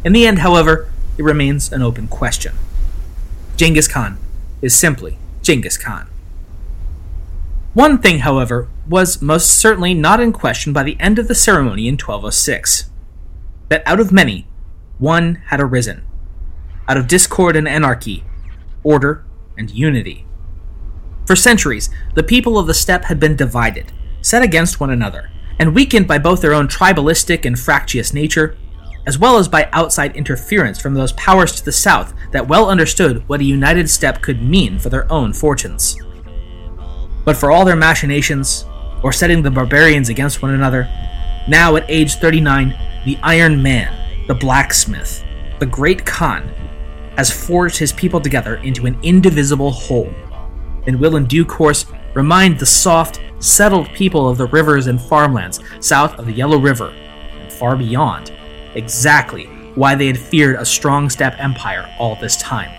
In 0.04 0.12
the 0.12 0.26
end, 0.26 0.40
however, 0.40 0.90
it 1.16 1.22
remains 1.22 1.72
an 1.72 1.82
open 1.82 2.08
question. 2.08 2.54
Genghis 3.56 3.88
Khan 3.88 4.18
is 4.60 4.74
simply 4.74 5.18
Genghis 5.42 5.78
Khan. 5.78 6.08
One 7.74 7.98
thing, 7.98 8.18
however, 8.18 8.68
was 8.88 9.22
most 9.22 9.48
certainly 9.48 9.94
not 9.94 10.20
in 10.20 10.32
question 10.32 10.72
by 10.72 10.82
the 10.82 10.98
end 11.00 11.18
of 11.18 11.28
the 11.28 11.34
ceremony 11.34 11.88
in 11.88 11.94
1206 11.94 12.90
that 13.68 13.82
out 13.86 14.00
of 14.00 14.12
many, 14.12 14.46
one 14.98 15.36
had 15.46 15.60
arisen. 15.60 16.02
Out 16.86 16.98
of 16.98 17.08
discord 17.08 17.56
and 17.56 17.66
anarchy, 17.66 18.24
order 18.82 19.24
and 19.56 19.70
unity. 19.70 20.26
For 21.24 21.36
centuries, 21.36 21.88
the 22.14 22.22
people 22.22 22.58
of 22.58 22.66
the 22.66 22.74
steppe 22.74 23.04
had 23.04 23.18
been 23.18 23.36
divided, 23.36 23.92
set 24.20 24.42
against 24.42 24.80
one 24.80 24.90
another, 24.90 25.30
and 25.58 25.74
weakened 25.74 26.06
by 26.06 26.18
both 26.18 26.42
their 26.42 26.52
own 26.52 26.68
tribalistic 26.68 27.46
and 27.46 27.58
fractious 27.58 28.12
nature, 28.12 28.56
as 29.06 29.18
well 29.18 29.38
as 29.38 29.48
by 29.48 29.68
outside 29.72 30.16
interference 30.16 30.78
from 30.78 30.94
those 30.94 31.12
powers 31.12 31.52
to 31.56 31.64
the 31.64 31.72
south 31.72 32.14
that 32.30 32.48
well 32.48 32.68
understood 32.68 33.28
what 33.28 33.40
a 33.40 33.44
united 33.44 33.90
steppe 33.90 34.22
could 34.22 34.42
mean 34.42 34.78
for 34.78 34.88
their 34.88 35.10
own 35.12 35.32
fortunes. 35.32 35.96
But 37.24 37.36
for 37.36 37.50
all 37.50 37.64
their 37.64 37.76
machinations, 37.76 38.64
or 39.02 39.12
setting 39.12 39.42
the 39.42 39.50
barbarians 39.50 40.08
against 40.08 40.42
one 40.42 40.54
another, 40.54 40.88
now 41.48 41.76
at 41.76 41.88
age 41.88 42.14
39, 42.14 42.68
the 43.04 43.18
Iron 43.22 43.62
Man, 43.62 44.26
the 44.28 44.34
blacksmith, 44.34 45.24
the 45.58 45.66
great 45.66 46.06
Khan, 46.06 46.48
has 47.16 47.30
forged 47.30 47.78
his 47.78 47.92
people 47.92 48.20
together 48.20 48.56
into 48.56 48.86
an 48.86 48.98
indivisible 49.02 49.70
whole, 49.70 50.12
and 50.86 50.98
will 50.98 51.16
in 51.16 51.26
due 51.26 51.44
course 51.44 51.86
remind 52.14 52.58
the 52.58 52.66
soft, 52.66 53.20
settled 53.38 53.92
people 53.92 54.28
of 54.28 54.38
the 54.38 54.46
rivers 54.46 54.86
and 54.86 55.00
farmlands 55.00 55.60
south 55.80 56.18
of 56.18 56.26
the 56.26 56.32
Yellow 56.32 56.58
River, 56.58 56.88
and 56.88 57.52
far 57.52 57.76
beyond, 57.76 58.32
exactly 58.74 59.46
why 59.74 59.94
they 59.94 60.06
had 60.06 60.18
feared 60.18 60.56
a 60.56 60.64
strong 60.64 61.08
steppe 61.08 61.38
empire 61.38 61.88
all 61.98 62.16
this 62.16 62.36
time, 62.36 62.70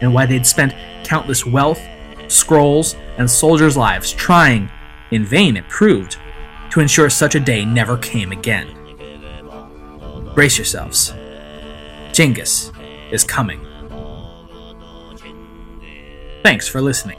and 0.00 0.12
why 0.12 0.26
they 0.26 0.34
had 0.34 0.46
spent 0.46 0.74
countless 1.04 1.46
wealth 1.46 1.80
scrolls, 2.28 2.96
and 3.18 3.30
soldiers' 3.30 3.76
lives 3.76 4.12
trying, 4.12 4.70
in 5.10 5.24
vain 5.24 5.56
it 5.56 5.68
proved, 5.68 6.16
to 6.70 6.80
ensure 6.80 7.10
such 7.10 7.34
a 7.34 7.40
day 7.40 7.64
never 7.64 7.96
came 7.98 8.32
again. 8.32 8.68
Brace 10.34 10.58
yourselves. 10.58 11.12
Genghis 12.12 12.72
is 13.10 13.24
coming. 13.24 13.64
Thanks 16.42 16.68
for 16.68 16.80
listening. 16.80 17.18